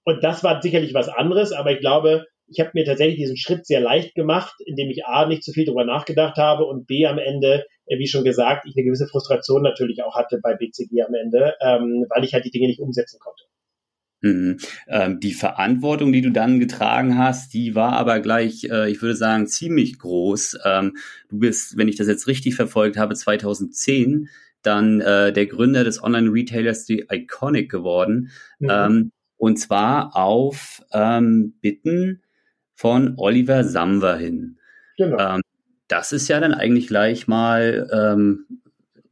Und 0.04 0.24
das 0.24 0.42
war 0.42 0.60
sicherlich 0.60 0.94
was 0.94 1.08
anderes, 1.08 1.52
aber 1.52 1.70
ich 1.70 1.80
glaube, 1.80 2.26
ich 2.48 2.60
habe 2.60 2.70
mir 2.74 2.84
tatsächlich 2.84 3.16
diesen 3.16 3.36
Schritt 3.36 3.66
sehr 3.66 3.80
leicht 3.80 4.14
gemacht, 4.14 4.54
indem 4.64 4.90
ich 4.90 5.04
A, 5.04 5.26
nicht 5.26 5.42
zu 5.42 5.52
viel 5.52 5.64
darüber 5.64 5.84
nachgedacht 5.84 6.36
habe 6.36 6.64
und 6.64 6.86
B, 6.86 7.06
am 7.06 7.18
Ende, 7.18 7.66
äh, 7.86 7.98
wie 7.98 8.06
schon 8.06 8.24
gesagt, 8.24 8.66
ich 8.66 8.76
eine 8.76 8.84
gewisse 8.84 9.08
Frustration 9.08 9.62
natürlich 9.62 10.02
auch 10.02 10.14
hatte 10.14 10.38
bei 10.42 10.54
BCG 10.54 11.02
am 11.06 11.14
Ende, 11.14 11.54
ähm, 11.60 12.06
weil 12.08 12.24
ich 12.24 12.34
halt 12.34 12.44
die 12.44 12.50
Dinge 12.50 12.68
nicht 12.68 12.80
umsetzen 12.80 13.18
konnte. 13.18 13.44
Mhm. 14.22 14.58
Ähm, 14.88 15.20
die 15.20 15.34
Verantwortung, 15.34 16.12
die 16.12 16.22
du 16.22 16.30
dann 16.30 16.58
getragen 16.58 17.18
hast, 17.18 17.52
die 17.52 17.74
war 17.74 17.92
aber 17.92 18.20
gleich, 18.20 18.64
äh, 18.64 18.90
ich 18.90 19.02
würde 19.02 19.14
sagen, 19.14 19.46
ziemlich 19.46 19.98
groß. 19.98 20.58
Ähm, 20.64 20.96
du 21.28 21.38
bist, 21.38 21.76
wenn 21.76 21.88
ich 21.88 21.96
das 21.96 22.06
jetzt 22.06 22.26
richtig 22.26 22.54
verfolgt 22.54 22.96
habe, 22.96 23.14
2010 23.14 24.28
dann 24.62 25.00
äh, 25.00 25.32
der 25.32 25.46
Gründer 25.46 25.84
des 25.84 26.02
Online-Retailers 26.02 26.86
The 26.86 27.06
Iconic 27.10 27.70
geworden. 27.70 28.30
Mhm. 28.58 28.68
Ähm, 28.70 29.12
und 29.36 29.58
zwar 29.58 30.16
auf 30.16 30.82
ähm, 30.92 31.54
Bitten 31.60 32.22
von 32.76 33.14
Oliver 33.16 33.64
Samwer 33.64 34.16
hin. 34.16 34.59
Genau. 34.97 35.18
Ähm, 35.18 35.40
das 35.88 36.12
ist 36.12 36.28
ja 36.28 36.40
dann 36.40 36.54
eigentlich 36.54 36.88
gleich 36.88 37.26
mal 37.26 37.88
ähm, 37.92 38.47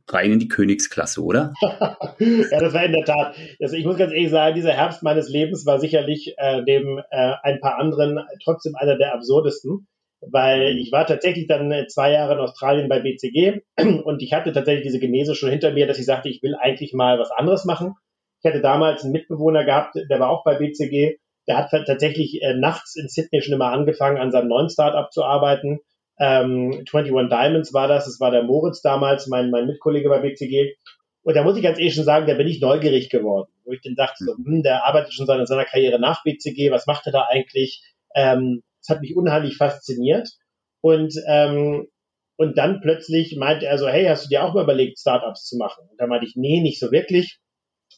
rein 0.09 0.33
in 0.33 0.39
die 0.39 0.49
Königsklasse, 0.49 1.23
oder? 1.23 1.55
ja, 1.63 2.61
das 2.61 2.75
war 2.75 2.85
in 2.85 2.93
der 2.93 3.05
Tat. 3.05 3.37
Also 3.61 3.77
ich 3.77 3.85
muss 3.85 3.97
ganz 3.97 4.13
ehrlich 4.13 4.31
sagen, 4.31 4.55
dieser 4.55 4.73
Herbst 4.73 5.03
meines 5.03 5.29
Lebens 5.29 5.65
war 5.67 5.79
sicherlich 5.79 6.35
äh, 6.37 6.63
neben 6.63 6.99
äh, 7.11 7.35
ein 7.43 7.61
paar 7.61 7.79
anderen 7.79 8.21
trotzdem 8.43 8.75
einer 8.77 8.99
der 8.99 9.15
absurdesten, 9.15 9.87
weil 10.21 10.79
ich 10.79 10.93
war 10.93 11.07
tatsächlich 11.07 11.47
dann 11.47 11.71
äh, 11.71 11.87
zwei 11.87 12.13
Jahre 12.13 12.35
in 12.35 12.41
Australien 12.41 12.89
bei 12.89 13.01
BCG 13.01 13.63
und 14.05 14.23
ich 14.23 14.33
hatte 14.33 14.53
tatsächlich 14.53 14.85
diese 14.85 15.01
Genese 15.01 15.35
schon 15.35 15.51
hinter 15.51 15.73
mir, 15.73 15.87
dass 15.87 15.99
ich 15.99 16.07
sagte, 16.07 16.29
ich 16.29 16.43
will 16.43 16.55
eigentlich 16.55 16.93
mal 16.93 17.19
was 17.19 17.31
anderes 17.31 17.65
machen. 17.65 17.95
Ich 18.43 18.51
hatte 18.51 18.61
damals 18.61 19.05
einen 19.05 19.13
Mitbewohner 19.13 19.65
gehabt, 19.65 19.95
der 19.95 20.21
war 20.21 20.29
auch 20.29 20.45
bei 20.45 20.57
BCG. 20.57 21.19
Der 21.47 21.57
hat 21.57 21.71
tatsächlich 21.71 22.43
äh, 22.43 22.55
nachts 22.55 22.97
in 22.97 23.09
Sydney 23.09 23.43
schon 23.43 23.55
immer 23.55 23.73
angefangen, 23.73 24.19
an 24.19 24.33
seinem 24.33 24.49
neuen 24.49 24.71
Startup 24.71 25.13
zu 25.13 25.25
arbeiten 25.25 25.81
ähm, 26.19 26.85
21 26.93 27.13
Diamonds 27.29 27.73
war 27.73 27.89
das, 27.89 28.05
das 28.05 28.21
war 28.21 28.31
der 28.31 28.45
Moritz 28.45 28.81
damals, 28.81 29.27
mein, 29.27 29.51
mein 29.51 29.67
Mitkollege 29.67 30.09
bei 30.09 30.21
BCG. 30.21 30.75
Und 31.23 31.35
da 31.35 31.43
muss 31.43 31.57
ich 31.57 31.63
ganz 31.63 31.79
ehrlich 31.79 31.95
schon 31.95 32.05
sagen, 32.05 32.27
da 32.27 32.35
bin 32.35 32.47
ich 32.47 32.61
neugierig 32.61 33.09
geworden, 33.09 33.51
wo 33.65 33.73
ich 33.73 33.81
dann 33.81 33.95
dachte, 33.95 34.25
so, 34.25 34.37
hm, 34.37 34.63
der 34.63 34.87
arbeitet 34.87 35.15
schon 35.15 35.29
in 35.29 35.47
seiner 35.47 35.65
Karriere 35.65 35.99
nach 35.99 36.23
BCG, 36.23 36.71
was 36.71 36.87
macht 36.87 37.07
er 37.07 37.13
da 37.13 37.27
eigentlich? 37.31 37.83
Ähm, 38.15 38.63
das 38.81 38.95
hat 38.95 39.01
mich 39.01 39.17
unheimlich 39.17 39.57
fasziniert. 39.57 40.29
Und, 40.83 41.15
ähm, 41.27 41.89
und 42.37 42.59
dann 42.59 42.81
plötzlich 42.81 43.37
meinte 43.37 43.67
er 43.67 43.79
so, 43.79 43.89
hey, 43.89 44.05
hast 44.05 44.27
du 44.27 44.29
dir 44.29 44.45
auch 44.45 44.55
mal 44.55 44.65
überlegt, 44.65 44.99
Startups 44.99 45.47
zu 45.47 45.57
machen? 45.57 45.89
Und 45.91 45.99
da 45.99 46.07
meinte 46.07 46.27
ich, 46.27 46.37
nee, 46.37 46.61
nicht 46.61 46.79
so 46.79 46.93
wirklich. 46.93 47.39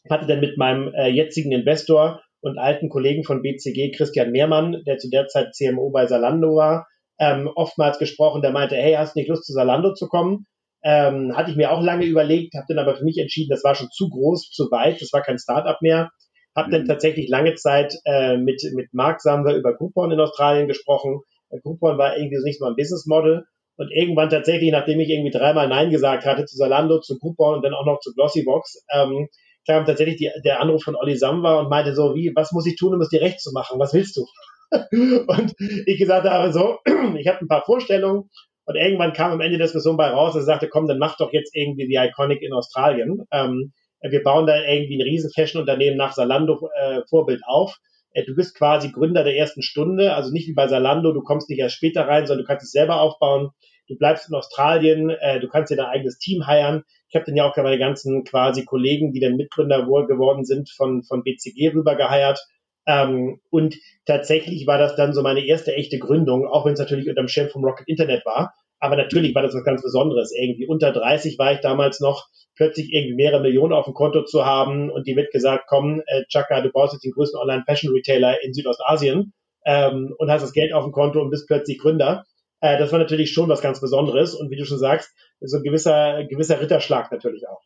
Hatte 0.09 0.27
dann 0.27 0.41
mit 0.41 0.57
meinem 0.57 0.95
äh, 0.95 1.09
jetzigen 1.09 1.51
Investor 1.51 2.23
und 2.47 2.59
alten 2.59 2.89
Kollegen 2.89 3.25
von 3.25 3.43
BCG, 3.43 3.93
Christian 3.97 4.31
Mehrmann, 4.31 4.83
der 4.87 4.99
zu 4.99 5.11
der 5.11 5.27
Zeit 5.27 5.55
CMO 5.55 5.91
bei 5.91 6.07
Salando 6.07 6.55
war, 6.57 6.87
ähm, 7.19 7.51
oftmals 7.55 7.99
gesprochen, 7.99 8.43
der 8.43 8.53
meinte, 8.53 8.77
hey, 8.77 8.95
hast 8.95 9.15
du 9.15 9.21
nicht 9.21 9.29
Lust 9.29 9.45
zu 9.45 9.53
Salando 9.53 9.95
zu 9.95 10.07
kommen? 10.07 10.47
Ähm, 10.85 11.37
hatte 11.37 11.51
ich 11.51 11.57
mir 11.57 11.73
auch 11.73 11.83
lange 11.83 12.05
überlegt, 12.05 12.55
habe 12.55 12.67
dann 12.69 12.79
aber 12.79 12.97
für 12.97 13.05
mich 13.05 13.19
entschieden, 13.19 13.51
das 13.51 13.65
war 13.65 13.75
schon 13.75 13.91
zu 13.91 14.09
groß, 14.09 14.51
zu 14.51 14.71
weit, 14.71 15.01
das 15.01 15.13
war 15.13 15.23
kein 15.23 15.39
Startup 15.39 15.81
mehr. 15.83 16.11
Habe 16.55 16.69
mhm. 16.69 16.73
dann 16.73 16.85
tatsächlich 16.87 17.29
lange 17.29 17.55
Zeit 17.55 17.95
äh, 18.05 18.37
mit, 18.37 18.63
mit 18.75 18.93
Mark 18.93 19.21
Samwer 19.21 19.57
über 19.57 19.75
Groupon 19.75 20.13
in 20.13 20.21
Australien 20.21 20.69
gesprochen. 20.69 21.21
Äh, 21.51 21.59
Groupon 21.61 21.99
war 21.99 22.17
irgendwie 22.17 22.37
so 22.37 22.45
nicht 22.45 22.59
so 22.61 22.67
ein 22.67 22.77
Business 22.77 23.07
Model. 23.07 23.45
Und 23.79 23.91
irgendwann 23.93 24.31
tatsächlich, 24.31 24.71
nachdem 24.71 25.01
ich 25.01 25.11
irgendwie 25.11 25.37
dreimal 25.37 25.69
Nein 25.69 25.91
gesagt 25.91 26.25
hatte 26.25 26.47
zu 26.47 26.57
Salando, 26.57 27.01
zu 27.01 27.19
Groupon 27.19 27.57
und 27.57 27.63
dann 27.63 27.75
auch 27.75 27.85
noch 27.85 28.01
zu 28.01 28.15
Glossybox, 28.15 28.85
ähm, 28.95 29.29
kam 29.67 29.85
tatsächlich 29.85 30.17
die, 30.17 30.31
der 30.45 30.61
Anruf 30.61 30.83
von 30.83 30.97
Olli 30.97 31.17
Samwer 31.17 31.59
und 31.61 31.69
meinte 31.69 31.95
so, 31.95 32.15
wie, 32.15 32.33
was 32.35 32.53
muss 32.53 32.67
ich 32.67 32.77
tun, 32.77 32.95
um 32.95 33.01
es 33.01 33.09
dir 33.09 33.21
recht 33.21 33.41
zu 33.41 33.53
machen? 33.53 33.79
Was 33.79 33.93
willst 33.95 34.17
du? 34.17 34.27
und 34.71 35.55
ich 35.87 35.99
gesagt 35.99 36.29
habe, 36.29 36.53
so, 36.53 36.79
ich 37.19 37.29
habe 37.29 37.41
ein 37.41 37.49
paar 37.49 37.65
Vorstellungen 37.65 38.31
und 38.65 38.75
irgendwann 38.75 39.13
kam 39.13 39.33
am 39.33 39.41
Ende 39.41 39.59
der 39.59 39.67
Diskussion 39.67 39.97
bei 39.97 40.09
raus, 40.09 40.35
er 40.35 40.43
sagte, 40.43 40.69
komm, 40.69 40.89
dann 40.89 40.99
mach 40.99 41.17
doch 41.17 41.33
jetzt 41.33 41.55
irgendwie 41.55 41.87
die 41.87 41.95
Iconic 41.95 42.43
in 42.43 42.53
Australien. 42.53 43.25
Ähm, 43.31 43.73
wir 44.03 44.23
bauen 44.23 44.47
da 44.47 44.63
irgendwie 44.63 44.99
ein 44.99 45.03
riesen 45.03 45.31
Fashion-Unternehmen 45.33 45.97
nach 45.97 46.13
Salando 46.13 46.69
äh, 46.77 47.03
Vorbild 47.09 47.43
auf. 47.47 47.77
Äh, 48.13 48.25
du 48.25 48.35
bist 48.35 48.57
quasi 48.57 48.91
Gründer 48.91 49.25
der 49.25 49.37
ersten 49.37 49.63
Stunde, 49.63 50.15
also 50.15 50.33
nicht 50.33 50.49
wie 50.49 50.55
bei 50.55 50.69
Salando, 50.69 51.13
du 51.13 51.23
kommst 51.23 51.49
nicht 51.49 51.61
erst 51.61 51.77
später 51.77 52.09
rein, 52.09 52.27
sondern 52.27 52.45
du 52.45 52.49
kannst 52.49 52.65
es 52.65 52.73
selber 52.73 53.01
aufbauen. 53.01 53.51
Du 53.89 53.97
bleibst 53.97 54.29
in 54.29 54.35
Australien, 54.35 55.11
äh, 55.11 55.39
du 55.39 55.49
kannst 55.49 55.71
dir 55.71 55.77
dein 55.77 55.87
eigenes 55.87 56.19
Team 56.19 56.47
heiren. 56.47 56.83
Ich 57.09 57.15
habe 57.15 57.25
dann 57.27 57.37
ja 57.37 57.49
auch 57.49 57.57
meine 57.57 57.79
ganzen 57.79 58.25
quasi 58.25 58.65
Kollegen, 58.65 59.13
die 59.13 59.21
dann 59.21 59.37
Mitgründer 59.37 59.85
geworden 59.85 60.45
sind, 60.45 60.71
von, 60.71 61.03
von 61.03 61.23
BCG 61.23 61.73
rüber 61.75 61.97
geheiert 61.97 62.41
ähm, 62.87 63.41
und 63.51 63.77
tatsächlich 64.07 64.67
war 64.67 64.79
das 64.79 64.95
dann 64.97 65.13
so 65.13 65.23
meine 65.23 65.45
erste 65.45 65.75
echte 65.75 65.99
Gründung, 65.99 66.47
auch 66.47 66.65
wenn 66.65 66.75
es 66.75 66.79
natürlich 66.79 67.09
unter 67.09 67.23
dem 67.23 67.29
Schirm 67.29 67.49
vom 67.49 67.65
Rocket 67.65 67.89
Internet 67.89 68.25
war. 68.25 68.55
Aber 68.79 68.97
natürlich 68.97 69.35
war 69.35 69.43
das 69.43 69.55
was 69.55 69.65
ganz 69.65 69.83
Besonderes. 69.83 70.33
Irgendwie 70.33 70.67
unter 70.67 70.93
30 70.93 71.39
war 71.39 71.53
ich 71.53 71.61
damals 71.61 72.01
noch, 72.01 72.29
plötzlich 72.55 72.93
irgendwie 72.93 73.17
mehrere 73.17 73.43
Millionen 73.43 73.75
auf 73.75 73.85
dem 73.85 73.95
Konto 73.95 74.25
zu 74.25 74.47
haben 74.47 74.91
und 74.91 75.07
die 75.07 75.17
wird 75.17 75.31
gesagt, 75.31 75.65
komm, 75.69 76.03
äh, 76.07 76.25
Chaka, 76.29 76.63
du 76.63 76.71
brauchst 76.71 76.95
jetzt 76.95 77.05
den 77.05 77.13
größten 77.13 77.39
Online-Fashion-Retailer 77.39 78.43
in 78.43 78.55
Südostasien 78.55 79.35
ähm, 79.67 80.15
und 80.17 80.31
hast 80.31 80.43
das 80.43 80.55
Geld 80.55 80.73
auf 80.73 80.85
dem 80.85 80.93
Konto 80.93 81.21
und 81.21 81.29
bist 81.29 81.47
plötzlich 81.49 81.79
Gründer. 81.79 82.25
Äh, 82.61 82.79
das 82.79 82.93
war 82.93 82.99
natürlich 82.99 83.33
schon 83.33 83.51
was 83.51 83.61
ganz 83.61 83.81
Besonderes 83.81 84.35
und 84.35 84.51
wie 84.51 84.57
du 84.57 84.65
schon 84.65 84.79
sagst, 84.79 85.11
so 85.41 85.59
ein 85.59 85.63
gewisser, 85.63 86.25
gewisser 86.25 86.61
Ritterschlag 86.61 87.11
natürlich 87.13 87.47
auch. 87.49 87.63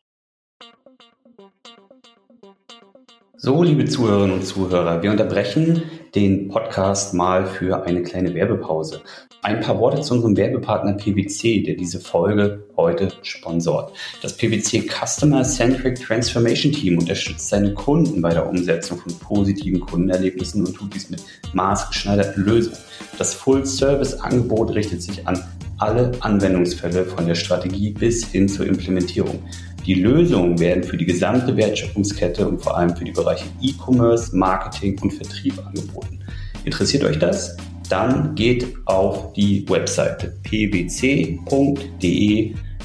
So, 3.43 3.63
liebe 3.63 3.85
Zuhörerinnen 3.85 4.35
und 4.35 4.45
Zuhörer, 4.45 5.01
wir 5.01 5.09
unterbrechen 5.09 5.81
den 6.13 6.49
Podcast 6.49 7.15
mal 7.15 7.47
für 7.47 7.83
eine 7.83 8.03
kleine 8.03 8.35
Werbepause. 8.35 9.01
Ein 9.41 9.61
paar 9.61 9.79
Worte 9.79 10.01
zu 10.01 10.13
unserem 10.13 10.37
Werbepartner 10.37 10.93
PwC, 10.93 11.63
der 11.63 11.73
diese 11.73 11.99
Folge 11.99 12.67
heute 12.77 13.07
sponsort. 13.23 13.93
Das 14.21 14.37
PwC 14.37 14.87
Customer 14.87 15.41
Centric 15.41 15.99
Transformation 15.99 16.71
Team 16.71 16.99
unterstützt 16.99 17.49
seine 17.49 17.73
Kunden 17.73 18.21
bei 18.21 18.29
der 18.29 18.47
Umsetzung 18.47 18.99
von 18.99 19.17
positiven 19.17 19.79
Kundenerlebnissen 19.79 20.63
und 20.63 20.75
tut 20.75 20.93
dies 20.93 21.09
mit 21.09 21.23
maßgeschneiderten 21.53 22.43
Lösungen. 22.43 22.77
Das 23.17 23.33
Full-Service-Angebot 23.33 24.75
richtet 24.75 25.01
sich 25.01 25.27
an 25.27 25.43
alle 25.81 26.11
Anwendungsfälle 26.19 27.05
von 27.05 27.25
der 27.25 27.35
Strategie 27.35 27.91
bis 27.91 28.25
hin 28.25 28.47
zur 28.47 28.67
Implementierung. 28.67 29.43
Die 29.85 29.95
Lösungen 29.95 30.59
werden 30.59 30.83
für 30.83 30.95
die 30.95 31.05
gesamte 31.05 31.57
Wertschöpfungskette 31.57 32.47
und 32.47 32.61
vor 32.61 32.77
allem 32.77 32.95
für 32.95 33.03
die 33.03 33.11
Bereiche 33.11 33.45
E-Commerce, 33.61 34.35
Marketing 34.35 34.99
und 35.01 35.11
Vertrieb 35.11 35.57
angeboten. 35.65 36.19
Interessiert 36.65 37.03
euch 37.03 37.17
das? 37.17 37.57
Dann 37.89 38.35
geht 38.35 38.67
auf 38.85 39.33
die 39.33 39.67
Webseite 39.67 40.37
pwc.de 40.43 41.33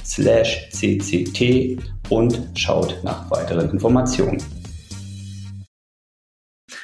slash 0.05 0.69
cct 0.71 1.77
und 2.09 2.41
schaut 2.55 2.99
nach 3.05 3.31
weiteren 3.31 3.71
Informationen. 3.71 4.43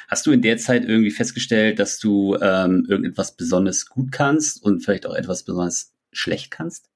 Hast 0.07 0.27
du 0.27 0.31
in 0.31 0.43
der 0.43 0.57
Zeit 0.57 0.85
irgendwie 0.85 1.09
festgestellt, 1.09 1.79
dass 1.79 1.97
du 1.97 2.37
ähm, 2.39 2.85
irgendetwas 2.87 3.35
besonders 3.35 3.87
gut 3.87 4.11
kannst 4.11 4.63
und 4.63 4.81
vielleicht 4.81 5.07
auch 5.07 5.15
etwas 5.15 5.43
besonders 5.43 5.92
schlecht 6.13 6.51
kannst? 6.51 6.89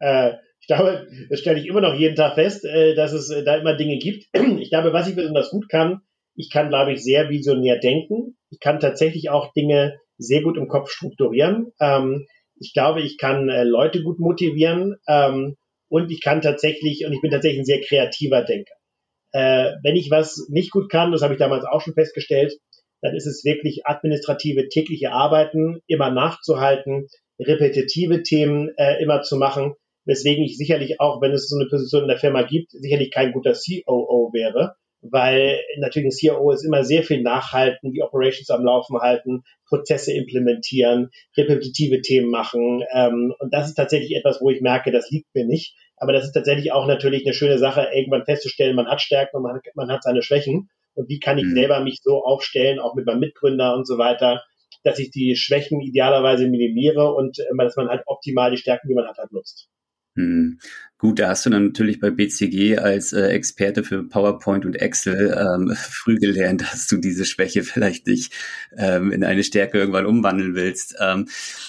Äh, 0.00 0.34
ich 0.60 0.66
glaube, 0.66 1.06
das 1.30 1.40
stelle 1.40 1.58
ich 1.58 1.66
immer 1.66 1.80
noch 1.80 1.94
jeden 1.94 2.16
Tag 2.16 2.34
fest, 2.34 2.64
äh, 2.64 2.94
dass 2.94 3.12
es 3.12 3.30
äh, 3.30 3.44
da 3.44 3.56
immer 3.56 3.76
Dinge 3.76 3.98
gibt. 3.98 4.26
Ich 4.60 4.70
glaube, 4.70 4.92
was 4.92 5.08
ich 5.08 5.16
besonders 5.16 5.50
gut 5.50 5.68
kann, 5.68 6.00
ich 6.34 6.50
kann, 6.50 6.68
glaube 6.68 6.92
ich, 6.92 7.02
sehr 7.02 7.30
visionär 7.30 7.78
denken. 7.78 8.36
Ich 8.50 8.60
kann 8.60 8.80
tatsächlich 8.80 9.30
auch 9.30 9.52
Dinge 9.52 9.98
sehr 10.18 10.42
gut 10.42 10.56
im 10.56 10.68
Kopf 10.68 10.90
strukturieren. 10.90 11.72
Ähm, 11.80 12.26
ich 12.60 12.72
glaube, 12.72 13.02
ich 13.02 13.18
kann 13.18 13.48
äh, 13.48 13.64
Leute 13.64 14.02
gut 14.02 14.18
motivieren 14.18 14.96
ähm, 15.08 15.56
und 15.88 16.10
ich 16.10 16.20
kann 16.20 16.42
tatsächlich, 16.42 17.06
und 17.06 17.12
ich 17.12 17.20
bin 17.20 17.30
tatsächlich 17.30 17.60
ein 17.60 17.64
sehr 17.64 17.80
kreativer 17.80 18.42
Denker. 18.42 18.74
wenn 19.32 19.96
ich 19.96 20.10
was 20.10 20.46
nicht 20.48 20.70
gut 20.70 20.90
kann, 20.90 21.12
das 21.12 21.22
habe 21.22 21.34
ich 21.34 21.38
damals 21.38 21.64
auch 21.64 21.82
schon 21.82 21.94
festgestellt, 21.94 22.54
dann 23.02 23.14
ist 23.14 23.26
es 23.26 23.44
wirklich 23.44 23.86
administrative 23.86 24.68
tägliche 24.68 25.12
Arbeiten, 25.12 25.80
immer 25.86 26.10
nachzuhalten, 26.10 27.08
repetitive 27.38 28.22
Themen 28.22 28.72
äh, 28.76 29.02
immer 29.02 29.22
zu 29.22 29.36
machen 29.36 29.74
weswegen 30.08 30.42
ich 30.42 30.56
sicherlich 30.56 31.00
auch, 31.00 31.20
wenn 31.20 31.32
es 31.32 31.48
so 31.48 31.56
eine 31.56 31.68
Position 31.68 32.02
in 32.02 32.08
der 32.08 32.18
Firma 32.18 32.42
gibt, 32.42 32.70
sicherlich 32.72 33.10
kein 33.10 33.32
guter 33.32 33.52
COO 33.52 34.30
wäre, 34.32 34.74
weil 35.02 35.60
natürlich 35.78 36.08
ein 36.08 36.30
COO 36.30 36.50
ist 36.50 36.64
immer 36.64 36.82
sehr 36.82 37.02
viel 37.02 37.22
nachhalten, 37.22 37.92
die 37.92 38.02
Operations 38.02 38.48
am 38.48 38.64
Laufen 38.64 38.98
halten, 38.98 39.42
Prozesse 39.68 40.14
implementieren, 40.14 41.10
repetitive 41.36 42.00
Themen 42.00 42.30
machen. 42.30 42.82
Ähm, 42.92 43.34
und 43.38 43.52
das 43.52 43.68
ist 43.68 43.74
tatsächlich 43.74 44.16
etwas, 44.16 44.40
wo 44.40 44.48
ich 44.48 44.62
merke, 44.62 44.90
das 44.90 45.10
liegt 45.10 45.32
mir 45.34 45.44
nicht. 45.44 45.76
Aber 45.98 46.14
das 46.14 46.24
ist 46.24 46.32
tatsächlich 46.32 46.72
auch 46.72 46.86
natürlich 46.86 47.26
eine 47.26 47.34
schöne 47.34 47.58
Sache, 47.58 47.88
irgendwann 47.94 48.24
festzustellen, 48.24 48.76
man 48.76 48.88
hat 48.88 49.02
Stärken 49.02 49.36
und 49.36 49.42
man 49.42 49.56
hat, 49.56 49.62
man 49.74 49.92
hat 49.92 50.02
seine 50.02 50.22
Schwächen. 50.22 50.70
Und 50.94 51.10
wie 51.10 51.20
kann 51.20 51.36
ich 51.36 51.44
mhm. 51.44 51.54
selber 51.54 51.80
mich 51.80 51.98
so 52.02 52.24
aufstellen, 52.24 52.78
auch 52.78 52.94
mit 52.94 53.04
meinem 53.04 53.20
Mitgründer 53.20 53.74
und 53.76 53.86
so 53.86 53.98
weiter, 53.98 54.42
dass 54.88 54.98
ich 54.98 55.10
die 55.10 55.36
Schwächen 55.36 55.80
idealerweise 55.80 56.48
minimiere 56.48 57.14
und 57.14 57.38
äh, 57.38 57.44
dass 57.56 57.76
man 57.76 57.88
halt 57.88 58.02
optimal 58.06 58.50
die 58.50 58.56
Stärken, 58.56 58.88
die 58.88 58.94
man 58.94 59.06
hat, 59.06 59.18
halt 59.18 59.32
nutzt. 59.32 59.68
Hm. 60.16 60.58
Gut, 60.98 61.20
da 61.20 61.28
hast 61.28 61.46
du 61.46 61.50
dann 61.50 61.66
natürlich 61.66 62.00
bei 62.00 62.10
BCG 62.10 62.78
als 62.78 63.12
äh, 63.12 63.28
Experte 63.28 63.84
für 63.84 64.02
PowerPoint 64.02 64.66
und 64.66 64.74
Excel 64.74 65.32
ähm, 65.38 65.72
früh 65.76 66.16
gelernt, 66.16 66.62
dass 66.62 66.88
du 66.88 66.96
diese 66.96 67.24
Schwäche 67.24 67.62
vielleicht 67.62 68.08
nicht 68.08 68.32
ähm, 68.76 69.12
in 69.12 69.22
eine 69.22 69.44
Stärke 69.44 69.78
irgendwann 69.78 70.06
umwandeln 70.06 70.56
willst. 70.56 70.96
Ähm, 71.00 71.28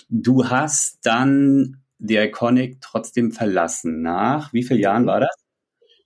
du 0.09 0.49
hast 0.49 1.05
dann 1.05 1.83
die 1.99 2.17
Iconic 2.17 2.81
trotzdem 2.81 3.31
verlassen. 3.31 4.01
Nach 4.01 4.51
wie 4.51 4.63
vielen 4.63 4.79
Jahren 4.79 5.05
war 5.05 5.19
das? 5.19 5.35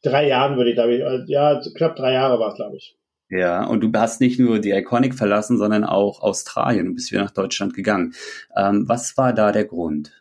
Drei 0.02 0.28
Jahren 0.28 0.58
würde 0.58 0.72
ich, 0.72 0.76
glaube 0.76 0.96
ich, 0.96 1.02
äh, 1.02 1.24
ja, 1.28 1.62
knapp 1.78 1.96
drei 1.96 2.12
Jahre 2.12 2.40
war 2.40 2.50
es, 2.50 2.56
glaube 2.56 2.76
ich. 2.76 2.98
Ja, 3.36 3.66
und 3.66 3.82
du 3.82 3.92
hast 3.96 4.22
nicht 4.22 4.40
nur 4.40 4.60
die 4.60 4.72
Iconic 4.72 5.16
verlassen, 5.16 5.58
sondern 5.58 5.84
auch 5.84 6.22
Australien 6.22 6.88
und 6.88 6.96
bist 6.96 7.12
wieder 7.12 7.24
nach 7.24 7.32
Deutschland 7.32 7.74
gegangen. 7.74 8.14
Ähm, 8.56 8.88
was 8.88 9.18
war 9.18 9.34
da 9.34 9.52
der 9.52 9.66
Grund? 9.66 10.12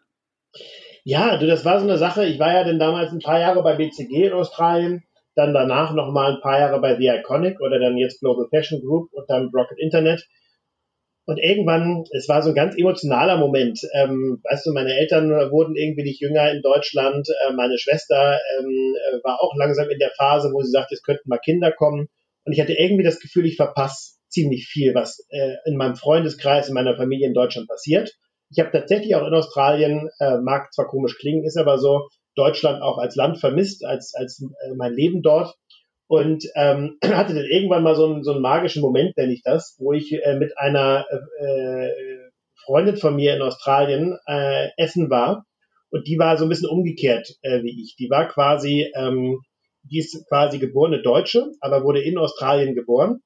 Ja, 1.04 1.36
du, 1.36 1.46
das 1.46 1.64
war 1.66 1.78
so 1.78 1.86
eine 1.86 1.98
Sache. 1.98 2.24
Ich 2.24 2.38
war 2.38 2.54
ja 2.54 2.64
dann 2.64 2.78
damals 2.78 3.12
ein 3.12 3.18
paar 3.18 3.38
Jahre 3.38 3.62
bei 3.62 3.76
BCG 3.76 4.28
in 4.28 4.32
Australien, 4.32 5.04
dann 5.34 5.52
danach 5.52 5.92
noch 5.92 6.10
mal 6.10 6.36
ein 6.36 6.40
paar 6.40 6.58
Jahre 6.58 6.80
bei 6.80 6.96
The 6.96 7.18
Iconic 7.20 7.60
oder 7.60 7.78
dann 7.78 7.98
jetzt 7.98 8.20
Global 8.20 8.46
Fashion 8.48 8.80
Group 8.80 9.12
und 9.12 9.28
dann 9.28 9.50
Rocket 9.54 9.78
Internet. 9.78 10.26
Und 11.26 11.38
irgendwann, 11.38 12.04
es 12.12 12.28
war 12.30 12.42
so 12.42 12.48
ein 12.48 12.54
ganz 12.54 12.78
emotionaler 12.78 13.36
Moment. 13.36 13.78
Ähm, 13.92 14.40
weißt 14.42 14.64
du, 14.66 14.72
meine 14.72 14.94
Eltern 14.94 15.30
wurden 15.50 15.76
irgendwie 15.76 16.04
nicht 16.04 16.20
jünger 16.22 16.50
in 16.50 16.62
Deutschland. 16.62 17.28
Äh, 17.28 17.52
meine 17.52 17.76
Schwester 17.76 18.38
ähm, 18.58 18.94
äh, 19.10 19.22
war 19.22 19.40
auch 19.42 19.54
langsam 19.56 19.90
in 19.90 19.98
der 19.98 20.12
Phase, 20.16 20.50
wo 20.52 20.62
sie 20.62 20.70
sagt, 20.70 20.92
es 20.92 21.02
könnten 21.02 21.28
mal 21.28 21.38
Kinder 21.38 21.72
kommen. 21.72 22.08
Und 22.44 22.52
ich 22.52 22.60
hatte 22.60 22.72
irgendwie 22.72 23.04
das 23.04 23.20
Gefühl, 23.20 23.46
ich 23.46 23.56
verpasse 23.56 24.16
ziemlich 24.28 24.66
viel, 24.66 24.94
was 24.94 25.24
äh, 25.30 25.56
in 25.66 25.76
meinem 25.76 25.96
Freundeskreis, 25.96 26.68
in 26.68 26.74
meiner 26.74 26.96
Familie 26.96 27.28
in 27.28 27.34
Deutschland 27.34 27.68
passiert. 27.68 28.12
Ich 28.50 28.58
habe 28.58 28.70
tatsächlich 28.70 29.14
auch 29.14 29.26
in 29.26 29.34
Australien, 29.34 30.08
äh, 30.18 30.38
mag 30.38 30.72
zwar 30.72 30.86
komisch 30.86 31.18
klingen, 31.18 31.44
ist 31.44 31.56
aber 31.56 31.78
so, 31.78 32.08
Deutschland 32.34 32.82
auch 32.82 32.98
als 32.98 33.14
Land 33.14 33.38
vermisst, 33.38 33.84
als, 33.84 34.14
als 34.14 34.42
äh, 34.42 34.74
mein 34.76 34.94
Leben 34.94 35.22
dort. 35.22 35.54
Und 36.08 36.44
ähm, 36.56 36.98
hatte 37.04 37.34
dann 37.34 37.44
irgendwann 37.44 37.82
mal 37.82 37.94
so 37.94 38.06
einen, 38.06 38.24
so 38.24 38.32
einen 38.32 38.42
magischen 38.42 38.82
Moment, 38.82 39.16
nenne 39.16 39.32
ich 39.32 39.42
das, 39.42 39.76
wo 39.78 39.92
ich 39.92 40.12
äh, 40.12 40.36
mit 40.36 40.56
einer 40.58 41.06
äh, 41.38 41.88
Freundin 42.64 42.96
von 42.96 43.16
mir 43.16 43.34
in 43.34 43.42
Australien 43.42 44.18
äh, 44.26 44.68
essen 44.76 45.10
war. 45.10 45.44
Und 45.90 46.06
die 46.06 46.18
war 46.18 46.36
so 46.38 46.46
ein 46.46 46.48
bisschen 46.48 46.70
umgekehrt 46.70 47.36
äh, 47.42 47.62
wie 47.62 47.82
ich. 47.82 47.96
Die 47.96 48.08
war 48.08 48.28
quasi, 48.28 48.90
ähm, 48.94 49.40
die 49.84 49.98
ist 49.98 50.26
quasi 50.28 50.58
geborene 50.58 51.02
Deutsche, 51.02 51.50
aber 51.60 51.84
wurde 51.84 52.02
in 52.02 52.18
Australien 52.18 52.74
geboren 52.74 53.20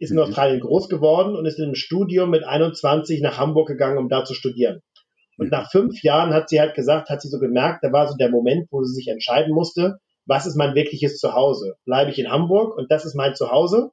ist 0.00 0.10
in 0.10 0.16
mhm. 0.16 0.22
Australien 0.22 0.60
groß 0.60 0.88
geworden 0.88 1.36
und 1.36 1.46
ist 1.46 1.58
in 1.58 1.66
einem 1.66 1.74
Studium 1.74 2.30
mit 2.30 2.42
21 2.42 3.20
nach 3.20 3.38
Hamburg 3.38 3.68
gegangen, 3.68 3.98
um 3.98 4.08
da 4.08 4.24
zu 4.24 4.34
studieren. 4.34 4.80
Und 5.36 5.46
mhm. 5.46 5.50
nach 5.50 5.70
fünf 5.70 6.02
Jahren 6.02 6.32
hat 6.32 6.48
sie 6.48 6.58
halt 6.58 6.74
gesagt, 6.74 7.10
hat 7.10 7.20
sie 7.20 7.28
so 7.28 7.38
gemerkt, 7.38 7.84
da 7.84 7.92
war 7.92 8.08
so 8.08 8.16
der 8.16 8.30
Moment, 8.30 8.66
wo 8.70 8.82
sie 8.82 8.94
sich 8.94 9.08
entscheiden 9.08 9.54
musste, 9.54 9.98
was 10.26 10.46
ist 10.46 10.56
mein 10.56 10.74
wirkliches 10.74 11.18
Zuhause? 11.18 11.74
Bleibe 11.84 12.10
ich 12.10 12.18
in 12.18 12.30
Hamburg 12.30 12.76
und 12.76 12.90
das 12.90 13.04
ist 13.04 13.14
mein 13.14 13.34
Zuhause? 13.34 13.90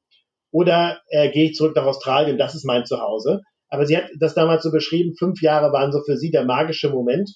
Oder 0.52 1.02
äh, 1.10 1.30
gehe 1.30 1.50
ich 1.50 1.56
zurück 1.56 1.76
nach 1.76 1.86
Australien 1.86 2.34
und 2.34 2.38
das 2.38 2.56
ist 2.56 2.66
mein 2.66 2.86
Zuhause? 2.86 3.42
Aber 3.70 3.86
sie 3.86 3.98
hat 3.98 4.06
das 4.18 4.34
damals 4.34 4.64
so 4.64 4.72
beschrieben, 4.72 5.14
fünf 5.18 5.42
Jahre 5.42 5.74
waren 5.74 5.92
so 5.92 6.02
für 6.06 6.16
sie 6.16 6.32
der 6.32 6.46
magische 6.46 6.90
Moment, 6.90 7.32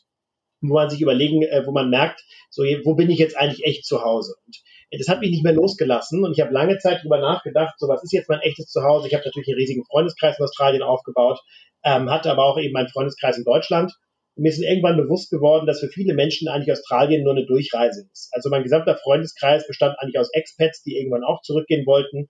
wo 0.62 0.76
man 0.76 0.89
sich 0.89 1.02
überlegen, 1.02 1.41
äh, 1.43 1.63
wo 1.65 1.71
man 1.71 1.89
merkt, 1.89 2.24
so 2.50 2.63
wo 2.63 2.95
bin 2.95 3.10
ich 3.10 3.19
jetzt 3.19 3.38
eigentlich 3.38 3.65
echt 3.65 3.86
zu 3.86 4.04
Hause? 4.04 4.36
Und 4.45 4.62
das 4.91 5.08
hat 5.08 5.21
mich 5.21 5.32
nicht 5.32 5.43
mehr 5.43 5.54
losgelassen 5.54 6.24
und 6.24 6.34
ich 6.34 6.41
habe 6.41 6.54
lange 6.54 6.78
Zeit 6.78 7.04
drüber 7.04 7.19
nachgedacht, 7.19 7.76
so 7.78 7.88
was 7.88 8.04
ist 8.04 8.13
jetzt 8.13 8.30
mein 8.30 8.41
echtes 8.41 8.67
Zuhause? 8.67 9.08
Ich 9.08 9.13
habe 9.13 9.24
natürlich 9.26 9.47
einen 9.47 9.58
riesigen 9.58 9.86
Freundeskreis 9.86 10.38
in 10.38 10.43
Australien 10.43 10.84
aufgebaut, 10.84 11.39
ähm, 11.84 12.10
hatte 12.10 12.32
aber 12.32 12.45
auch 12.45 12.58
eben 12.58 12.74
meinen 12.74 12.89
Freundeskreis 12.89 13.38
in 13.38 13.43
Deutschland. 13.43 13.93
Und 14.36 14.43
mir 14.43 14.50
ist 14.50 14.62
irgendwann 14.62 14.97
bewusst 14.97 15.32
geworden, 15.32 15.65
dass 15.65 15.80
für 15.80 15.88
viele 15.88 16.13
Menschen 16.13 16.47
eigentlich 16.47 16.71
Australien 16.71 17.24
nur 17.24 17.34
eine 17.34 17.45
Durchreise 17.45 18.06
ist. 18.12 18.30
Also 18.34 18.50
mein 18.50 18.63
gesamter 18.63 18.95
Freundeskreis 18.95 19.65
bestand 19.67 19.95
eigentlich 20.00 20.19
aus 20.19 20.30
Expats, 20.34 20.84
die 20.84 20.97
irgendwann 20.97 21.24
auch 21.24 21.41
zurückgehen 21.41 21.86
wollten. 21.86 22.30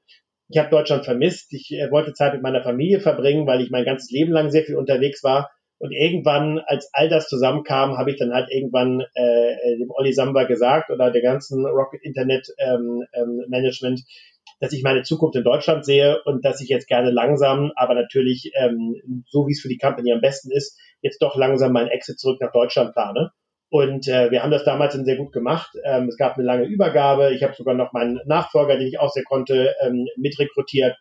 Ich 0.49 0.57
habe 0.57 0.69
Deutschland 0.69 1.05
vermisst. 1.05 1.53
Ich 1.53 1.71
äh, 1.71 1.89
wollte 1.91 2.13
Zeit 2.13 2.33
mit 2.33 2.43
meiner 2.43 2.63
Familie 2.63 2.99
verbringen, 2.99 3.47
weil 3.47 3.61
ich 3.61 3.71
mein 3.71 3.85
ganzes 3.85 4.11
Leben 4.11 4.31
lang 4.31 4.51
sehr 4.51 4.63
viel 4.63 4.77
unterwegs 4.77 5.23
war 5.23 5.49
und 5.81 5.91
irgendwann, 5.93 6.59
als 6.59 6.91
all 6.93 7.09
das 7.09 7.27
zusammenkam, 7.27 7.97
habe 7.97 8.11
ich 8.11 8.19
dann 8.19 8.33
halt 8.33 8.51
irgendwann 8.51 9.01
äh, 9.15 9.77
dem 9.79 9.89
Olli 9.89 10.13
Samba 10.13 10.43
gesagt 10.43 10.91
oder 10.91 11.09
der 11.09 11.23
ganzen 11.23 11.65
Rocket 11.65 12.03
Internet 12.03 12.49
ähm, 12.59 13.03
ähm, 13.13 13.43
Management, 13.47 14.01
dass 14.59 14.73
ich 14.73 14.83
meine 14.83 15.01
Zukunft 15.01 15.35
in 15.37 15.43
Deutschland 15.43 15.83
sehe 15.83 16.21
und 16.25 16.45
dass 16.45 16.61
ich 16.61 16.69
jetzt 16.69 16.87
gerne 16.87 17.09
langsam, 17.09 17.71
aber 17.75 17.95
natürlich 17.95 18.51
ähm, 18.59 19.23
so 19.27 19.47
wie 19.47 19.53
es 19.53 19.61
für 19.61 19.69
die 19.69 19.79
Company 19.79 20.13
am 20.13 20.21
besten 20.21 20.51
ist, 20.51 20.79
jetzt 21.01 21.19
doch 21.19 21.35
langsam 21.35 21.71
meinen 21.71 21.87
Exit 21.89 22.19
zurück 22.19 22.39
nach 22.41 22.51
Deutschland 22.51 22.93
plane. 22.93 23.31
Und 23.71 24.07
äh, 24.07 24.29
wir 24.29 24.43
haben 24.43 24.51
das 24.51 24.63
damals 24.63 24.93
dann 24.93 25.05
sehr 25.05 25.17
gut 25.17 25.31
gemacht. 25.31 25.71
Ähm, 25.83 26.09
es 26.09 26.17
gab 26.17 26.35
eine 26.35 26.45
lange 26.45 26.65
Übergabe. 26.65 27.33
Ich 27.33 27.41
habe 27.41 27.55
sogar 27.55 27.73
noch 27.73 27.91
meinen 27.91 28.19
Nachfolger, 28.25 28.77
den 28.77 28.87
ich 28.87 28.99
auch 28.99 29.09
sehr 29.09 29.23
konnte, 29.23 29.73
ähm, 29.81 30.05
mitrekrutiert. 30.15 30.95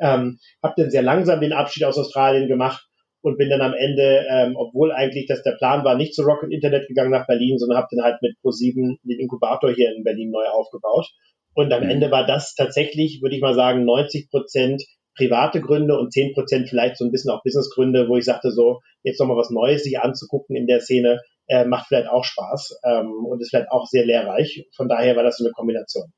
Ähm, 0.00 0.38
habe 0.62 0.74
dann 0.76 0.90
sehr 0.90 1.02
langsam 1.02 1.40
den 1.40 1.54
Abschied 1.54 1.82
aus 1.82 1.98
Australien 1.98 2.46
gemacht 2.46 2.86
und 3.26 3.38
bin 3.38 3.50
dann 3.50 3.60
am 3.60 3.74
Ende, 3.74 4.24
ähm, 4.30 4.54
obwohl 4.56 4.92
eigentlich 4.92 5.26
das 5.26 5.42
der 5.42 5.56
Plan 5.58 5.84
war, 5.84 5.96
nicht 5.96 6.14
zu 6.14 6.22
Rocket 6.22 6.52
Internet 6.52 6.86
gegangen 6.86 7.10
nach 7.10 7.26
Berlin, 7.26 7.58
sondern 7.58 7.78
habe 7.78 7.88
dann 7.90 8.04
halt 8.04 8.22
mit 8.22 8.36
Pro7 8.40 8.98
den 9.02 9.18
Inkubator 9.18 9.72
hier 9.72 9.92
in 9.92 10.04
Berlin 10.04 10.30
neu 10.30 10.44
aufgebaut. 10.44 11.08
Und 11.52 11.72
am 11.72 11.82
mhm. 11.82 11.90
Ende 11.90 12.12
war 12.12 12.24
das 12.24 12.54
tatsächlich, 12.54 13.18
würde 13.22 13.34
ich 13.34 13.42
mal 13.42 13.54
sagen, 13.54 13.84
90 13.84 14.30
Prozent 14.30 14.84
private 15.16 15.60
Gründe 15.60 15.98
und 15.98 16.12
10 16.12 16.34
Prozent 16.34 16.68
vielleicht 16.68 16.98
so 16.98 17.04
ein 17.04 17.10
bisschen 17.10 17.32
auch 17.32 17.42
Businessgründe, 17.42 18.08
wo 18.08 18.16
ich 18.16 18.24
sagte 18.24 18.52
so, 18.52 18.78
jetzt 19.02 19.18
nochmal 19.18 19.38
was 19.38 19.50
Neues 19.50 19.82
sich 19.82 19.98
anzugucken 19.98 20.54
in 20.54 20.68
der 20.68 20.78
Szene, 20.78 21.18
äh, 21.48 21.64
macht 21.64 21.88
vielleicht 21.88 22.08
auch 22.08 22.22
Spaß 22.22 22.78
ähm, 22.84 23.10
und 23.28 23.40
ist 23.40 23.50
vielleicht 23.50 23.72
auch 23.72 23.86
sehr 23.86 24.06
lehrreich. 24.06 24.68
Von 24.76 24.88
daher 24.88 25.16
war 25.16 25.24
das 25.24 25.38
so 25.38 25.44
eine 25.44 25.52
Kombination. 25.52 26.12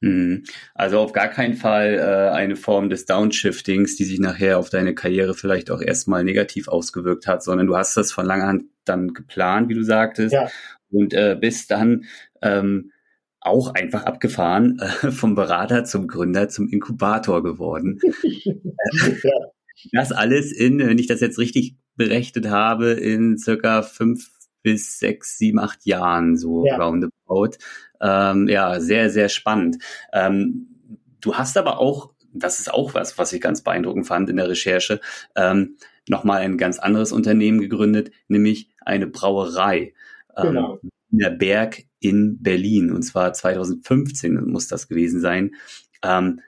Mhm. 0.00 0.44
Also 0.74 0.98
auf 0.98 1.12
gar 1.12 1.28
keinen 1.28 1.54
Fall 1.54 1.94
äh, 1.94 2.34
eine 2.34 2.56
Form 2.56 2.88
des 2.88 3.04
Downshiftings, 3.06 3.96
die 3.96 4.04
sich 4.04 4.20
nachher 4.20 4.58
auf 4.58 4.70
deine 4.70 4.94
Karriere 4.94 5.34
vielleicht 5.34 5.70
auch 5.70 5.80
erstmal 5.80 6.24
negativ 6.24 6.68
ausgewirkt 6.68 7.26
hat, 7.26 7.42
sondern 7.42 7.66
du 7.66 7.76
hast 7.76 7.96
das 7.96 8.12
von 8.12 8.26
langer 8.26 8.46
Hand 8.46 8.64
dann 8.84 9.12
geplant, 9.12 9.68
wie 9.68 9.74
du 9.74 9.82
sagtest, 9.82 10.32
ja. 10.32 10.48
und 10.90 11.14
äh, 11.14 11.36
bist 11.40 11.70
dann 11.70 12.04
ähm, 12.42 12.92
auch 13.40 13.74
einfach 13.74 14.04
abgefahren 14.04 14.78
äh, 15.02 15.10
vom 15.10 15.34
Berater 15.34 15.84
zum 15.84 16.06
Gründer 16.06 16.48
zum 16.48 16.68
Inkubator 16.68 17.42
geworden. 17.42 17.98
ja. 18.22 19.32
Das 19.92 20.12
alles 20.12 20.52
in, 20.52 20.78
wenn 20.78 20.98
ich 20.98 21.06
das 21.06 21.20
jetzt 21.20 21.38
richtig 21.38 21.76
berechnet 21.96 22.48
habe, 22.48 22.92
in 22.92 23.38
circa 23.38 23.82
fünf 23.82 24.30
bis 24.62 24.98
sechs, 24.98 25.38
sieben, 25.38 25.58
acht 25.58 25.86
Jahren 25.86 26.36
so 26.36 26.66
ja. 26.66 26.76
roundabout. 26.76 27.58
Ähm, 28.00 28.48
ja, 28.48 28.80
sehr, 28.80 29.10
sehr 29.10 29.28
spannend. 29.28 29.82
Ähm, 30.12 30.68
du 31.20 31.34
hast 31.34 31.56
aber 31.56 31.78
auch, 31.78 32.10
das 32.32 32.60
ist 32.60 32.72
auch 32.72 32.94
was, 32.94 33.18
was 33.18 33.32
ich 33.32 33.40
ganz 33.40 33.62
beeindruckend 33.62 34.06
fand 34.06 34.30
in 34.30 34.36
der 34.36 34.48
Recherche, 34.48 35.00
ähm, 35.36 35.76
nochmal 36.08 36.42
ein 36.42 36.58
ganz 36.58 36.78
anderes 36.78 37.12
Unternehmen 37.12 37.60
gegründet, 37.60 38.10
nämlich 38.28 38.70
eine 38.84 39.06
Brauerei. 39.06 39.94
Ähm, 40.36 40.46
genau. 40.46 40.80
der 41.10 41.30
Berg 41.30 41.82
in 42.00 42.42
Berlin. 42.42 42.92
Und 42.92 43.02
zwar 43.02 43.32
2015 43.32 44.44
muss 44.44 44.68
das 44.68 44.88
gewesen 44.88 45.20
sein. 45.20 45.54
Ähm, 46.02 46.40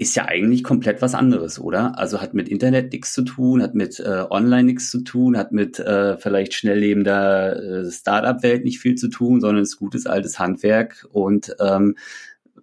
ist 0.00 0.14
ja 0.14 0.26
eigentlich 0.26 0.62
komplett 0.62 1.02
was 1.02 1.16
anderes, 1.16 1.60
oder? 1.60 1.98
Also 1.98 2.20
hat 2.20 2.32
mit 2.32 2.48
Internet 2.48 2.92
nichts 2.92 3.12
zu 3.12 3.22
tun, 3.22 3.60
hat 3.60 3.74
mit 3.74 3.98
äh, 3.98 4.24
Online 4.30 4.62
nichts 4.62 4.92
zu 4.92 5.02
tun, 5.02 5.36
hat 5.36 5.50
mit 5.50 5.80
äh, 5.80 6.16
vielleicht 6.16 6.54
schnelllebender 6.54 7.56
äh, 7.56 7.90
Startup-Welt 7.90 8.64
nicht 8.64 8.78
viel 8.78 8.94
zu 8.94 9.08
tun, 9.08 9.40
sondern 9.40 9.64
ist 9.64 9.76
gutes 9.76 10.06
altes 10.06 10.38
Handwerk 10.38 11.04
und 11.10 11.56
ähm, 11.60 11.96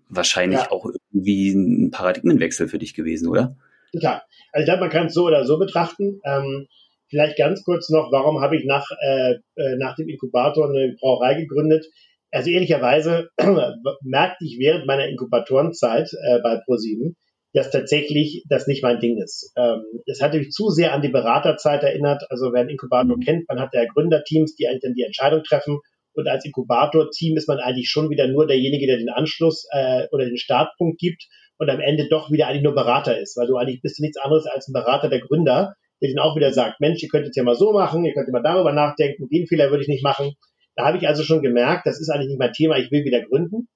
wahrscheinlich 0.07 0.61
ja. 0.61 0.71
auch 0.71 0.85
irgendwie 0.85 1.51
ein 1.51 1.91
Paradigmenwechsel 1.91 2.69
für 2.69 2.79
dich 2.79 2.93
gewesen, 2.93 3.27
oder? 3.27 3.57
Ja, 3.91 4.23
also 4.53 4.61
ich 4.61 4.65
glaube, 4.65 4.81
man 4.81 4.89
kann 4.89 5.07
es 5.07 5.13
so 5.13 5.25
oder 5.25 5.45
so 5.45 5.59
betrachten. 5.59 6.21
Ähm, 6.23 6.67
vielleicht 7.09 7.37
ganz 7.37 7.65
kurz 7.65 7.89
noch, 7.89 8.13
warum 8.13 8.39
habe 8.39 8.55
ich 8.55 8.63
nach, 8.63 8.89
äh, 9.01 9.33
äh 9.55 9.75
nach 9.77 9.97
dem 9.97 10.07
Inkubator 10.07 10.69
eine 10.69 10.95
Brauerei 10.97 11.33
gegründet? 11.33 11.85
Also 12.31 12.49
ehrlicherweise 12.49 13.29
merkte 14.03 14.45
ich 14.45 14.57
während 14.57 14.85
meiner 14.85 15.09
Inkubatorenzeit 15.09 16.09
äh, 16.13 16.39
bei 16.39 16.61
ProSieben, 16.65 17.17
dass 17.55 17.71
tatsächlich 17.71 18.43
das 18.49 18.67
nicht 18.67 18.83
mein 18.83 18.99
Ding 18.99 19.17
ist. 19.17 19.53
Ähm, 19.55 19.83
es 20.05 20.21
hatte 20.21 20.37
mich 20.37 20.51
zu 20.51 20.69
sehr 20.69 20.93
an 20.93 21.01
die 21.01 21.09
Beraterzeit 21.09 21.83
erinnert. 21.83 22.23
Also 22.29 22.51
wer 22.51 22.59
einen 22.59 22.69
Inkubator 22.69 23.15
mhm. 23.15 23.21
kennt, 23.21 23.47
man 23.47 23.61
hat 23.61 23.73
ja 23.73 23.85
Gründerteams, 23.85 24.55
die 24.55 24.67
eigentlich 24.67 24.81
dann 24.81 24.93
die 24.93 25.03
Entscheidung 25.03 25.41
treffen. 25.41 25.79
Und 26.13 26.27
als 26.27 26.43
Inkubator-Team 26.43 27.37
ist 27.37 27.47
man 27.47 27.59
eigentlich 27.59 27.89
schon 27.89 28.09
wieder 28.09 28.27
nur 28.27 28.45
derjenige, 28.45 28.87
der 28.87 28.97
den 28.97 29.09
Anschluss 29.09 29.65
äh, 29.71 30.07
oder 30.11 30.25
den 30.25 30.37
Startpunkt 30.37 30.99
gibt 30.99 31.27
und 31.57 31.69
am 31.69 31.79
Ende 31.79 32.09
doch 32.09 32.29
wieder 32.29 32.47
eigentlich 32.47 32.63
nur 32.63 32.75
Berater 32.75 33.17
ist, 33.17 33.37
weil 33.37 33.47
du 33.47 33.55
eigentlich 33.55 33.81
bist 33.81 33.99
du 33.99 34.03
nichts 34.03 34.17
anderes 34.17 34.45
als 34.47 34.67
ein 34.67 34.73
Berater 34.73 35.09
der 35.09 35.21
Gründer, 35.21 35.75
der 36.01 36.09
den 36.09 36.19
auch 36.19 36.35
wieder 36.35 36.51
sagt, 36.51 36.81
Mensch, 36.81 37.01
ihr 37.03 37.09
könnt 37.09 37.27
es 37.27 37.35
ja 37.37 37.43
mal 37.43 37.55
so 37.55 37.71
machen, 37.71 38.03
ihr 38.03 38.13
könnt 38.13 38.27
mal 38.29 38.43
darüber 38.43 38.73
nachdenken, 38.73 39.29
den 39.29 39.47
Fehler 39.47 39.71
würde 39.71 39.83
ich 39.83 39.89
nicht 39.89 40.03
machen. 40.03 40.33
Da 40.75 40.85
habe 40.85 40.97
ich 40.97 41.07
also 41.07 41.23
schon 41.23 41.41
gemerkt, 41.41 41.85
das 41.85 42.01
ist 42.01 42.09
eigentlich 42.09 42.27
nicht 42.27 42.39
mein 42.39 42.51
Thema, 42.51 42.77
ich 42.77 42.91
will 42.91 43.05
wieder 43.05 43.21
gründen. 43.21 43.69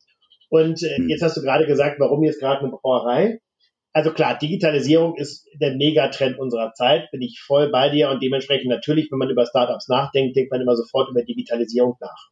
Und 0.49 0.83
äh, 0.83 0.97
hm. 0.97 1.09
jetzt 1.09 1.21
hast 1.21 1.37
du 1.37 1.41
gerade 1.41 1.65
gesagt, 1.65 1.99
warum 1.99 2.23
jetzt 2.23 2.39
gerade 2.39 2.59
eine 2.59 2.71
Brauerei? 2.71 3.39
Also 3.91 4.11
klar, 4.11 4.37
Digitalisierung 4.37 5.17
ist 5.17 5.47
der 5.59 5.75
Megatrend 5.75 6.37
unserer 6.37 6.73
Zeit, 6.73 7.09
bin 7.11 7.21
ich 7.21 7.39
voll 7.39 7.71
bei 7.71 7.89
dir 7.89 8.09
und 8.09 8.21
dementsprechend 8.21 8.69
natürlich, 8.69 9.11
wenn 9.11 9.17
man 9.17 9.29
über 9.29 9.45
Startups 9.45 9.87
nachdenkt, 9.87 10.35
denkt 10.35 10.51
man 10.51 10.61
immer 10.61 10.75
sofort 10.75 11.09
über 11.09 11.23
Digitalisierung 11.23 11.95
nach. 11.99 12.29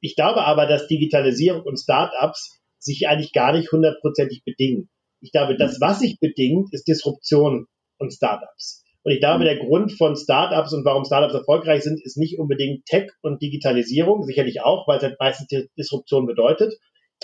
Ich 0.00 0.14
glaube 0.14 0.44
aber, 0.44 0.66
dass 0.66 0.86
Digitalisierung 0.86 1.62
und 1.62 1.78
Startups 1.78 2.60
sich 2.78 3.08
eigentlich 3.08 3.32
gar 3.32 3.52
nicht 3.52 3.72
hundertprozentig 3.72 4.44
bedingen. 4.44 4.88
Ich 5.20 5.32
glaube, 5.32 5.56
das, 5.56 5.80
was 5.80 6.00
sich 6.00 6.20
bedingt, 6.20 6.68
ist 6.72 6.86
Disruption 6.86 7.66
und 7.98 8.12
Startups. 8.12 8.84
Und 9.02 9.12
ich 9.12 9.20
glaube, 9.20 9.44
der 9.44 9.58
Grund 9.58 9.92
von 9.92 10.16
Startups 10.16 10.72
und 10.72 10.84
warum 10.84 11.04
Startups 11.04 11.34
erfolgreich 11.34 11.82
sind, 11.82 12.00
ist 12.04 12.16
nicht 12.16 12.38
unbedingt 12.38 12.86
Tech 12.86 13.10
und 13.22 13.42
Digitalisierung, 13.42 14.24
sicherlich 14.24 14.62
auch, 14.62 14.86
weil 14.86 14.98
es 14.98 15.02
halt 15.04 15.16
meistens 15.18 15.48
Disruption 15.76 16.26
bedeutet. 16.26 16.74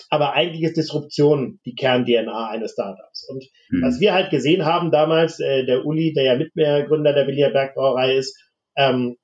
Aber 0.09 0.33
eigentlich 0.33 0.63
ist 0.63 0.77
Disruption 0.77 1.61
die 1.65 1.75
Kern-DNA 1.75 2.49
eines 2.49 2.73
Startups. 2.73 3.29
Und 3.29 3.45
hm. 3.69 3.83
was 3.83 4.01
wir 4.01 4.15
halt 4.15 4.31
gesehen 4.31 4.65
haben 4.65 4.91
damals, 4.91 5.41
äh, 5.41 5.65
der 5.65 5.85
Uli, 5.85 6.13
der 6.13 6.25
ja 6.25 6.37
Mitgründer 6.37 7.13
der 7.13 7.27
Willier 7.27 7.51
Bergbrauerei 7.51 8.17
ist, 8.17 8.39
ähm, 8.77 9.17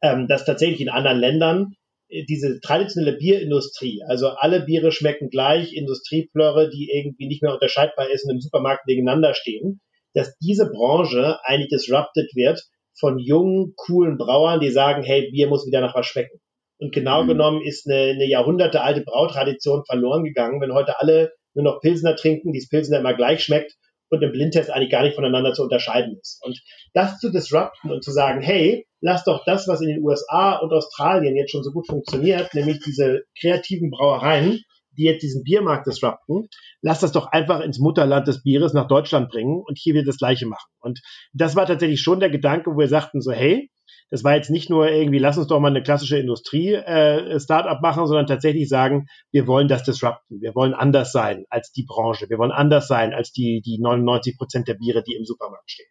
ähm, 0.00 0.28
dass 0.28 0.44
tatsächlich 0.44 0.80
in 0.80 0.88
anderen 0.88 1.18
Ländern 1.18 1.74
äh, 2.08 2.24
diese 2.24 2.60
traditionelle 2.60 3.16
Bierindustrie, 3.16 4.02
also 4.06 4.28
alle 4.28 4.60
Biere 4.60 4.92
schmecken 4.92 5.30
gleich, 5.30 5.74
Industrieplörre, 5.74 6.70
die 6.70 6.90
irgendwie 6.92 7.26
nicht 7.26 7.42
mehr 7.42 7.54
unterscheidbar 7.54 8.10
ist 8.10 8.24
und 8.24 8.34
im 8.34 8.40
Supermarkt 8.40 8.86
nebeneinander 8.86 9.34
stehen, 9.34 9.80
dass 10.14 10.36
diese 10.38 10.70
Branche 10.70 11.38
eigentlich 11.44 11.70
disrupted 11.70 12.30
wird 12.34 12.62
von 12.98 13.18
jungen, 13.18 13.74
coolen 13.76 14.18
Brauern, 14.18 14.60
die 14.60 14.70
sagen, 14.70 15.02
hey, 15.02 15.30
Bier 15.30 15.48
muss 15.48 15.66
wieder 15.66 15.80
nach 15.80 15.94
was 15.94 16.06
schmecken. 16.06 16.38
Und 16.82 16.92
genau 16.92 17.22
mhm. 17.22 17.28
genommen 17.28 17.62
ist 17.62 17.88
eine, 17.88 18.10
eine 18.10 18.26
jahrhundertealte 18.26 19.02
Brautradition 19.02 19.84
verloren 19.84 20.24
gegangen, 20.24 20.60
wenn 20.60 20.74
heute 20.74 20.98
alle 20.98 21.32
nur 21.54 21.64
noch 21.64 21.80
Pilsner 21.80 22.16
trinken, 22.16 22.52
dieses 22.52 22.68
Pilsner 22.68 22.98
immer 22.98 23.14
gleich 23.14 23.44
schmeckt 23.44 23.76
und 24.08 24.20
im 24.20 24.32
Blindtest 24.32 24.68
eigentlich 24.68 24.90
gar 24.90 25.02
nicht 25.02 25.14
voneinander 25.14 25.52
zu 25.52 25.62
unterscheiden 25.62 26.18
ist. 26.20 26.40
Und 26.44 26.60
das 26.92 27.18
zu 27.18 27.30
disrupten 27.30 27.92
und 27.92 28.02
zu 28.02 28.10
sagen, 28.10 28.40
hey, 28.40 28.84
lass 29.00 29.22
doch 29.22 29.44
das, 29.44 29.68
was 29.68 29.80
in 29.80 29.88
den 29.88 30.02
USA 30.02 30.56
und 30.56 30.72
Australien 30.72 31.36
jetzt 31.36 31.52
schon 31.52 31.62
so 31.62 31.70
gut 31.70 31.86
funktioniert, 31.86 32.52
nämlich 32.52 32.80
diese 32.80 33.22
kreativen 33.40 33.90
Brauereien, 33.90 34.60
die 34.98 35.04
jetzt 35.04 35.22
diesen 35.22 35.44
Biermarkt 35.44 35.86
disrupten, 35.86 36.48
lass 36.80 37.00
das 37.00 37.12
doch 37.12 37.26
einfach 37.30 37.60
ins 37.60 37.78
Mutterland 37.78 38.26
des 38.26 38.42
Bieres 38.42 38.74
nach 38.74 38.88
Deutschland 38.88 39.30
bringen 39.30 39.62
und 39.64 39.78
hier 39.78 39.94
wird 39.94 40.08
das 40.08 40.18
Gleiche 40.18 40.46
machen. 40.46 40.68
Und 40.80 41.00
das 41.32 41.54
war 41.54 41.64
tatsächlich 41.66 42.00
schon 42.00 42.20
der 42.20 42.28
Gedanke, 42.28 42.72
wo 42.72 42.78
wir 42.78 42.88
sagten 42.88 43.20
so, 43.20 43.30
hey, 43.30 43.70
das 44.10 44.24
war 44.24 44.34
jetzt 44.34 44.50
nicht 44.50 44.70
nur 44.70 44.88
irgendwie, 44.90 45.18
lass 45.18 45.38
uns 45.38 45.46
doch 45.46 45.60
mal 45.60 45.68
eine 45.68 45.82
klassische 45.82 46.18
Industrie-Startup 46.18 47.78
äh, 47.78 47.82
machen, 47.82 48.06
sondern 48.06 48.26
tatsächlich 48.26 48.68
sagen, 48.68 49.06
wir 49.30 49.46
wollen 49.46 49.68
das 49.68 49.84
disrupten. 49.84 50.40
Wir 50.40 50.54
wollen 50.54 50.74
anders 50.74 51.12
sein 51.12 51.44
als 51.48 51.72
die 51.72 51.84
Branche. 51.84 52.28
Wir 52.28 52.38
wollen 52.38 52.52
anders 52.52 52.88
sein 52.88 53.14
als 53.14 53.32
die, 53.32 53.62
die 53.64 53.78
99 53.80 54.36
Prozent 54.36 54.68
der 54.68 54.74
Biere, 54.74 55.02
die 55.02 55.14
im 55.14 55.24
Supermarkt 55.24 55.70
stehen. 55.70 55.88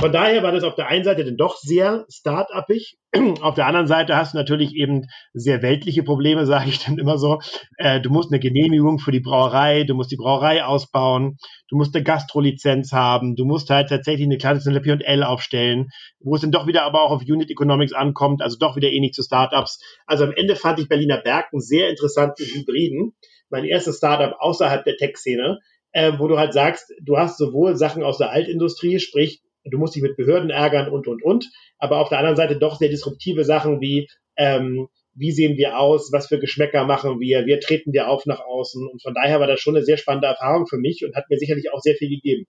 Von 0.00 0.10
daher 0.10 0.42
war 0.42 0.50
das 0.50 0.64
auf 0.64 0.74
der 0.74 0.88
einen 0.88 1.04
Seite 1.04 1.24
dann 1.24 1.36
doch 1.36 1.56
sehr 1.56 2.04
start-upig. 2.10 2.96
Auf 3.42 3.54
der 3.54 3.66
anderen 3.66 3.86
Seite 3.86 4.16
hast 4.16 4.34
du 4.34 4.38
natürlich 4.38 4.74
eben 4.74 5.06
sehr 5.34 5.62
weltliche 5.62 6.02
Probleme, 6.02 6.46
sage 6.46 6.68
ich 6.68 6.84
dann 6.84 6.98
immer 6.98 7.16
so. 7.16 7.38
Äh, 7.76 8.00
du 8.00 8.10
musst 8.10 8.32
eine 8.32 8.40
Genehmigung 8.40 8.98
für 8.98 9.12
die 9.12 9.20
Brauerei, 9.20 9.84
du 9.84 9.94
musst 9.94 10.10
die 10.10 10.16
Brauerei 10.16 10.64
ausbauen, 10.64 11.36
du 11.68 11.76
musst 11.76 11.94
eine 11.94 12.02
Gastrolizenz 12.02 12.92
haben, 12.92 13.36
du 13.36 13.44
musst 13.44 13.70
halt 13.70 13.88
tatsächlich 13.88 14.26
eine 14.26 14.36
klassische 14.36 14.80
P&L 14.80 15.22
aufstellen, 15.22 15.90
wo 16.18 16.34
es 16.34 16.40
dann 16.40 16.50
doch 16.50 16.66
wieder 16.66 16.82
aber 16.82 17.02
auch 17.02 17.12
auf 17.12 17.22
Unit 17.22 17.50
Economics 17.50 17.92
ankommt, 17.92 18.42
also 18.42 18.58
doch 18.58 18.74
wieder 18.74 18.90
ähnlich 18.90 19.12
zu 19.12 19.22
Startups. 19.22 19.78
Also 20.06 20.24
am 20.24 20.32
Ende 20.32 20.56
fand 20.56 20.80
ich 20.80 20.88
Berliner 20.88 21.18
Berg 21.18 21.46
einen 21.52 21.60
sehr 21.60 21.88
interessanten 21.88 22.44
Hybriden. 22.44 23.14
Mein 23.48 23.64
erstes 23.64 23.98
Startup 23.98 24.34
außerhalb 24.40 24.84
der 24.84 24.96
Tech-Szene, 24.96 25.60
äh, 25.92 26.12
wo 26.18 26.26
du 26.26 26.36
halt 26.36 26.52
sagst, 26.52 26.92
du 27.00 27.16
hast 27.16 27.38
sowohl 27.38 27.76
Sachen 27.76 28.02
aus 28.02 28.18
der 28.18 28.30
Altindustrie, 28.30 28.98
sprich 28.98 29.43
du 29.64 29.78
musst 29.78 29.94
dich 29.94 30.02
mit 30.02 30.16
Behörden 30.16 30.50
ärgern 30.50 30.88
und, 30.88 31.06
und, 31.06 31.22
und. 31.22 31.50
Aber 31.78 31.98
auf 31.98 32.08
der 32.08 32.18
anderen 32.18 32.36
Seite 32.36 32.58
doch 32.58 32.78
sehr 32.78 32.88
disruptive 32.88 33.44
Sachen 33.44 33.80
wie, 33.80 34.08
ähm, 34.36 34.88
wie 35.14 35.32
sehen 35.32 35.56
wir 35.56 35.78
aus, 35.78 36.10
was 36.12 36.28
für 36.28 36.38
Geschmäcker 36.38 36.84
machen 36.86 37.20
wir, 37.20 37.46
wie 37.46 37.58
treten 37.60 37.92
wir 37.92 38.08
auf 38.08 38.26
nach 38.26 38.40
außen. 38.40 38.86
Und 38.86 39.02
von 39.02 39.14
daher 39.14 39.40
war 39.40 39.46
das 39.46 39.60
schon 39.60 39.76
eine 39.76 39.84
sehr 39.84 39.96
spannende 39.96 40.28
Erfahrung 40.28 40.66
für 40.66 40.78
mich 40.78 41.04
und 41.04 41.14
hat 41.14 41.30
mir 41.30 41.38
sicherlich 41.38 41.72
auch 41.72 41.80
sehr 41.80 41.94
viel 41.94 42.08
gegeben. 42.08 42.46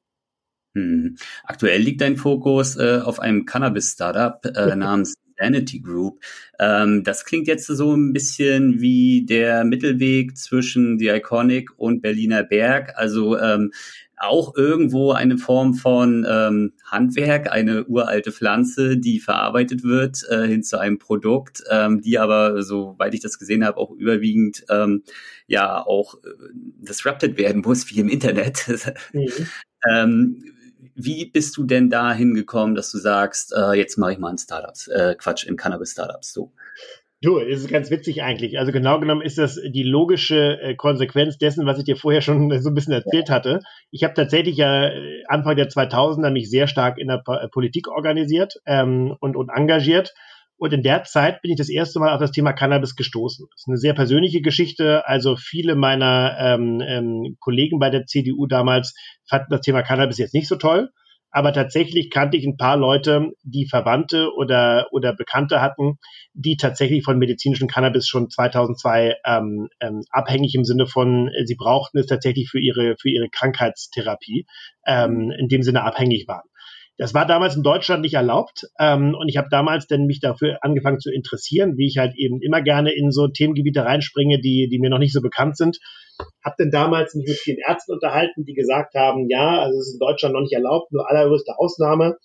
Hm. 0.76 1.16
Aktuell 1.44 1.82
liegt 1.82 2.02
dein 2.02 2.18
Fokus 2.18 2.76
äh, 2.76 3.00
auf 3.04 3.20
einem 3.20 3.46
Cannabis-Startup 3.46 4.46
äh, 4.46 4.76
namens 4.76 5.16
Sanity 5.38 5.80
Group. 5.80 6.20
Ähm, 6.60 7.04
das 7.04 7.26
klingt 7.26 7.48
jetzt 7.48 7.68
so 7.68 7.94
ein 7.94 8.14
bisschen 8.14 8.82
wie 8.82 9.26
der 9.26 9.64
Mittelweg 9.64 10.38
zwischen 10.38 10.98
The 11.00 11.10
Iconic 11.10 11.78
und 11.78 12.02
Berliner 12.02 12.44
Berg. 12.44 12.94
Also 12.96 13.38
ähm, 13.38 13.72
auch 14.18 14.56
irgendwo 14.56 15.12
eine 15.12 15.38
Form 15.38 15.74
von 15.74 16.26
ähm, 16.30 16.74
Handwerk, 16.86 17.52
eine 17.52 17.86
uralte 17.86 18.32
Pflanze, 18.32 18.98
die 18.98 19.20
verarbeitet 19.20 19.84
wird 19.84 20.24
äh, 20.30 20.48
hin 20.48 20.64
zu 20.64 20.80
einem 20.80 21.00
Produkt, 21.00 21.64
ähm, 21.70 22.02
die 22.02 22.18
aber, 22.18 22.64
soweit 22.64 23.14
ich 23.14 23.22
das 23.22 23.40
gesehen 23.40 23.66
habe, 23.66 23.78
auch 23.78 23.92
überwiegend 23.92 24.66
ähm, 24.70 25.04
ja 25.48 25.86
auch 25.86 26.16
äh, 26.16 26.30
disrupted 26.54 27.38
werden 27.38 27.62
muss, 27.62 27.90
wie 27.90 28.00
im 28.00 28.10
Internet. 28.10 28.66
Mhm. 29.14 29.30
ähm, 29.88 30.44
wie 30.96 31.26
bist 31.26 31.58
du 31.58 31.64
denn 31.64 31.90
dahin 31.90 32.34
gekommen, 32.34 32.76
dass 32.76 32.92
du 32.92 32.98
sagst, 32.98 33.54
äh, 33.54 33.74
jetzt 33.74 33.98
mache 33.98 34.14
ich 34.14 34.18
mal 34.18 34.32
in 34.32 34.38
Startups, 34.38 34.88
äh, 34.88 35.16
Quatsch, 35.18 35.46
in 35.46 35.58
Cannabis-Startups 35.58 36.34
so? 36.34 36.54
Du, 37.26 37.40
es 37.40 37.62
ist 37.62 37.70
ganz 37.70 37.90
witzig 37.90 38.22
eigentlich. 38.22 38.60
Also 38.60 38.72
genau 38.72 39.00
genommen 39.00 39.24
ist 39.24 39.40
das 39.40 39.60
die 39.60 39.82
logische 39.82 40.62
äh, 40.62 40.76
Konsequenz 40.76 41.40
dessen, 41.40 41.66
was 41.66 41.80
ich 41.80 41.84
dir 41.84 41.96
vorher 41.96 42.22
schon 42.22 42.52
so 42.62 42.70
ein 42.70 42.76
bisschen 42.76 42.94
erzählt 42.94 43.32
hatte. 43.32 43.62
Ich 43.90 44.04
habe 44.04 44.14
tatsächlich 44.14 44.58
ja 44.58 44.90
äh, 44.90 45.24
Anfang 45.28 45.56
der 45.56 45.68
2000er 45.68 46.30
mich 46.30 46.52
sehr 46.52 46.68
stark 46.68 47.00
in 47.00 47.08
der 47.08 47.24
äh, 47.26 47.48
Politik 47.48 47.88
organisiert 47.88 48.54
ähm, 48.68 49.16
und, 49.22 49.36
und 49.36 49.50
engagiert. 49.50 50.14
Und 50.58 50.72
in 50.72 50.84
der 50.84 51.04
Zeit 51.04 51.42
bin 51.42 51.50
ich 51.50 51.58
das 51.58 51.70
erste 51.70 52.00
Mal 52.00 52.14
auf 52.14 52.20
das 52.20 52.32
Thema 52.32 52.54
Cannabis 52.54 52.96
gestoßen. 52.96 53.48
Das 53.50 53.62
ist 53.62 53.68
eine 53.68 53.78
sehr 53.78 53.96
persönliche 53.96 54.42
Geschichte. 54.42 55.08
Also 55.08 55.36
viele 55.36 55.76
meiner 55.76 56.38
ähm, 56.40 56.80
ähm, 56.80 57.38
Kollegen 57.40 57.80
bei 57.80 57.90
der 57.90 58.06
CDU 58.06 58.46
damals 58.46 58.94
fanden 59.28 59.48
das 59.50 59.62
Thema 59.62 59.82
Cannabis 59.82 60.20
jetzt 60.20 60.36
nicht 60.36 60.48
so 60.48 60.58
toll. 60.58 60.92
Aber 61.36 61.52
tatsächlich 61.52 62.12
kannte 62.12 62.38
ich 62.38 62.46
ein 62.46 62.56
paar 62.56 62.78
Leute, 62.78 63.34
die 63.44 63.68
Verwandte 63.68 64.34
oder, 64.38 64.88
oder 64.92 65.14
Bekannte 65.14 65.60
hatten, 65.60 66.00
die 66.34 66.56
tatsächlich 66.56 67.04
von 67.04 67.20
medizinischem 67.20 67.68
Cannabis 67.68 68.08
schon 68.08 68.30
2002 68.30 69.18
ähm, 69.26 69.68
ähm, 69.82 70.04
abhängig 70.12 70.56
im 70.56 70.64
Sinne 70.64 70.88
von, 70.88 71.28
äh, 71.28 71.46
sie 71.46 71.56
brauchten 71.56 71.98
es 71.98 72.06
tatsächlich 72.06 72.48
für 72.50 72.62
ihre, 72.62 72.96
für 72.98 73.10
ihre 73.10 73.28
Krankheitstherapie, 73.28 74.46
ähm, 74.88 75.30
in 75.38 75.50
dem 75.50 75.62
Sinne 75.62 75.84
abhängig 75.84 76.26
waren. 76.30 76.48
Das 76.98 77.14
war 77.14 77.26
damals 77.26 77.56
in 77.56 77.64
Deutschland 77.64 78.02
nicht 78.02 78.14
erlaubt 78.14 78.68
ähm, 78.80 79.16
und 79.16 79.28
ich 79.28 79.38
habe 79.38 79.50
damals 79.52 79.88
dann 79.88 80.06
mich 80.06 80.20
dafür 80.22 80.60
angefangen 80.62 81.00
zu 81.00 81.12
interessieren, 81.12 81.78
wie 81.78 81.88
ich 81.88 81.98
halt 81.98 82.16
eben 82.16 82.42
immer 82.42 82.62
gerne 82.62 82.94
in 82.94 83.12
so 83.12 83.28
Themengebiete 83.28 83.84
reinspringe, 83.84 84.40
die, 84.40 84.70
die 84.70 84.80
mir 84.80 84.90
noch 84.90 85.00
nicht 85.00 85.14
so 85.14 85.22
bekannt 85.22 85.58
sind 85.58 85.80
habe 86.44 86.56
denn 86.60 86.72
damals 86.72 87.16
mich 87.16 87.28
mit 87.28 87.38
vielen 87.38 87.58
Ärzten 87.58 87.94
unterhalten, 87.94 88.46
die 88.46 88.54
gesagt 88.54 88.96
haben, 88.96 89.30
ja, 89.30 89.62
also 89.62 89.80
es 89.80 89.88
ist 89.88 89.94
in 89.94 90.00
Deutschland 90.00 90.34
noch 90.34 90.42
nicht 90.42 90.54
erlaubt, 90.54 90.92
nur 90.92 91.10
allergrößte 91.10 91.58
Ausnahme. 91.58 92.18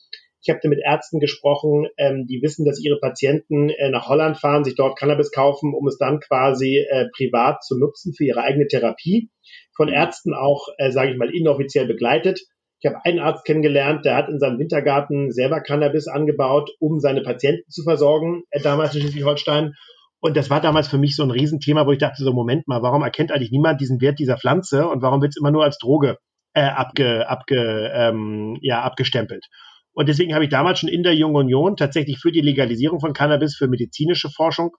Ich 0.42 0.48
habe 0.48 0.68
mit 0.68 0.80
Ärzten 0.83 1.20
gesprochen, 1.20 1.87
ähm, 1.98 2.26
die 2.26 2.40
wissen, 2.42 2.64
dass 2.64 2.83
ihre 2.83 2.98
Patienten 2.98 3.68
äh, 3.68 3.90
nach 3.90 4.09
Holland 4.09 4.38
fahren, 4.38 4.64
sich 4.64 4.74
dort 4.74 4.98
Cannabis 4.98 5.33
kaufen, 5.33 5.74
um 5.74 5.87
es 5.87 5.98
dann 5.98 6.20
quasi 6.20 6.78
äh, 6.78 7.09
privat 7.14 7.62
zu 7.62 7.78
nutzen 7.78 8.14
für 8.14 8.24
ihre 8.24 8.42
eigene 8.42 8.66
Therapie. 8.66 9.28
Von 9.76 9.88
Ärzten 9.88 10.33
auch, 10.33 10.68
äh, 10.78 10.92
sage 10.92 11.12
ich 11.12 11.18
mal, 11.18 11.35
inoffiziell 11.35 11.87
begleitet. 11.87 12.40
Ich 12.80 12.90
habe 12.90 13.04
einen 13.04 13.18
Arzt 13.18 13.44
kennengelernt, 13.44 14.06
der 14.06 14.16
hat 14.16 14.28
in 14.28 14.38
seinem 14.38 14.58
Wintergarten 14.58 15.30
selber 15.32 15.60
Cannabis 15.60 16.08
angebaut, 16.08 16.70
um 16.78 16.98
seine 16.98 17.20
Patienten 17.20 17.70
zu 17.70 17.82
versorgen, 17.82 18.44
äh, 18.50 18.60
damals 18.60 18.94
in 18.94 19.02
Schleswig-Holstein. 19.02 19.74
Und 20.20 20.36
das 20.36 20.50
war 20.50 20.60
damals 20.60 20.88
für 20.88 20.98
mich 20.98 21.16
so 21.16 21.22
ein 21.22 21.30
Riesenthema, 21.30 21.86
wo 21.86 21.92
ich 21.92 21.98
dachte, 21.98 22.22
so 22.22 22.32
Moment 22.32 22.68
mal, 22.68 22.82
warum 22.82 23.02
erkennt 23.02 23.32
eigentlich 23.32 23.50
niemand 23.50 23.80
diesen 23.80 24.00
Wert 24.00 24.18
dieser 24.18 24.38
Pflanze 24.38 24.88
und 24.88 25.02
warum 25.02 25.20
wird 25.20 25.32
es 25.32 25.38
immer 25.38 25.50
nur 25.50 25.64
als 25.64 25.78
Droge 25.78 26.18
äh, 26.54 26.62
abge, 26.62 27.28
abge, 27.28 27.90
ähm, 27.94 28.58
ja, 28.62 28.82
abgestempelt? 28.82 29.46
Und 29.92 30.08
deswegen 30.08 30.34
habe 30.34 30.44
ich 30.44 30.50
damals 30.50 30.78
schon 30.78 30.88
in 30.88 31.02
der 31.02 31.14
Jungen 31.14 31.36
Union 31.36 31.76
tatsächlich 31.76 32.18
für 32.18 32.32
die 32.32 32.40
Legalisierung 32.40 33.00
von 33.00 33.12
Cannabis 33.12 33.56
für 33.56 33.68
medizinische 33.68 34.30
Forschung 34.30 34.70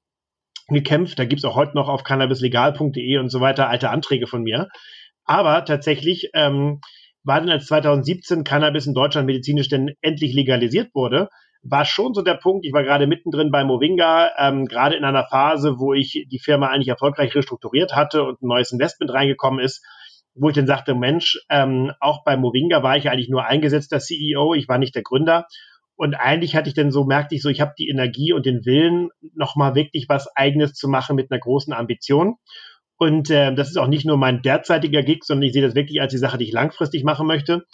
gekämpft. 0.70 1.20
Da 1.20 1.26
gibt's 1.26 1.46
auch 1.46 1.56
heute 1.56 1.76
noch 1.76 1.90
auf 1.90 2.04
cannabislegal.de 2.04 3.18
und 3.18 3.30
so 3.30 3.42
weiter 3.42 3.70
alte 3.70 3.90
Anträge 3.90 4.26
von 4.26 4.42
mir. 4.42 4.70
Aber 5.26 5.66
tatsächlich 5.66 6.30
ähm, 6.34 6.80
war 7.24 7.40
dann 7.40 7.50
als 7.50 7.68
2017 7.68 8.44
Cannabis 8.44 8.88
in 8.88 8.94
Deutschland 8.94 9.28
medizinisch 9.28 9.70
denn 9.70 9.94
endlich 10.02 10.34
legalisiert 10.34 10.94
wurde, 10.94 11.30
war 11.64 11.86
schon 11.86 12.14
so 12.14 12.22
der 12.22 12.36
Punkt, 12.36 12.66
ich 12.66 12.74
war 12.74 12.84
gerade 12.84 13.06
mittendrin 13.06 13.52
bei 13.52 13.64
Movinga, 13.64 14.32
ähm, 14.38 14.66
gerade 14.66 14.96
in 14.96 15.04
einer 15.04 15.28
Phase, 15.28 15.78
wo 15.78 15.94
ich 15.94 16.26
die 16.28 16.40
Firma 16.40 16.68
eigentlich 16.68 16.88
erfolgreich 16.88 17.36
restrukturiert 17.36 17.96
hatte 17.96 18.24
und 18.24 18.42
ein 18.42 18.48
neues 18.48 18.72
Investment 18.72 19.14
reingekommen 19.14 19.60
ist, 19.60 19.86
wo 20.34 20.50
ich 20.50 20.56
dann 20.56 20.66
sagte, 20.66 20.96
Mensch, 20.96 21.40
ähm, 21.50 21.92
auch 22.00 22.24
bei 22.24 22.36
Movinga 22.38 22.82
war 22.82 22.98
ich 22.98 23.10
eigentlich 23.10 23.30
nur 23.30 23.46
eingesetzter 23.46 24.00
CEO, 24.00 24.56
ich 24.56 24.68
war 24.68 24.80
nicht 24.80 24.96
der 24.96 25.04
Gründer. 25.04 25.46
Und 25.96 26.16
eigentlich 26.16 26.56
hatte 26.56 26.68
ich 26.68 26.74
dann 26.74 26.90
so, 26.90 27.04
merkte 27.04 27.36
ich 27.36 27.44
so, 27.44 27.50
ich 27.50 27.62
habe 27.62 27.74
die 27.78 27.90
Energie 27.90 28.34
und 28.34 28.48
den 28.48 28.66
Willen, 28.66 29.10
nochmal 29.36 29.76
wirklich 29.76 30.10
was 30.10 30.36
Eigenes 30.36 30.74
zu 30.74 30.88
machen 30.88 31.16
mit 31.16 31.32
einer 31.32 31.40
großen 31.40 31.74
Ambition. 31.74 32.38
Und 33.02 33.32
äh, 33.32 33.52
das 33.56 33.70
ist 33.70 33.78
auch 33.78 33.88
nicht 33.88 34.06
nur 34.06 34.18
mein 34.18 34.44
derzeitiger 34.44 35.02
Gig, 35.02 35.24
sondern 35.24 35.42
ich 35.42 35.54
sehe 35.54 35.64
das 35.64 35.74
wirklich 35.74 36.00
als 36.02 36.12
die 36.12 36.20
Sache, 36.20 36.38
die 36.38 36.44
ich 36.46 36.52
langfristig 36.52 37.04
machen 37.04 37.26
möchte. 37.26 37.66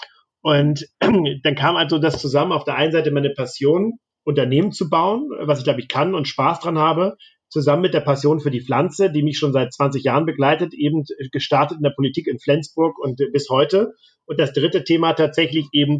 Und 0.42 0.88
dann 1.02 1.56
kam 1.56 1.76
also 1.76 2.00
das 2.00 2.22
zusammen, 2.22 2.54
auf 2.54 2.64
der 2.64 2.76
einen 2.76 2.94
Seite 2.94 3.12
meine 3.12 3.32
Passion, 3.32 4.00
Unternehmen 4.24 4.72
zu 4.72 4.90
bauen, 4.90 5.30
was 5.42 5.60
ich 5.60 5.66
glaube 5.66 5.82
ich 5.82 5.90
kann 5.90 6.16
und 6.16 6.30
Spaß 6.30 6.62
dran 6.62 6.78
habe, 6.78 7.18
zusammen 7.50 7.82
mit 7.82 7.94
der 7.94 8.00
Passion 8.00 8.40
für 8.40 8.52
die 8.52 8.62
Pflanze, 8.62 9.12
die 9.12 9.22
mich 9.22 9.38
schon 9.38 9.52
seit 9.52 9.74
20 9.74 10.02
Jahren 10.02 10.26
begleitet, 10.26 10.74
eben 10.74 11.04
gestartet 11.34 11.80
in 11.80 11.84
der 11.84 11.94
Politik 11.94 12.28
in 12.28 12.40
Flensburg 12.40 12.98
und 12.98 13.18
bis 13.34 13.50
heute. 13.50 13.96
Und 14.28 14.40
das 14.40 14.54
dritte 14.54 14.86
Thema 14.86 15.12
tatsächlich 15.12 15.68
eben 15.74 15.98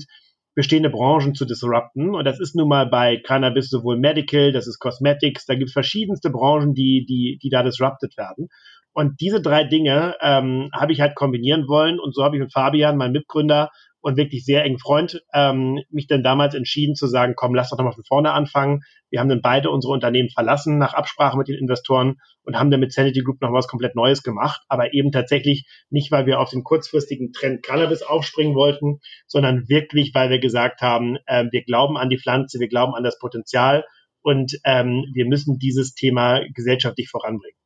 bestehende 0.56 0.90
Branchen 0.90 1.36
zu 1.36 1.44
disrupten. 1.44 2.16
Und 2.16 2.24
das 2.24 2.40
ist 2.40 2.56
nun 2.56 2.70
mal 2.70 2.86
bei 2.86 3.18
Cannabis 3.18 3.70
sowohl 3.70 4.00
Medical, 4.00 4.54
das 4.54 4.68
ist 4.68 4.80
Cosmetics, 4.80 5.46
da 5.46 5.56
gibt 5.56 5.68
es 5.68 5.74
verschiedenste 5.74 6.30
Branchen, 6.30 6.74
die, 6.74 7.06
die, 7.06 7.40
die 7.44 7.50
da 7.50 7.62
disrupted 7.62 8.16
werden. 8.18 8.48
Und 8.98 9.22
diese 9.22 9.44
drei 9.44 9.64
Dinge 9.64 10.16
ähm, 10.22 10.72
habe 10.74 10.92
ich 10.92 11.02
halt 11.02 11.14
kombinieren 11.14 11.68
wollen. 11.68 12.00
Und 12.00 12.16
so 12.16 12.24
habe 12.24 12.36
ich 12.36 12.42
mit 12.42 12.52
Fabian, 12.52 12.98
meinem 12.98 13.12
Mitgründer, 13.12 13.70
und 14.02 14.18
wirklich 14.18 14.44
sehr 14.44 14.64
engen 14.64 14.80
Freund 14.80 15.22
ähm, 15.34 15.84
mich 15.92 16.08
dann 16.08 16.24
damals 16.24 16.56
entschieden 16.56 16.96
zu 16.96 17.06
sagen, 17.06 17.34
komm, 17.36 17.54
lass 17.54 17.70
doch 17.70 17.78
nochmal 17.78 17.94
von 17.94 18.06
vorne 18.06 18.32
anfangen. 18.32 18.82
Wir 19.12 19.20
haben 19.20 19.30
dann 19.30 19.42
beide 19.44 19.70
unsere 19.70 19.94
Unternehmen 19.94 20.30
verlassen 20.30 20.80
nach 20.80 20.96
Absprache 20.96 21.38
mit 21.38 21.48
den 21.48 21.60
Investoren 21.60 22.16
und 22.42 22.58
haben 22.58 22.72
dann 22.72 22.80
mit 22.80 22.92
Sanity 22.92 23.22
Group 23.22 23.40
noch 23.40 23.54
was 23.54 23.68
komplett 23.68 23.96
Neues 23.96 24.24
gemacht, 24.24 24.62
aber 24.68 24.94
eben 24.96 25.12
tatsächlich 25.12 25.68
nicht, 25.92 26.12
weil 26.12 26.26
wir 26.26 26.40
auf 26.40 26.50
den 26.50 26.64
kurzfristigen 26.64 27.34
Trend 27.34 27.62
Cannabis 27.62 28.02
aufspringen 28.02 28.56
wollten, 28.56 29.00
sondern 29.28 29.70
wirklich, 29.70 30.16
weil 30.16 30.32
wir 30.32 30.40
gesagt 30.40 30.82
haben, 30.82 31.18
äh, 31.28 31.46
wir 31.52 31.64
glauben 31.64 31.98
an 31.98 32.10
die 32.10 32.18
Pflanze, 32.18 32.60
wir 32.60 32.70
glauben 32.70 32.96
an 32.96 33.04
das 33.04 33.20
Potenzial 33.20 33.84
und 34.24 34.58
ähm, 34.64 35.06
wir 35.14 35.28
müssen 35.28 35.60
dieses 35.60 35.94
Thema 35.94 36.42
gesellschaftlich 36.56 37.10
voranbringen. 37.10 37.57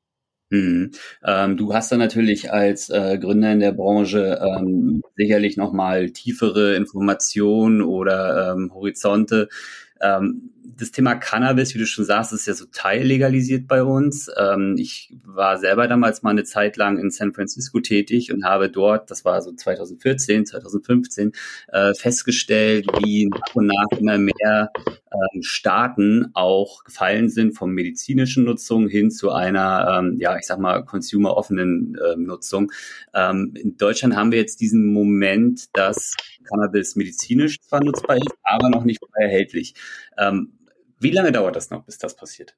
Mhm. 0.52 0.92
Ähm, 1.26 1.56
du 1.56 1.74
hast 1.74 1.92
da 1.94 1.98
natürlich 1.98 2.52
als 2.52 2.90
äh, 2.90 3.18
Gründer 3.18 3.54
in 3.54 3.62
der 3.62 3.72
Branche 3.72 4.38
ähm, 4.44 5.02
sicherlich 5.16 5.56
nochmal 5.56 6.12
tiefere 6.12 6.76
Informationen 6.76 7.82
oder 7.82 8.52
ähm, 8.52 8.70
Horizonte. 8.74 9.48
Ähm, 10.02 10.52
das 10.64 10.92
Thema 10.92 11.16
Cannabis, 11.16 11.74
wie 11.74 11.80
du 11.80 11.86
schon 11.86 12.06
sagst, 12.06 12.34
ist 12.34 12.48
ja 12.48 12.54
so 12.54 12.66
teillegalisiert 12.66 13.68
bei 13.68 13.84
uns. 13.84 14.30
Ähm, 14.38 14.76
ich 14.78 15.14
war 15.24 15.58
selber 15.58 15.88
damals 15.88 16.24
mal 16.24 16.32
eine 16.32 16.44
Zeit 16.44 16.78
lang 16.78 16.98
in 16.98 17.12
San 17.12 17.34
Francisco 17.34 17.80
tätig 17.80 18.32
und 18.34 18.46
habe 18.46 18.70
dort, 18.70 19.12
das 19.12 19.26
war 19.26 19.42
so 19.42 19.52
2014, 19.52 20.46
2015, 20.46 21.34
äh, 21.70 21.94
festgestellt, 21.94 22.88
wie 23.04 23.28
nach 23.28 23.56
und 23.56 23.68
nach 23.68 24.00
immer 24.00 24.18
mehr 24.18 24.72
ähm, 25.12 25.44
Staaten 25.44 26.32
auch 26.34 26.84
gefallen 26.84 27.30
sind 27.30 27.54
vom 27.54 27.72
medizinischen 27.72 28.46
Nutzung 28.46 28.88
hin 28.88 29.12
zu 29.12 29.32
einer, 29.32 30.00
ähm, 30.00 30.18
ja, 30.20 30.38
ich 30.38 30.46
sag 30.46 30.60
mal, 30.60 30.84
consumer-offenen 30.84 31.96
äh, 31.96 32.16
Nutzung. 32.16 32.72
Ähm, 33.14 33.54
in 33.56 33.78
Deutschland 33.78 34.16
haben 34.16 34.32
wir 34.32 34.40
jetzt 34.40 34.62
diesen 34.62 34.94
Moment, 34.94 35.66
dass 35.74 36.16
Cannabis 36.44 36.96
medizinisch 36.96 37.60
zwar 37.62 37.84
nutzbar 37.84 38.18
ist, 38.18 38.32
aber 38.44 38.70
noch 38.70 38.84
nicht 38.84 39.02
erhältlich. 39.16 39.74
Ähm, 40.18 40.51
wie 41.02 41.12
lange 41.12 41.32
dauert 41.32 41.56
das 41.56 41.70
noch, 41.70 41.86
bis 41.86 41.98
das 41.98 42.16
passiert? 42.16 42.56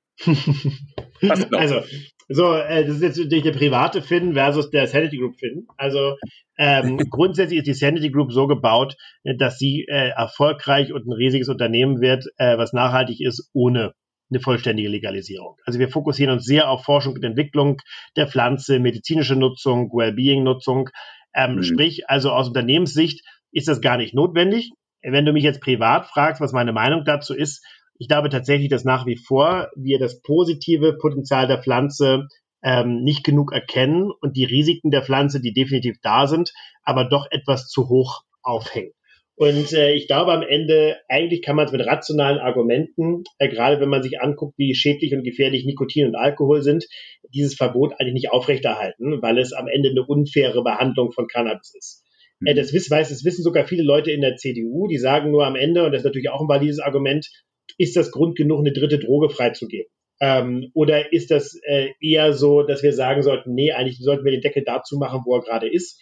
also, 1.51 1.84
so, 2.29 2.53
äh, 2.56 2.86
das 2.86 2.95
ist 2.97 3.01
jetzt 3.01 3.17
natürlich 3.17 3.43
der 3.43 3.51
private 3.51 4.01
Finn 4.01 4.34
versus 4.34 4.69
der 4.69 4.88
Sanity 4.88 5.17
Group 5.17 5.38
Finn. 5.38 5.67
Also 5.77 6.17
ähm, 6.58 6.97
grundsätzlich 7.10 7.60
ist 7.60 7.67
die 7.67 7.73
Sanity 7.73 8.12
Group 8.12 8.32
so 8.32 8.47
gebaut, 8.47 8.95
dass 9.38 9.58
sie 9.58 9.86
äh, 9.88 10.10
erfolgreich 10.10 10.93
und 10.93 11.08
ein 11.08 11.13
riesiges 11.13 11.49
Unternehmen 11.49 12.01
wird, 12.01 12.25
äh, 12.38 12.58
was 12.58 12.73
nachhaltig 12.73 13.21
ist, 13.21 13.49
ohne 13.53 13.93
eine 14.29 14.39
vollständige 14.39 14.89
Legalisierung. 14.89 15.58
Also 15.65 15.79
wir 15.79 15.89
fokussieren 15.89 16.34
uns 16.34 16.45
sehr 16.45 16.69
auf 16.69 16.84
Forschung 16.84 17.13
und 17.13 17.23
Entwicklung 17.23 17.77
der 18.15 18.27
Pflanze, 18.27 18.79
medizinische 18.79 19.36
Nutzung, 19.36 19.91
Wellbeing-Nutzung. 19.91 20.89
Ähm, 21.36 21.56
mhm. 21.56 21.63
Sprich, 21.63 22.10
also 22.10 22.32
aus 22.32 22.47
Unternehmenssicht 22.47 23.25
ist 23.51 23.67
das 23.67 23.82
gar 23.82 23.97
nicht 23.97 24.13
notwendig. 24.13 24.71
Wenn 25.01 25.25
du 25.25 25.34
mich 25.34 25.43
jetzt 25.43 25.62
privat 25.62 26.08
fragst, 26.08 26.41
was 26.41 26.53
meine 26.53 26.71
Meinung 26.71 27.03
dazu 27.06 27.36
ist, 27.36 27.65
ich 28.03 28.09
glaube 28.09 28.27
tatsächlich, 28.27 28.67
dass 28.67 28.83
nach 28.83 29.05
wie 29.05 29.15
vor 29.15 29.69
wir 29.77 29.97
das 29.97 30.21
positive 30.21 30.97
Potenzial 30.97 31.47
der 31.47 31.63
Pflanze 31.63 32.27
ähm, 32.61 33.01
nicht 33.01 33.23
genug 33.23 33.53
erkennen 33.53 34.11
und 34.19 34.35
die 34.35 34.43
Risiken 34.43 34.91
der 34.91 35.03
Pflanze, 35.03 35.39
die 35.39 35.53
definitiv 35.53 35.95
da 36.01 36.27
sind, 36.27 36.51
aber 36.83 37.05
doch 37.05 37.27
etwas 37.31 37.69
zu 37.69 37.87
hoch 37.87 38.23
aufhängen. 38.41 38.91
Und 39.35 39.71
äh, 39.71 39.93
ich 39.93 40.07
glaube 40.07 40.33
am 40.33 40.41
Ende, 40.41 40.97
eigentlich 41.07 41.41
kann 41.43 41.55
man 41.55 41.65
es 41.65 41.71
mit 41.71 41.85
rationalen 41.85 42.39
Argumenten, 42.39 43.23
äh, 43.39 43.47
gerade 43.47 43.79
wenn 43.79 43.87
man 43.87 44.03
sich 44.03 44.19
anguckt, 44.19 44.57
wie 44.57 44.75
schädlich 44.75 45.13
und 45.13 45.23
gefährlich 45.23 45.63
Nikotin 45.63 46.07
und 46.07 46.15
Alkohol 46.15 46.61
sind, 46.61 46.85
dieses 47.33 47.55
Verbot 47.55 47.93
eigentlich 47.97 48.15
nicht 48.15 48.31
aufrechterhalten, 48.31 49.21
weil 49.21 49.37
es 49.37 49.53
am 49.53 49.69
Ende 49.69 49.91
eine 49.91 50.05
unfaire 50.05 50.61
Behandlung 50.61 51.13
von 51.13 51.27
Cannabis 51.27 51.73
ist. 51.73 52.03
Äh, 52.43 52.53
das, 52.53 52.73
wissen, 52.73 52.91
weiß, 52.91 53.07
das 53.07 53.23
wissen 53.23 53.43
sogar 53.43 53.65
viele 53.65 53.83
Leute 53.83 54.11
in 54.11 54.19
der 54.19 54.35
CDU, 54.35 54.87
die 54.89 54.97
sagen 54.97 55.31
nur 55.31 55.45
am 55.45 55.55
Ende, 55.55 55.85
und 55.85 55.93
das 55.93 56.01
ist 56.01 56.05
natürlich 56.05 56.29
auch 56.29 56.41
ein 56.41 56.49
valides 56.49 56.79
Argument, 56.79 57.29
ist 57.77 57.95
das 57.95 58.12
Grund 58.12 58.36
genug, 58.36 58.59
eine 58.59 58.73
dritte 58.73 58.99
Droge 58.99 59.29
freizugeben? 59.29 59.89
Ähm, 60.19 60.71
oder 60.73 61.12
ist 61.12 61.31
das 61.31 61.59
äh, 61.63 61.89
eher 61.99 62.33
so, 62.33 62.63
dass 62.63 62.83
wir 62.83 62.93
sagen 62.93 63.23
sollten, 63.23 63.53
nee, 63.53 63.71
eigentlich 63.71 63.99
sollten 63.99 64.23
wir 64.23 64.31
den 64.31 64.41
Deckel 64.41 64.63
dazu 64.65 64.97
machen, 64.97 65.21
wo 65.25 65.36
er 65.36 65.41
gerade 65.41 65.71
ist? 65.71 66.01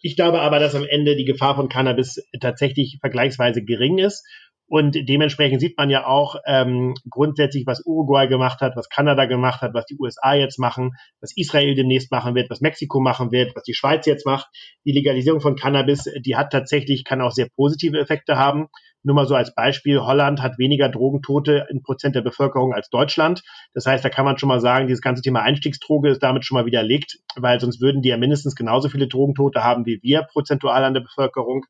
Ich 0.00 0.16
glaube 0.16 0.40
aber, 0.40 0.58
dass 0.58 0.74
am 0.74 0.84
Ende 0.84 1.14
die 1.14 1.24
Gefahr 1.24 1.54
von 1.54 1.68
Cannabis 1.68 2.26
tatsächlich 2.40 2.98
vergleichsweise 3.00 3.62
gering 3.62 3.98
ist. 3.98 4.26
Und 4.72 4.96
dementsprechend 5.06 5.60
sieht 5.60 5.76
man 5.76 5.90
ja 5.90 6.06
auch 6.06 6.36
ähm, 6.46 6.94
grundsätzlich, 7.10 7.66
was 7.66 7.84
Uruguay 7.84 8.26
gemacht 8.26 8.62
hat, 8.62 8.74
was 8.74 8.88
Kanada 8.88 9.26
gemacht 9.26 9.60
hat, 9.60 9.74
was 9.74 9.84
die 9.84 9.98
USA 9.98 10.32
jetzt 10.32 10.58
machen, 10.58 10.92
was 11.20 11.36
Israel 11.36 11.74
demnächst 11.74 12.10
machen 12.10 12.34
wird, 12.34 12.48
was 12.48 12.62
Mexiko 12.62 12.98
machen 12.98 13.32
wird, 13.32 13.54
was 13.54 13.64
die 13.64 13.74
Schweiz 13.74 14.06
jetzt 14.06 14.24
macht. 14.24 14.46
Die 14.86 14.92
Legalisierung 14.92 15.42
von 15.42 15.56
Cannabis, 15.56 16.08
die 16.24 16.36
hat 16.36 16.52
tatsächlich, 16.52 17.04
kann 17.04 17.20
auch 17.20 17.32
sehr 17.32 17.48
positive 17.54 17.98
Effekte 17.98 18.38
haben. 18.38 18.68
Nur 19.02 19.14
mal 19.14 19.26
so 19.26 19.34
als 19.34 19.54
Beispiel, 19.54 20.00
Holland 20.00 20.40
hat 20.40 20.56
weniger 20.56 20.88
Drogentote 20.88 21.66
in 21.68 21.82
Prozent 21.82 22.16
der 22.16 22.22
Bevölkerung 22.22 22.72
als 22.72 22.88
Deutschland. 22.88 23.42
Das 23.74 23.84
heißt, 23.84 24.02
da 24.02 24.08
kann 24.08 24.24
man 24.24 24.38
schon 24.38 24.48
mal 24.48 24.60
sagen, 24.60 24.86
dieses 24.86 25.02
ganze 25.02 25.20
Thema 25.20 25.42
Einstiegsdroge 25.42 26.08
ist 26.08 26.22
damit 26.22 26.46
schon 26.46 26.56
mal 26.56 26.64
widerlegt, 26.64 27.18
weil 27.36 27.60
sonst 27.60 27.82
würden 27.82 28.00
die 28.00 28.08
ja 28.08 28.16
mindestens 28.16 28.56
genauso 28.56 28.88
viele 28.88 29.06
Drogentote 29.06 29.62
haben 29.62 29.84
wie 29.84 30.00
wir 30.02 30.22
prozentual 30.22 30.82
an 30.82 30.94
der 30.94 31.02
Bevölkerung. 31.02 31.66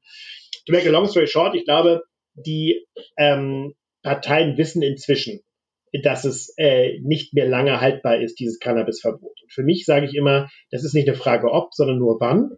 To 0.66 0.72
make 0.72 0.88
a 0.88 0.92
long 0.92 1.08
story 1.08 1.26
short, 1.26 1.56
ich 1.56 1.64
glaube, 1.64 2.04
die 2.34 2.86
ähm, 3.16 3.74
Parteien 4.02 4.56
wissen 4.56 4.82
inzwischen, 4.82 5.40
dass 6.02 6.24
es 6.24 6.54
äh, 6.56 6.98
nicht 7.02 7.34
mehr 7.34 7.46
lange 7.46 7.80
haltbar 7.80 8.20
ist, 8.20 8.40
dieses 8.40 8.58
Cannabisverbot. 8.58 9.42
Und 9.42 9.52
für 9.52 9.62
mich 9.62 9.84
sage 9.84 10.06
ich 10.06 10.14
immer, 10.14 10.48
das 10.70 10.84
ist 10.84 10.94
nicht 10.94 11.08
eine 11.08 11.16
Frage 11.16 11.50
ob, 11.50 11.74
sondern 11.74 11.98
nur 11.98 12.18
wann. 12.20 12.52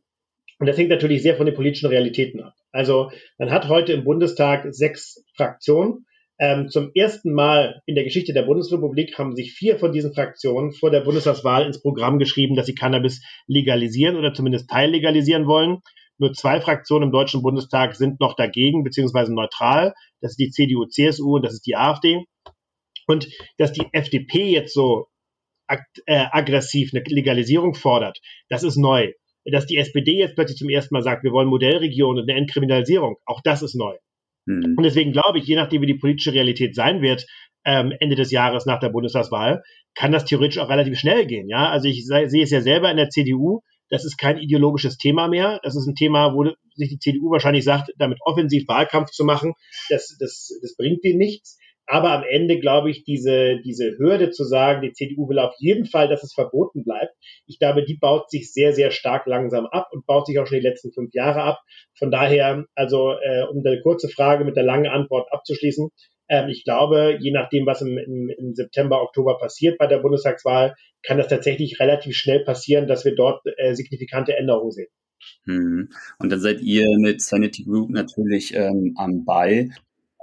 Und 0.59 0.67
das 0.67 0.79
hängt 0.79 0.91
natürlich 0.91 1.23
sehr 1.23 1.37
von 1.37 1.47
den 1.47 1.55
politischen 1.55 1.89
Realitäten 1.89 2.41
ab. 2.41 2.55
Also 2.71 3.11
man 3.39 3.51
hat 3.51 3.69
heute 3.69 3.93
im 3.93 4.05
Bundestag 4.05 4.67
sechs 4.71 5.25
Fraktionen. 5.37 6.07
Ähm, 6.39 6.69
zum 6.69 6.91
ersten 6.95 7.33
Mal 7.33 7.81
in 7.87 7.95
der 7.95 8.03
Geschichte 8.03 8.33
der 8.33 8.43
Bundesrepublik 8.43 9.17
haben 9.19 9.37
sich 9.37 9.53
vier 9.53 9.79
von 9.79 9.93
diesen 9.93 10.15
Fraktionen 10.15 10.73
vor 10.73 10.91
der 10.91 11.01
Bundestagswahl 11.01 11.65
ins 11.65 11.81
Programm 11.81 12.19
geschrieben, 12.19 12.57
dass 12.57 12.67
sie 12.67 12.75
Cannabis 12.75 13.23
legalisieren 13.47 14.17
oder 14.17 14.35
zumindest 14.35 14.69
teillegalisieren 14.69 15.47
wollen. 15.47 15.79
Nur 16.18 16.33
zwei 16.33 16.61
Fraktionen 16.61 17.09
im 17.09 17.12
Deutschen 17.12 17.42
Bundestag 17.42 17.96
sind 17.96 18.20
noch 18.20 18.35
dagegen, 18.37 18.85
beziehungsweise 18.85 19.35
neutral. 19.35 19.94
Das 20.20 20.33
ist 20.33 20.40
die 20.40 20.50
CDU, 20.50 20.87
CSU 20.87 21.37
und 21.37 21.44
das 21.44 21.55
ist 21.55 21.66
die 21.66 21.77
AfD. 21.77 22.24
Und 23.07 23.29
dass 23.59 23.72
die 23.72 23.87
FDP 23.92 24.50
jetzt 24.50 24.74
so 24.74 25.07
äh, 25.68 25.77
aggressiv 26.07 26.92
eine 26.92 27.03
Legalisierung 27.07 27.74
fordert, 27.74 28.20
das 28.48 28.62
ist 28.62 28.77
neu. 28.77 29.12
Dass 29.44 29.66
die 29.66 29.77
SPD 29.77 30.18
jetzt 30.18 30.37
plötzlich 30.37 30.59
zum 30.59 30.70
ersten 30.70 30.94
Mal 30.94 31.03
sagt, 31.03 31.22
wir 31.22 31.33
wollen 31.33 31.48
Modellregion 31.48 32.18
und 32.18 32.31
eine 32.31 32.38
Entkriminalisierung, 32.38 33.16
auch 33.27 33.42
das 33.42 33.62
ist 33.62 33.74
neu. 33.74 33.96
Mhm. 34.46 34.74
Und 34.77 34.85
deswegen 34.85 35.12
glaube 35.12 35.38
ich, 35.38 35.44
je 35.44 35.57
nachdem, 35.57 35.83
wie 35.83 35.87
die 35.87 35.98
politische 35.98 36.33
Realität 36.33 36.74
sein 36.74 37.03
wird, 37.03 37.27
ähm, 37.64 37.92
Ende 37.98 38.16
des 38.16 38.31
Jahres 38.31 38.66
nach 38.66 38.79
der 38.79 38.90
Bundestagswahl, 38.90 39.62
kann 39.94 40.12
das 40.12 40.24
theoretisch 40.24 40.59
auch 40.59 40.68
relativ 40.68 40.98
schnell 40.98 41.27
gehen. 41.27 41.48
Ja, 41.48 41.70
also 41.70 41.88
ich 41.88 42.07
sehe 42.07 42.42
es 42.42 42.50
ja 42.50 42.61
selber 42.61 42.90
in 42.90 42.96
der 42.96 43.11
CDU. 43.11 43.61
Das 43.90 44.05
ist 44.05 44.16
kein 44.16 44.38
ideologisches 44.38 44.97
Thema 44.97 45.29
mehr. 45.29 45.61
Das 45.62 45.77
ist 45.77 45.87
ein 45.87 45.94
Thema, 45.94 46.35
wo 46.35 46.44
sich 46.75 46.88
die 46.88 46.99
CDU 46.99 47.31
wahrscheinlich 47.31 47.64
sagt, 47.64 47.92
damit 47.99 48.18
offensiv 48.25 48.66
Wahlkampf 48.68 49.11
zu 49.11 49.25
machen, 49.25 49.55
das, 49.88 50.16
das, 50.18 50.51
das 50.62 50.77
bringt 50.77 51.05
denen 51.05 51.18
nichts. 51.18 51.59
Aber 51.87 52.12
am 52.12 52.25
Ende 52.25 52.61
glaube 52.61 52.90
ich, 52.90 53.05
diese, 53.05 53.61
diese 53.62 53.99
Hürde 53.99 54.31
zu 54.31 54.44
sagen, 54.44 54.81
die 54.81 54.92
CDU 54.92 55.29
will 55.29 55.38
auf 55.38 55.55
jeden 55.59 55.85
Fall, 55.85 56.09
dass 56.09 56.23
es 56.23 56.33
verboten 56.33 56.83
bleibt, 56.83 57.14
ich 57.47 57.59
glaube, 57.59 57.85
die 57.85 57.99
baut 57.99 58.31
sich 58.31 58.53
sehr, 58.53 58.73
sehr 58.73 58.90
stark 58.90 59.27
langsam 59.27 59.66
ab 59.66 59.88
und 59.92 60.07
baut 60.07 60.27
sich 60.27 60.38
auch 60.38 60.47
schon 60.47 60.61
die 60.61 60.66
letzten 60.66 60.92
fünf 60.92 61.12
Jahre 61.12 61.42
ab. 61.42 61.61
Von 61.99 62.11
daher, 62.11 62.64
also 62.75 63.12
äh, 63.12 63.42
um 63.51 63.62
eine 63.64 63.83
kurze 63.83 64.09
Frage 64.09 64.44
mit 64.44 64.57
der 64.57 64.64
langen 64.64 64.87
Antwort 64.87 65.31
abzuschließen, 65.31 65.90
ähm, 66.29 66.49
ich 66.49 66.65
glaube, 66.65 67.19
je 67.21 67.33
nachdem, 67.33 67.67
was 67.67 67.83
im, 67.83 67.99
im, 67.99 68.31
im 68.37 68.55
September, 68.55 69.03
Oktober 69.03 69.39
passiert 69.39 69.79
bei 69.79 69.87
der 69.87 69.99
Bundestagswahl, 69.99 70.75
kann 71.03 71.19
das 71.19 71.29
tatsächlich 71.29 71.79
relativ 71.81 72.16
schnell 72.16 72.45
passieren, 72.45 72.87
dass 72.87 73.05
wir 73.05 73.14
dort 73.14 73.43
äh, 73.57 73.75
signifikante 73.75 74.37
Änderungen 74.37 74.72
sehen. 74.72 74.89
Hm. 75.45 75.89
Und 76.18 76.31
dann 76.31 76.41
seid 76.41 76.61
ihr 76.61 76.87
mit 76.99 77.20
Sanity 77.20 77.64
Group 77.64 77.91
natürlich 77.91 78.55
ähm, 78.55 78.95
am 78.97 79.25
Ball. 79.25 79.70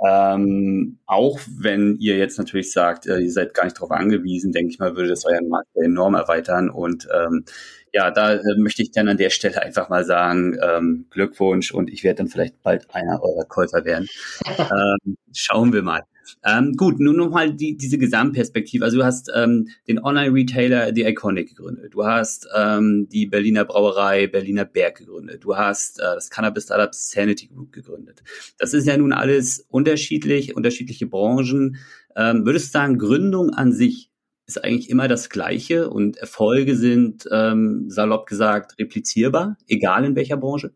Ähm, 0.03 0.97
auch 1.05 1.39
wenn 1.59 1.97
ihr 1.99 2.17
jetzt 2.17 2.39
natürlich 2.39 2.71
sagt, 2.71 3.05
äh, 3.05 3.19
ihr 3.19 3.31
seid 3.31 3.53
gar 3.53 3.65
nicht 3.65 3.77
darauf 3.77 3.91
angewiesen, 3.91 4.51
denke 4.51 4.71
ich 4.71 4.79
mal, 4.79 4.95
würde 4.95 5.09
das 5.09 5.25
euren 5.25 5.47
Markt 5.47 5.69
enorm 5.75 6.15
erweitern. 6.15 6.69
Und 6.69 7.07
ähm, 7.13 7.45
ja, 7.93 8.09
da 8.09 8.33
äh, 8.33 8.57
möchte 8.57 8.81
ich 8.81 8.91
dann 8.91 9.09
an 9.09 9.17
der 9.17 9.29
Stelle 9.29 9.61
einfach 9.61 9.89
mal 9.89 10.03
sagen, 10.03 10.57
ähm, 10.61 11.05
Glückwunsch 11.11 11.71
und 11.71 11.91
ich 11.91 12.03
werde 12.03 12.19
dann 12.19 12.27
vielleicht 12.29 12.61
bald 12.63 12.87
einer 12.95 13.21
eurer 13.21 13.45
Käufer 13.45 13.85
werden. 13.85 14.07
ähm, 14.57 15.17
schauen 15.33 15.71
wir 15.73 15.83
mal. 15.83 16.03
Ähm, 16.43 16.73
gut, 16.75 16.99
nun 16.99 17.15
nochmal 17.15 17.53
die, 17.53 17.77
diese 17.77 17.97
Gesamtperspektive. 17.97 18.83
Also 18.85 18.97
du 18.97 19.03
hast 19.03 19.31
ähm, 19.35 19.69
den 19.87 19.99
Online-Retailer 19.99 20.93
The 20.93 21.03
Iconic 21.03 21.49
gegründet. 21.49 21.93
Du 21.93 22.05
hast 22.05 22.47
ähm, 22.55 23.07
die 23.11 23.25
Berliner 23.25 23.65
Brauerei 23.65 24.27
Berliner 24.27 24.65
Berg 24.65 24.97
gegründet. 24.97 25.43
Du 25.43 25.55
hast 25.55 25.99
äh, 25.99 26.03
das 26.03 26.29
Cannabis-Startup 26.29 26.93
Sanity 26.93 27.47
Group 27.47 27.71
gegründet. 27.71 28.23
Das 28.57 28.73
ist 28.73 28.87
ja 28.87 28.97
nun 28.97 29.13
alles 29.13 29.65
unterschiedlich, 29.69 30.55
unterschiedliche 30.55 31.07
Branchen. 31.07 31.77
Ähm, 32.15 32.45
würdest 32.45 32.67
du 32.67 32.71
sagen, 32.71 32.97
Gründung 32.97 33.51
an 33.51 33.71
sich 33.71 34.11
ist 34.47 34.63
eigentlich 34.63 34.89
immer 34.89 35.07
das 35.07 35.29
Gleiche 35.29 35.89
und 35.89 36.17
Erfolge 36.17 36.75
sind, 36.75 37.27
ähm, 37.31 37.89
salopp 37.89 38.27
gesagt, 38.27 38.77
replizierbar, 38.79 39.57
egal 39.67 40.03
in 40.03 40.15
welcher 40.15 40.37
Branche? 40.37 40.73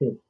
Hm. 0.00 0.20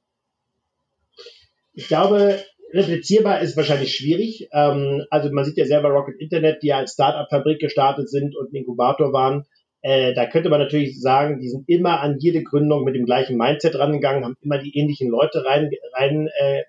Ich 1.72 1.88
glaube, 1.88 2.42
replizierbar 2.72 3.40
ist 3.40 3.56
wahrscheinlich 3.56 3.94
schwierig. 3.94 4.48
Ähm, 4.52 5.04
also 5.10 5.30
man 5.32 5.44
sieht 5.44 5.56
ja 5.56 5.64
selber 5.64 5.90
Rocket 5.90 6.20
Internet, 6.20 6.62
die 6.62 6.72
als 6.72 6.92
Startup-Fabrik 6.92 7.60
gestartet 7.60 8.08
sind 8.08 8.36
und 8.36 8.52
ein 8.52 8.56
Inkubator 8.56 9.12
waren. 9.12 9.44
Äh, 9.82 10.14
da 10.14 10.26
könnte 10.26 10.48
man 10.48 10.60
natürlich 10.60 11.00
sagen, 11.00 11.38
die 11.40 11.48
sind 11.48 11.68
immer 11.68 12.00
an 12.00 12.16
jede 12.18 12.42
Gründung 12.42 12.84
mit 12.84 12.96
dem 12.96 13.04
gleichen 13.04 13.36
Mindset 13.36 13.78
rangegangen, 13.78 14.24
haben 14.24 14.36
immer 14.40 14.58
die 14.58 14.76
ähnlichen 14.76 15.08
Leute 15.08 15.44
rein, 15.44 15.70
rein 15.94 16.28
äh, 16.40 16.62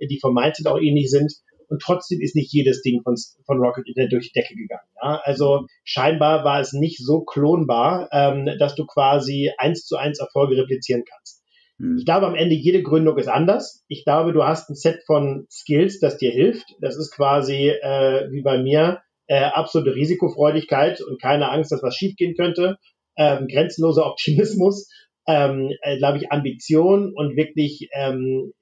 die 0.00 0.18
vom 0.20 0.34
Mindset 0.34 0.66
auch 0.66 0.80
ähnlich 0.80 1.10
sind. 1.10 1.32
Und 1.68 1.82
trotzdem 1.82 2.20
ist 2.20 2.34
nicht 2.34 2.52
jedes 2.52 2.80
Ding 2.82 3.02
von, 3.02 3.14
von 3.44 3.58
Rocket 3.58 3.86
Internet 3.86 4.12
durch 4.12 4.32
die 4.32 4.40
Decke 4.40 4.54
gegangen. 4.54 4.88
Ja? 5.02 5.20
Also 5.22 5.66
scheinbar 5.84 6.42
war 6.44 6.60
es 6.60 6.72
nicht 6.72 6.98
so 6.98 7.20
klonbar, 7.20 8.08
ähm, 8.10 8.48
dass 8.58 8.74
du 8.74 8.86
quasi 8.86 9.52
eins 9.58 9.84
zu 9.84 9.96
eins 9.96 10.18
Erfolge 10.18 10.56
replizieren 10.56 11.04
kannst. 11.08 11.37
Hm. 11.78 11.96
Ich 11.98 12.04
glaube, 12.04 12.26
am 12.26 12.34
Ende 12.34 12.54
jede 12.54 12.82
Gründung 12.82 13.16
ist 13.18 13.28
anders. 13.28 13.84
Ich 13.88 14.04
glaube, 14.04 14.32
du 14.32 14.44
hast 14.44 14.70
ein 14.70 14.74
Set 14.74 15.02
von 15.06 15.46
Skills, 15.50 16.00
das 16.00 16.18
dir 16.18 16.30
hilft. 16.30 16.66
Das 16.80 16.96
ist 16.96 17.14
quasi 17.14 17.68
äh, 17.68 18.30
wie 18.30 18.42
bei 18.42 18.58
mir 18.58 19.00
äh, 19.26 19.44
absolute 19.44 19.94
Risikofreudigkeit 19.94 21.00
und 21.02 21.20
keine 21.20 21.50
Angst, 21.50 21.70
dass 21.70 21.82
was 21.82 21.94
schiefgehen 21.94 22.34
könnte. 22.34 22.78
Ähm, 23.16 23.46
grenzenloser 23.48 24.06
Optimismus, 24.06 24.90
ähm, 25.26 25.72
äh, 25.82 25.98
glaube 25.98 26.18
ich, 26.18 26.32
Ambition 26.32 27.12
und 27.14 27.36
wirklich 27.36 27.88
ähm, 27.92 28.52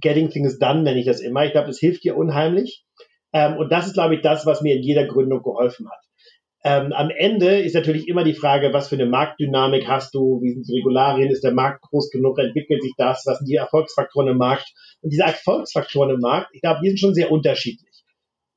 getting 0.00 0.30
things 0.30 0.58
done, 0.58 0.82
nenne 0.82 1.00
ich 1.00 1.06
das 1.06 1.20
immer. 1.20 1.44
Ich 1.44 1.52
glaube, 1.52 1.68
das 1.68 1.78
hilft 1.78 2.04
dir 2.04 2.16
unheimlich. 2.16 2.84
Ähm, 3.32 3.56
und 3.56 3.72
das 3.72 3.86
ist, 3.86 3.94
glaube 3.94 4.14
ich, 4.14 4.20
das, 4.20 4.46
was 4.46 4.60
mir 4.62 4.76
in 4.76 4.82
jeder 4.82 5.06
Gründung 5.06 5.42
geholfen 5.42 5.88
hat. 5.88 6.05
Ähm, 6.66 6.92
am 6.92 7.10
Ende 7.10 7.60
ist 7.60 7.76
natürlich 7.76 8.08
immer 8.08 8.24
die 8.24 8.34
Frage, 8.34 8.72
was 8.72 8.88
für 8.88 8.96
eine 8.96 9.06
Marktdynamik 9.06 9.86
hast 9.86 10.12
du, 10.16 10.40
wie 10.42 10.52
sind 10.52 10.66
die 10.66 10.78
Regularien, 10.78 11.30
ist 11.30 11.44
der 11.44 11.52
Markt 11.52 11.82
groß 11.82 12.10
genug, 12.10 12.40
entwickelt 12.40 12.82
sich 12.82 12.92
das, 12.98 13.22
was 13.24 13.38
sind 13.38 13.48
die 13.48 13.54
Erfolgsfaktoren 13.54 14.30
im 14.30 14.38
Markt? 14.38 14.74
Und 15.00 15.12
diese 15.12 15.22
Erfolgsfaktoren 15.22 16.10
im 16.10 16.20
Markt, 16.20 16.48
ich 16.54 16.62
glaube, 16.62 16.80
die 16.82 16.88
sind 16.88 16.98
schon 16.98 17.14
sehr 17.14 17.30
unterschiedlich. 17.30 18.02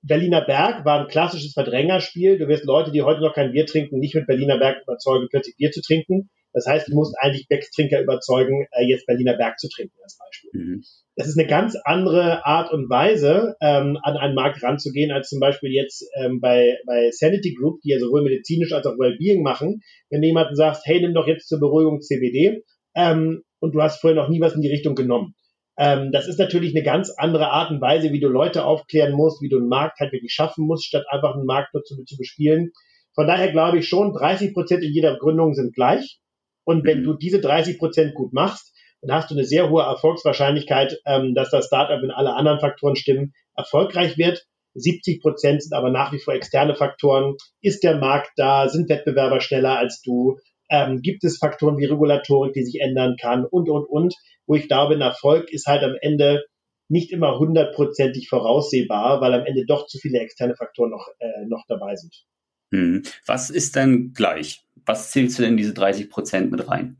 Berliner 0.01 0.41
Berg 0.41 0.85
war 0.85 1.01
ein 1.01 1.07
klassisches 1.07 1.53
Verdrängerspiel. 1.53 2.39
Du 2.39 2.47
wirst 2.47 2.65
Leute, 2.65 2.91
die 2.91 3.03
heute 3.03 3.21
noch 3.21 3.35
kein 3.35 3.51
Bier 3.51 3.67
trinken, 3.67 3.99
nicht 3.99 4.15
mit 4.15 4.25
Berliner 4.25 4.57
Berg 4.57 4.81
überzeugen, 4.81 5.27
plötzlich 5.29 5.57
Bier 5.57 5.69
zu 5.69 5.81
trinken. 5.83 6.31
Das 6.51 6.65
heißt, 6.65 6.87
du 6.87 6.95
musst 6.95 7.15
eigentlich 7.19 7.47
Becks-Trinker 7.47 8.01
überzeugen, 8.01 8.65
äh, 8.71 8.85
jetzt 8.85 9.05
Berliner 9.05 9.37
Berg 9.37 9.59
zu 9.59 9.69
trinken 9.69 9.95
als 10.01 10.17
Beispiel. 10.17 10.49
Mhm. 10.53 10.83
Das 11.19 11.27
ist 11.27 11.37
eine 11.37 11.49
ganz 11.49 11.75
andere 11.83 12.45
Art 12.45 12.71
und 12.71 12.89
Weise, 12.89 13.57
ähm, 13.59 13.99
an 14.03 14.15
einen 14.15 14.35
Markt 14.35 14.63
ranzugehen, 14.63 15.11
als 15.11 15.27
zum 15.27 15.41
Beispiel 15.41 15.69
jetzt 15.69 16.09
ähm, 16.15 16.39
bei, 16.39 16.77
bei 16.87 17.11
Sanity 17.11 17.55
Group, 17.55 17.81
die 17.81 17.89
ja 17.89 17.99
sowohl 17.99 18.21
medizinisch 18.21 18.71
als 18.71 18.85
auch 18.85 18.97
Wellbeing 18.97 19.43
machen. 19.43 19.81
Wenn 20.09 20.21
du 20.21 20.27
jemanden 20.27 20.55
sagst, 20.55 20.83
hey, 20.85 21.01
nimm 21.01 21.13
doch 21.13 21.27
jetzt 21.27 21.49
zur 21.49 21.59
Beruhigung 21.59 21.99
CBD 21.99 22.63
ähm, 22.95 23.43
und 23.59 23.75
du 23.75 23.81
hast 23.81 23.99
vorher 23.99 24.15
noch 24.15 24.29
nie 24.29 24.39
was 24.39 24.55
in 24.55 24.61
die 24.61 24.69
Richtung 24.69 24.95
genommen. 24.95 25.35
Ähm, 25.77 26.13
das 26.13 26.29
ist 26.29 26.39
natürlich 26.39 26.73
eine 26.73 26.85
ganz 26.85 27.09
andere 27.17 27.49
Art 27.49 27.69
und 27.69 27.81
Weise, 27.81 28.13
wie 28.13 28.21
du 28.21 28.29
Leute 28.29 28.63
aufklären 28.63 29.11
musst, 29.11 29.41
wie 29.41 29.49
du 29.49 29.57
einen 29.57 29.67
Markt 29.67 29.99
halt 29.99 30.13
wirklich 30.13 30.31
schaffen 30.31 30.65
musst, 30.65 30.85
statt 30.85 31.03
einfach 31.09 31.35
einen 31.35 31.45
Markt 31.45 31.73
nur 31.73 31.83
zu, 31.83 32.01
zu 32.05 32.15
bespielen. 32.15 32.71
Von 33.13 33.27
daher 33.27 33.51
glaube 33.51 33.79
ich 33.79 33.89
schon, 33.89 34.13
30 34.13 34.53
Prozent 34.53 34.85
in 34.85 34.93
jeder 34.93 35.17
Gründung 35.17 35.53
sind 35.53 35.75
gleich. 35.75 36.21
Und 36.63 36.85
wenn 36.85 37.01
mhm. 37.01 37.03
du 37.03 37.13
diese 37.15 37.41
30 37.41 37.77
Prozent 37.77 38.13
gut 38.13 38.31
machst, 38.31 38.73
dann 39.01 39.17
hast 39.17 39.31
du 39.31 39.35
eine 39.35 39.45
sehr 39.45 39.69
hohe 39.69 39.83
Erfolgswahrscheinlichkeit, 39.83 40.99
ähm, 41.05 41.33
dass 41.33 41.49
das 41.49 41.67
Startup, 41.67 42.01
wenn 42.01 42.11
alle 42.11 42.33
anderen 42.33 42.59
Faktoren 42.59 42.95
stimmen, 42.95 43.33
erfolgreich 43.55 44.17
wird. 44.17 44.45
70 44.75 45.21
Prozent 45.21 45.63
sind 45.63 45.73
aber 45.73 45.89
nach 45.89 46.11
wie 46.13 46.19
vor 46.19 46.33
externe 46.33 46.75
Faktoren. 46.75 47.35
Ist 47.61 47.83
der 47.83 47.97
Markt 47.97 48.31
da? 48.35 48.69
Sind 48.69 48.89
Wettbewerber 48.89 49.41
schneller 49.41 49.77
als 49.77 50.01
du? 50.01 50.37
Ähm, 50.69 51.01
gibt 51.01 51.23
es 51.23 51.37
Faktoren 51.37 51.77
wie 51.77 51.85
Regulatorik, 51.85 52.53
die 52.53 52.63
sich 52.63 52.79
ändern 52.81 53.15
kann? 53.19 53.45
Und, 53.45 53.69
und, 53.69 53.85
und. 53.85 54.13
Wo 54.45 54.55
ich 54.55 54.67
glaube, 54.67 54.95
ein 54.95 55.01
Erfolg 55.01 55.51
ist 55.51 55.67
halt 55.67 55.83
am 55.83 55.95
Ende 56.01 56.43
nicht 56.89 57.11
immer 57.11 57.37
hundertprozentig 57.37 58.27
voraussehbar, 58.29 59.21
weil 59.21 59.33
am 59.33 59.45
Ende 59.45 59.65
doch 59.65 59.85
zu 59.85 59.99
viele 59.99 60.19
externe 60.19 60.55
Faktoren 60.55 60.89
noch, 60.89 61.07
äh, 61.19 61.45
noch 61.47 61.63
dabei 61.67 61.95
sind. 61.95 62.25
Hm. 62.73 63.03
Was 63.25 63.49
ist 63.49 63.75
denn 63.75 64.13
gleich? 64.13 64.61
Was 64.85 65.11
zählst 65.11 65.37
du 65.37 65.43
denn 65.43 65.57
diese 65.57 65.73
30 65.73 66.09
Prozent 66.09 66.51
mit 66.51 66.67
rein? 66.67 66.97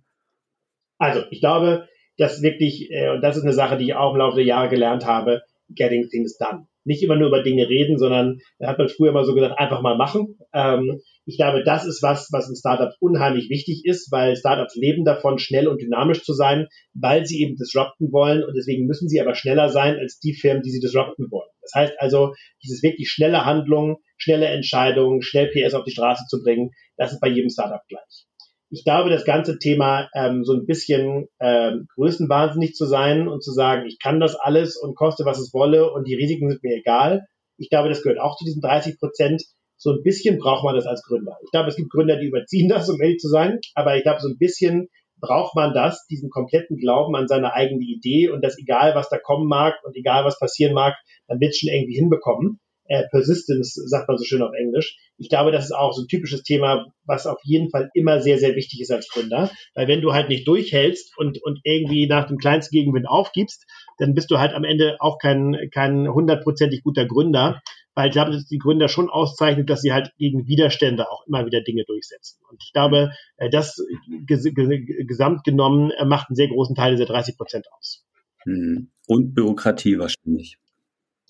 Also, 0.99 1.23
ich 1.31 1.39
glaube, 1.39 1.87
dass 2.17 2.41
wirklich, 2.41 2.91
äh, 2.91 3.09
und 3.09 3.21
das 3.21 3.37
ist 3.37 3.43
eine 3.43 3.53
Sache, 3.53 3.77
die 3.77 3.85
ich 3.85 3.95
auch 3.95 4.11
im 4.11 4.19
Laufe 4.19 4.35
der 4.35 4.45
Jahre 4.45 4.69
gelernt 4.69 5.05
habe, 5.05 5.41
getting 5.69 6.07
things 6.09 6.37
done. 6.37 6.67
Nicht 6.83 7.03
immer 7.03 7.15
nur 7.15 7.27
über 7.27 7.43
Dinge 7.43 7.67
reden, 7.67 7.97
sondern 7.97 8.39
da 8.57 8.67
hat 8.67 8.77
man 8.77 8.89
früher 8.89 9.11
mal 9.11 9.25
so 9.25 9.33
gesagt, 9.33 9.57
einfach 9.57 9.81
mal 9.81 9.97
machen. 9.97 10.37
Ähm, 10.53 11.01
ich 11.25 11.37
glaube, 11.37 11.63
das 11.63 11.85
ist 11.85 12.01
was, 12.01 12.29
was 12.31 12.49
in 12.49 12.55
Startups 12.55 12.97
unheimlich 12.99 13.49
wichtig 13.49 13.83
ist, 13.85 14.11
weil 14.11 14.35
Startups 14.35 14.75
leben 14.75 15.05
davon, 15.05 15.37
schnell 15.37 15.67
und 15.67 15.81
dynamisch 15.81 16.23
zu 16.23 16.33
sein, 16.33 16.67
weil 16.93 17.25
sie 17.25 17.41
eben 17.41 17.55
disrupten 17.55 18.11
wollen 18.11 18.43
und 18.43 18.55
deswegen 18.55 18.87
müssen 18.87 19.07
sie 19.07 19.21
aber 19.21 19.35
schneller 19.35 19.69
sein 19.69 19.97
als 19.97 20.19
die 20.19 20.33
Firmen, 20.33 20.63
die 20.63 20.71
sie 20.71 20.79
disrupten 20.79 21.29
wollen. 21.29 21.49
Das 21.61 21.73
heißt 21.75 21.93
also, 21.99 22.33
dieses 22.63 22.81
wirklich 22.81 23.09
schnelle 23.09 23.45
Handlung, 23.45 23.97
schnelle 24.17 24.47
Entscheidungen, 24.47 25.21
schnell 25.21 25.51
PS 25.51 25.75
auf 25.75 25.83
die 25.83 25.91
Straße 25.91 26.25
zu 26.27 26.41
bringen, 26.41 26.71
das 26.97 27.13
ist 27.13 27.21
bei 27.21 27.29
jedem 27.29 27.49
Startup 27.49 27.81
gleich. 27.87 28.25
Ich 28.71 28.83
glaube, 28.83 29.09
das 29.09 29.25
ganze 29.25 29.57
Thema 29.57 30.09
ähm, 30.13 30.43
so 30.43 30.53
ein 30.53 30.65
bisschen 30.65 31.27
ähm, 31.39 31.87
größenwahnsinnig 31.95 32.73
zu 32.73 32.85
sein 32.85 33.27
und 33.27 33.43
zu 33.43 33.51
sagen, 33.51 33.87
ich 33.87 33.97
kann 33.99 34.19
das 34.19 34.35
alles 34.35 34.77
und 34.77 34.95
koste, 34.95 35.25
was 35.25 35.39
es 35.39 35.53
wolle 35.53 35.91
und 35.91 36.07
die 36.07 36.15
Risiken 36.15 36.49
sind 36.49 36.63
mir 36.63 36.77
egal. 36.77 37.25
Ich 37.57 37.69
glaube, 37.69 37.89
das 37.89 38.03
gehört 38.03 38.19
auch 38.19 38.37
zu 38.37 38.45
diesen 38.45 38.61
30 38.61 38.99
Prozent. 38.99 39.43
So 39.75 39.91
ein 39.91 40.03
bisschen 40.03 40.37
braucht 40.37 40.63
man 40.63 40.75
das 40.75 40.85
als 40.85 41.03
Gründer. 41.03 41.37
Ich 41.43 41.51
glaube, 41.51 41.69
es 41.69 41.77
gibt 41.77 41.89
Gründer, 41.89 42.17
die 42.17 42.27
überziehen 42.27 42.69
das, 42.69 42.89
um 42.89 43.01
ehrlich 43.01 43.17
zu 43.17 43.29
sein. 43.29 43.59
Aber 43.73 43.95
ich 43.95 44.03
glaube, 44.03 44.19
so 44.21 44.27
ein 44.27 44.37
bisschen 44.37 44.89
braucht 45.19 45.55
man 45.55 45.73
das, 45.73 46.05
diesen 46.07 46.29
kompletten 46.29 46.77
Glauben 46.77 47.15
an 47.15 47.27
seine 47.27 47.53
eigene 47.53 47.83
Idee 47.83 48.29
und 48.29 48.43
dass 48.43 48.57
egal, 48.57 48.93
was 48.95 49.09
da 49.09 49.17
kommen 49.17 49.47
mag 49.47 49.75
und 49.83 49.95
egal, 49.95 50.25
was 50.25 50.39
passieren 50.39 50.73
mag, 50.73 50.95
man 51.27 51.39
wird 51.39 51.51
es 51.51 51.59
schon 51.59 51.69
irgendwie 51.69 51.95
hinbekommen 51.95 52.59
äh, 52.89 53.07
Persistence, 53.09 53.75
sagt 53.75 54.07
man 54.07 54.17
so 54.17 54.25
schön 54.25 54.41
auf 54.41 54.53
Englisch. 54.53 54.97
Ich 55.17 55.29
glaube, 55.29 55.51
das 55.51 55.65
ist 55.65 55.71
auch 55.71 55.93
so 55.93 56.01
ein 56.01 56.07
typisches 56.07 56.43
Thema, 56.43 56.87
was 57.05 57.27
auf 57.27 57.39
jeden 57.43 57.69
Fall 57.69 57.89
immer 57.93 58.19
sehr, 58.19 58.39
sehr 58.39 58.55
wichtig 58.55 58.81
ist 58.81 58.91
als 58.91 59.07
Gründer. 59.07 59.51
Weil 59.75 59.87
wenn 59.87 60.01
du 60.01 60.11
halt 60.13 60.27
nicht 60.27 60.47
durchhältst 60.47 61.15
und, 61.17 61.41
und 61.43 61.59
irgendwie 61.63 62.07
nach 62.07 62.27
dem 62.27 62.37
kleinsten 62.37 62.75
Gegenwind 62.75 63.07
aufgibst, 63.07 63.65
dann 63.99 64.15
bist 64.15 64.31
du 64.31 64.39
halt 64.39 64.53
am 64.53 64.63
Ende 64.63 64.97
auch 64.99 65.19
kein, 65.19 65.55
kein 65.71 66.09
hundertprozentig 66.11 66.81
guter 66.83 67.05
Gründer. 67.05 67.61
Weil 67.93 68.07
ich 68.07 68.13
glaube, 68.13 68.31
dass 68.31 68.47
die 68.47 68.57
Gründer 68.57 68.87
schon 68.87 69.09
auszeichnet, 69.09 69.69
dass 69.69 69.81
sie 69.81 69.93
halt 69.93 70.11
gegen 70.17 70.47
Widerstände 70.47 71.11
auch 71.11 71.27
immer 71.27 71.45
wieder 71.45 71.61
Dinge 71.61 71.83
durchsetzen. 71.85 72.39
Und 72.49 72.63
ich 72.63 72.73
glaube, 72.73 73.11
äh, 73.37 73.51
das 73.51 73.85
ges 74.25 74.47
gesamt 74.53 75.43
genommen 75.43 75.91
äh, 75.91 76.05
macht 76.05 76.29
einen 76.29 76.35
sehr 76.35 76.47
großen 76.47 76.75
Teil 76.75 76.93
dieser 76.93 77.05
30 77.05 77.37
Prozent 77.37 77.67
aus. 77.77 78.03
Hm. 78.45 78.89
Und 79.05 79.35
Bürokratie 79.35 79.99
wahrscheinlich. 79.99 80.57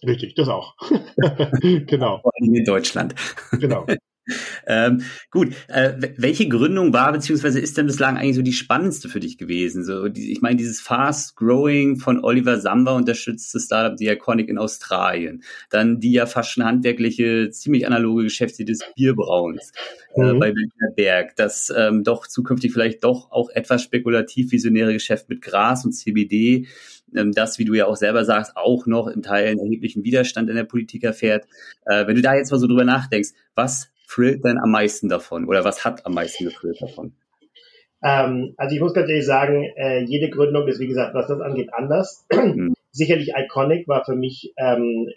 Richtig, 0.06 0.36
das 0.36 0.47
auch. 0.47 0.76
genau. 1.62 2.20
Vor 2.22 2.32
allem 2.39 2.54
in 2.54 2.66
Deutschland. 2.66 3.16
Genau. 3.52 3.86
ähm, 4.68 5.02
gut, 5.32 5.54
äh, 5.68 5.93
welche 6.18 6.47
Gründung 6.47 6.93
war 6.93 7.12
beziehungsweise 7.12 7.60
ist 7.60 7.78
denn 7.78 7.88
bislang 7.88 8.18
eigentlich 8.18 8.36
so 8.36 8.41
die 8.41 8.54
spannendste 8.54 9.10
für 9.10 9.20
dich 9.20 9.38
gewesen? 9.38 9.84
So, 9.84 10.08
die, 10.08 10.32
ich 10.32 10.41
meine, 10.41 10.56
dieses 10.56 10.82
Fast 10.82 11.36
Growing 11.36 11.97
von 11.97 12.24
Oliver 12.24 12.60
Samba 12.60 12.95
unterstützte 12.95 13.60
Startup 13.60 13.97
Diaconic 13.97 14.50
in 14.50 14.58
Australien, 14.58 15.43
dann 15.70 16.00
die 16.00 16.12
ja 16.12 16.26
fast 16.26 16.52
schon 16.52 16.66
handwerkliche, 16.66 17.50
ziemlich 17.52 17.88
analoge 17.88 18.24
Geschäfte 18.24 18.66
des 18.66 18.80
Bierbrauens 18.95 19.72
äh, 20.16 20.34
mhm. 20.34 20.39
bei 20.39 20.52
Berliner 20.52 20.91
Berg, 20.95 21.36
das 21.36 21.74
ähm, 21.76 22.04
doch 22.04 22.28
zukünftig 22.28 22.74
vielleicht 22.74 23.04
doch 23.04 23.32
auch 23.32 23.50
etwas 23.50 23.84
spekulativ 23.84 24.52
visionäre 24.52 24.93
Geschäft 24.93 25.30
mit 25.30 25.41
Gras 25.41 25.86
und 25.86 25.93
CBD 25.93 26.68
das, 27.12 27.60
wie 27.60 27.66
du 27.66 27.74
ja 27.74 27.86
auch 27.86 27.95
selber 27.95 28.26
sagst, 28.26 28.55
auch 28.55 28.86
noch 28.86 29.07
im 29.07 29.22
Teil 29.22 29.47
einen 29.47 29.60
erheblichen 29.60 30.03
Widerstand 30.03 30.49
in 30.49 30.55
der 30.55 30.64
Politik 30.64 31.03
erfährt. 31.03 31.45
Äh, 31.86 32.07
wenn 32.07 32.16
du 32.16 32.22
da 32.22 32.36
jetzt 32.36 32.51
mal 32.51 32.57
so 32.57 32.68
drüber 32.68 32.84
nachdenkst, 32.84 33.30
was 33.55 33.91
thrillt 34.07 34.43
denn 34.43 34.57
am 34.57 34.72
meisten 34.72 35.10
davon 35.10 35.45
oder 35.45 35.64
was 35.64 35.86
hat 35.86 36.05
am 36.05 36.14
meisten 36.14 36.45
gefrillt 36.45 36.82
davon? 36.82 37.14
Ähm, 38.03 38.53
also 38.57 38.76
ich 38.76 38.82
muss 38.82 38.93
ganz 38.93 39.10
ehrlich 39.10 39.26
sagen, 39.26 39.64
äh, 39.76 40.03
jede 40.03 40.30
Gründung 40.30 40.68
ist, 40.68 40.80
wie 40.80 40.88
gesagt, 40.88 41.14
was 41.14 41.28
das 41.28 41.41
angeht, 41.41 41.70
anders. 41.74 42.26
Mhm. 42.34 42.74
Sicherlich 42.91 43.34
Iconic 43.38 43.88
war 43.88 44.03
für 44.03 44.16
mich, 44.16 44.51
ähm, 44.57 45.10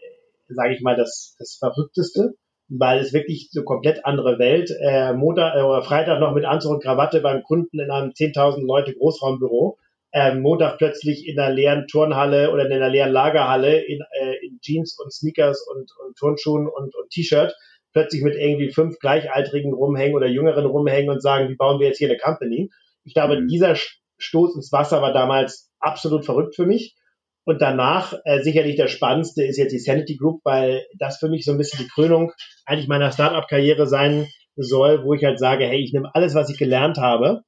sage 0.48 0.74
ich 0.74 0.82
mal, 0.82 0.94
das, 0.94 1.34
das 1.38 1.56
Verrückteste, 1.58 2.34
weil 2.68 2.98
es 3.00 3.14
wirklich 3.14 3.48
so 3.50 3.62
komplett 3.62 4.04
andere 4.04 4.38
Welt. 4.38 4.70
Äh, 4.78 5.14
Montag 5.14 5.56
äh, 5.56 5.62
oder 5.62 5.82
Freitag 5.82 6.20
noch 6.20 6.34
mit 6.34 6.44
Anzug 6.44 6.72
und 6.72 6.82
Krawatte 6.82 7.20
beim 7.20 7.42
Kunden 7.42 7.80
in 7.80 7.90
einem 7.90 8.10
10.000 8.10 8.66
Leute 8.66 8.92
Großraumbüro 8.92 9.78
ähm, 10.12 10.40
Montag 10.42 10.78
plötzlich 10.78 11.26
in 11.26 11.38
einer 11.38 11.54
leeren 11.54 11.86
Turnhalle 11.86 12.52
oder 12.52 12.66
in 12.66 12.72
einer 12.72 12.90
leeren 12.90 13.12
Lagerhalle 13.12 13.80
in, 13.80 14.00
äh, 14.20 14.34
in 14.46 14.60
Jeans 14.60 14.98
und 15.02 15.12
Sneakers 15.12 15.66
und, 15.66 15.90
und 16.04 16.16
Turnschuhen 16.16 16.66
und, 16.66 16.94
und 16.94 17.10
T-Shirt 17.10 17.54
plötzlich 17.92 18.22
mit 18.22 18.34
irgendwie 18.34 18.70
fünf 18.70 18.98
Gleichaltrigen 18.98 19.72
rumhängen 19.72 20.14
oder 20.14 20.26
Jüngeren 20.26 20.66
rumhängen 20.66 21.10
und 21.10 21.22
sagen, 21.22 21.48
wie 21.48 21.56
bauen 21.56 21.80
wir 21.80 21.88
jetzt 21.88 21.98
hier 21.98 22.08
eine 22.08 22.18
Company? 22.18 22.70
Ich 23.04 23.14
glaube, 23.14 23.40
mhm. 23.40 23.48
dieser 23.48 23.76
Stoß 24.18 24.54
ins 24.54 24.72
Wasser 24.72 25.02
war 25.02 25.12
damals 25.12 25.70
absolut 25.78 26.24
verrückt 26.24 26.54
für 26.54 26.66
mich. 26.66 26.96
Und 27.44 27.60
danach 27.60 28.14
äh, 28.24 28.40
sicherlich 28.40 28.76
der 28.76 28.86
spannendste 28.86 29.42
ist 29.44 29.56
jetzt 29.56 29.72
die 29.72 29.80
Sanity 29.80 30.16
Group, 30.16 30.40
weil 30.44 30.86
das 30.96 31.18
für 31.18 31.28
mich 31.28 31.44
so 31.44 31.52
ein 31.52 31.58
bisschen 31.58 31.80
die 31.84 31.88
Krönung 31.88 32.32
eigentlich 32.64 32.86
meiner 32.86 33.10
Startup-Karriere 33.10 33.88
sein 33.88 34.28
soll, 34.54 35.04
wo 35.04 35.14
ich 35.14 35.24
halt 35.24 35.40
sage, 35.40 35.64
hey, 35.64 35.82
ich 35.82 35.92
nehme 35.92 36.10
alles, 36.14 36.34
was 36.34 36.50
ich 36.50 36.58
gelernt 36.58 36.98
habe. 36.98 37.42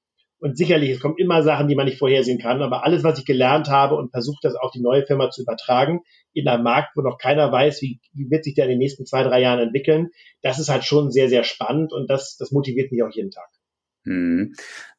Und 0.44 0.58
sicherlich, 0.58 0.90
es 0.90 1.00
kommen 1.00 1.16
immer 1.16 1.42
Sachen, 1.42 1.68
die 1.68 1.74
man 1.74 1.86
nicht 1.86 1.98
vorhersehen 1.98 2.38
kann, 2.38 2.60
aber 2.60 2.84
alles, 2.84 3.02
was 3.02 3.18
ich 3.18 3.24
gelernt 3.24 3.70
habe 3.70 3.94
und 3.94 4.10
versuche 4.10 4.40
das 4.42 4.56
auf 4.56 4.72
die 4.72 4.82
neue 4.82 5.06
Firma 5.06 5.30
zu 5.30 5.40
übertragen, 5.40 6.02
in 6.34 6.46
einem 6.48 6.64
Markt, 6.64 6.90
wo 6.96 7.00
noch 7.00 7.16
keiner 7.16 7.50
weiß, 7.50 7.80
wie, 7.80 7.98
wie 8.12 8.30
wird 8.30 8.44
sich 8.44 8.52
der 8.52 8.66
in 8.66 8.72
den 8.72 8.78
nächsten 8.78 9.06
zwei, 9.06 9.22
drei 9.22 9.40
Jahren 9.40 9.60
entwickeln, 9.60 10.10
das 10.42 10.58
ist 10.58 10.68
halt 10.68 10.84
schon 10.84 11.10
sehr, 11.10 11.30
sehr 11.30 11.44
spannend 11.44 11.94
und 11.94 12.10
das, 12.10 12.36
das 12.36 12.52
motiviert 12.52 12.92
mich 12.92 13.02
auch 13.02 13.10
jeden 13.10 13.30
Tag. 13.30 13.48
Hm. 14.04 14.52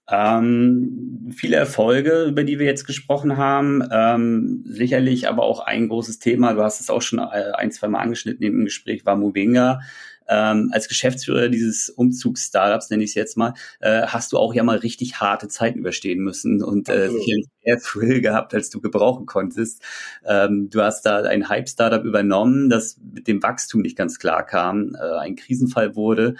Ähm, 0.10 1.32
viele 1.36 1.58
Erfolge, 1.58 2.24
über 2.24 2.44
die 2.44 2.58
wir 2.58 2.66
jetzt 2.66 2.88
gesprochen 2.88 3.38
haben, 3.38 3.84
ähm, 3.92 4.64
sicherlich 4.66 5.28
aber 5.30 5.44
auch 5.44 5.60
ein 5.60 5.90
großes 5.90 6.18
Thema, 6.18 6.54
du 6.54 6.64
hast 6.64 6.82
es 6.82 6.90
auch 6.90 7.04
schon 7.04 7.20
äh, 7.20 7.52
ein, 7.54 7.72
zwei 7.72 7.88
Mal 7.88 8.00
angeschnitten 8.00 8.44
im 8.44 8.66
Gespräch, 8.66 9.06
war 9.06 9.16
Movinga. 9.16 9.82
Ähm, 10.28 10.70
als 10.74 10.88
Geschäftsführer 10.88 11.50
dieses 11.50 11.90
Umzugs-Startups, 11.90 12.90
nenne 12.90 13.04
ich 13.04 13.12
es 13.12 13.16
jetzt 13.16 13.38
mal, 13.38 13.54
äh, 13.80 14.08
hast 14.08 14.32
du 14.32 14.38
auch 14.38 14.54
ja 14.54 14.64
mal 14.64 14.78
richtig 14.78 15.20
harte 15.20 15.48
Zeiten 15.48 15.80
überstehen 15.80 16.20
müssen 16.20 16.64
und 16.64 16.90
äh, 16.90 17.10
sicherlich 17.10 17.48
mehr 17.64 17.80
Thrill 17.80 18.22
gehabt, 18.22 18.54
als 18.54 18.70
du 18.70 18.82
gebrauchen 18.82 19.26
konntest. 19.26 19.82
Ähm, 20.26 20.70
du 20.70 20.82
hast 20.82 21.06
da 21.06 21.24
ein 21.24 21.50
Hype-Startup 21.50 22.04
übernommen, 22.04 22.70
das 22.70 22.98
mit 23.14 23.28
dem 23.28 23.42
Wachstum 23.44 23.82
nicht 23.82 23.98
ganz 23.98 24.20
klar 24.20 24.46
kam, 24.46 24.96
äh, 24.96 25.20
ein 25.20 25.36
Krisenfall 25.36 25.96
wurde 25.96 26.36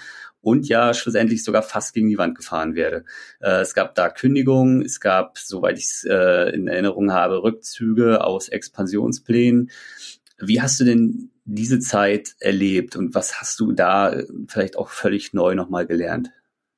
und 0.46 0.68
ja 0.68 0.94
schlussendlich 0.94 1.44
sogar 1.44 1.64
fast 1.64 1.96
gegen 1.96 2.08
die 2.08 2.20
Wand 2.20 2.36
gefahren 2.36 2.76
werde. 2.76 3.04
Äh, 3.40 3.62
es 3.62 3.74
gab 3.74 3.96
da 3.96 4.10
Kündigungen, 4.10 4.84
es 4.84 5.00
gab, 5.00 5.40
soweit 5.40 5.80
ich 5.80 5.86
es 5.86 6.04
äh, 6.08 6.52
in 6.54 6.68
Erinnerung 6.68 7.12
habe, 7.12 7.42
Rückzüge 7.42 8.24
aus 8.24 8.50
Expansionsplänen. 8.50 9.72
Wie 10.38 10.62
hast 10.62 10.80
du 10.80 10.84
denn 10.84 11.32
diese 11.46 11.80
Zeit 11.80 12.36
erlebt 12.40 12.96
und 12.96 13.16
was 13.16 13.40
hast 13.40 13.60
du 13.60 13.72
da 13.72 14.16
vielleicht 14.48 14.78
auch 14.78 14.90
völlig 14.90 15.34
neu 15.34 15.56
nochmal 15.56 15.86
gelernt? 15.86 16.32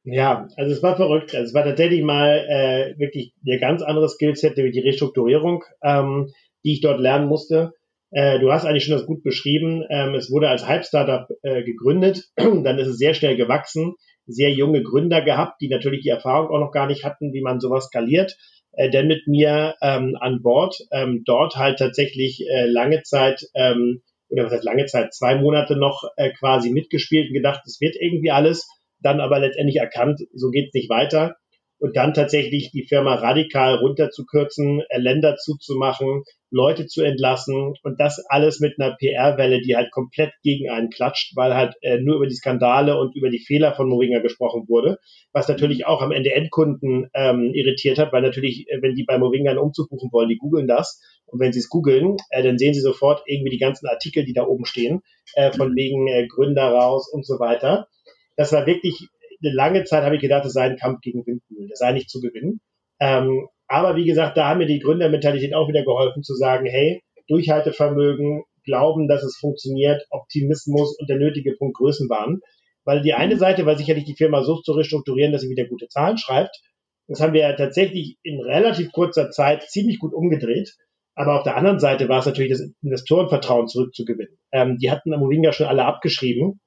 Ja, 0.04 0.48
also 0.56 0.74
es 0.74 0.84
war 0.84 0.96
verrückt. 0.96 1.36
Also 1.36 1.50
es 1.50 1.54
war 1.54 1.66
tatsächlich 1.66 2.02
mal 2.02 2.46
äh, 2.48 3.00
wirklich 3.00 3.34
ein 3.46 3.60
ganz 3.60 3.82
anderes 3.82 4.14
Skillset, 4.14 4.56
nämlich 4.56 4.74
die 4.74 4.88
Restrukturierung, 4.88 5.64
ähm, 5.84 6.32
die 6.64 6.74
ich 6.74 6.82
dort 6.82 7.00
lernen 7.00 7.28
musste. 7.28 7.74
Äh, 8.12 8.40
du 8.40 8.52
hast 8.52 8.66
eigentlich 8.66 8.86
schon 8.86 8.96
das 8.96 9.06
gut 9.06 9.24
beschrieben. 9.24 9.84
Ähm, 9.90 10.16
es 10.16 10.32
wurde 10.32 10.48
als 10.48 10.66
Hype-Startup 10.66 11.28
äh, 11.44 11.64
gegründet, 11.64 12.30
dann 12.38 12.80
ist 12.80 12.88
es 12.88 12.98
sehr 12.98 13.14
schnell 13.14 13.36
gewachsen, 13.36 13.96
sehr 14.26 14.52
junge 14.52 14.82
Gründer 14.82 15.22
gehabt, 15.22 15.62
die 15.62 15.68
natürlich 15.68 16.04
die 16.04 16.10
Erfahrung 16.10 16.50
auch 16.50 16.60
noch 16.60 16.72
gar 16.72 16.88
nicht 16.88 17.04
hatten, 17.04 17.34
wie 17.34 17.42
man 17.42 17.60
sowas 17.60 17.86
skaliert. 17.88 18.38
Äh, 18.74 18.90
denn 18.90 19.08
mit 19.08 19.28
mir 19.28 19.76
ähm, 19.82 20.16
an 20.20 20.42
Bord, 20.42 20.78
ähm, 20.92 21.24
dort 21.26 21.58
halt 21.58 21.80
tatsächlich 21.80 22.46
äh, 22.48 22.66
lange 22.66 23.04
Zeit 23.04 23.46
ähm, 23.56 24.04
oder 24.30 24.46
was 24.46 24.54
heißt 24.54 24.64
lange 24.64 24.86
Zeit, 24.86 25.14
zwei 25.14 25.36
Monate 25.36 25.76
noch 25.78 26.04
äh, 26.18 26.32
quasi 26.32 26.70
mitgespielt 26.70 27.30
und 27.30 27.34
gedacht, 27.34 27.62
es 27.66 27.80
wird 27.80 27.96
irgendwie 28.00 28.32
alles, 28.32 28.68
dann 29.00 29.20
aber 29.20 29.40
letztendlich 29.40 29.78
erkannt, 29.78 30.22
so 30.34 30.50
geht's 30.50 30.74
nicht 30.74 30.90
weiter. 30.90 31.36
Und 31.80 31.96
dann 31.96 32.16
tatsächlich 32.16 32.72
die 32.72 32.88
Firma 32.88 33.14
radikal 33.14 33.76
runterzukürzen, 33.76 34.82
äh, 34.90 34.98
Länder 34.98 35.36
zuzumachen, 35.36 36.24
Leute 36.50 36.88
zu 36.88 37.04
entlassen 37.04 37.76
und 37.84 38.00
das 38.00 38.24
alles 38.30 38.60
mit 38.60 38.80
einer 38.80 38.96
PR-Welle, 38.96 39.62
die 39.62 39.76
halt 39.76 39.92
komplett 39.92 40.32
gegen 40.42 40.70
einen 40.70 40.90
klatscht, 40.90 41.36
weil 41.36 41.54
halt 41.54 41.76
äh, 41.82 42.00
nur 42.00 42.16
über 42.16 42.26
die 42.26 42.36
Skandale 42.36 42.98
und 42.98 43.16
über 43.16 43.30
die 43.30 43.44
Fehler 43.46 43.76
von 43.76 43.90
Moringa 43.90 44.20
gesprochen 44.20 44.64
wurde, 44.68 44.98
was 45.34 45.48
natürlich 45.48 45.86
auch 45.86 46.02
am 46.02 46.12
Ende 46.12 46.34
Endkunden 46.34 47.10
ähm, 47.14 47.52
irritiert 47.54 48.00
hat, 48.00 48.12
weil 48.12 48.24
natürlich, 48.24 48.66
äh, 48.70 48.82
wenn 48.82 48.96
die 48.96 49.04
bei 49.04 49.20
Moringa 49.20 49.52
einen 49.52 49.60
Umzug 49.60 49.90
buchen 49.90 50.10
wollen, 50.12 50.30
die 50.30 50.38
googeln 50.38 50.68
das 50.68 51.00
und 51.28 51.40
wenn 51.40 51.54
sie 51.54 51.60
es 51.60 51.70
googeln, 51.70 52.18
äh, 52.30 52.44
dann 52.44 52.58
sehen 52.58 52.74
sie 52.74 52.82
sofort 52.82 53.24
irgendwie 53.26 53.52
die 53.52 53.60
ganzen 53.60 53.88
Artikel, 53.88 54.26
die 54.26 54.34
da 54.34 54.46
oben 54.46 54.66
stehen, 54.66 55.02
äh, 55.36 55.52
von 55.52 55.76
wegen 55.76 56.08
äh, 56.08 56.28
Gründer 56.28 56.70
raus 56.70 57.10
und 57.12 57.26
so 57.26 57.40
weiter. 57.40 57.88
Das 58.36 58.52
war 58.54 58.66
wirklich 58.66 59.08
eine 59.44 59.54
lange 59.54 59.84
Zeit 59.84 60.04
habe 60.04 60.16
ich 60.16 60.22
gedacht, 60.22 60.46
es 60.46 60.54
sei 60.54 60.64
ein 60.64 60.78
Kampf 60.78 61.02
gegen 61.02 61.26
Windmühlen, 61.26 61.70
es 61.72 61.80
sei 61.80 61.92
nicht 61.92 62.10
zu 62.10 62.22
gewinnen. 62.22 62.60
Ähm, 63.00 63.48
aber 63.68 63.96
wie 63.96 64.06
gesagt, 64.06 64.38
da 64.38 64.48
haben 64.48 64.60
mir 64.60 64.66
die 64.66 64.80
Gründermentalität 64.80 65.54
auch 65.54 65.68
wieder 65.68 65.84
geholfen 65.84 66.24
zu 66.24 66.34
sagen, 66.34 66.66
hey, 66.66 67.04
Durchhaltevermögen, 67.28 68.44
glauben, 68.64 69.08
dass 69.08 69.24
es 69.24 69.38
funktioniert, 69.38 70.06
Optimismus 70.10 70.98
und 71.00 71.10
der 71.10 71.18
nötige 71.18 71.56
Punkt 71.56 71.78
Größenwahn. 71.78 72.40
Weil 72.84 73.02
die 73.02 73.14
eine 73.14 73.38
Seite 73.38 73.66
war 73.66 73.78
sicherlich 73.78 74.06
die 74.06 74.16
Firma 74.16 74.44
so 74.44 74.62
zu 74.62 74.72
restrukturieren, 74.72 75.34
dass 75.34 75.42
sie 75.42 75.50
wieder 75.50 75.66
gute 75.66 75.88
Zahlen 75.88 76.18
schreibt. 76.18 76.62
Das 77.08 77.20
haben 77.22 77.34
wir 77.34 77.42
ja 77.42 77.54
tatsächlich 77.54 78.18
in 78.24 78.40
relativ 78.42 78.92
kurzer 78.92 79.30
Zeit 79.30 79.64
ziemlich 79.70 80.00
gut 80.00 80.14
umgedreht. 80.14 80.76
Aber 81.18 81.36
auf 81.36 81.44
der 81.44 81.58
anderen 81.58 81.80
Seite 81.80 82.08
war 82.10 82.20
es 82.20 82.26
natürlich 82.26 82.52
das 82.52 82.70
Investorenvertrauen 82.84 83.68
zurückzugewinnen. 83.68 84.38
Ähm, 84.52 84.78
die 84.78 84.92
hatten 84.92 85.10
Movinga 85.10 85.52
schon 85.52 85.66
alle 85.66 85.86
abgeschrieben 85.86 86.60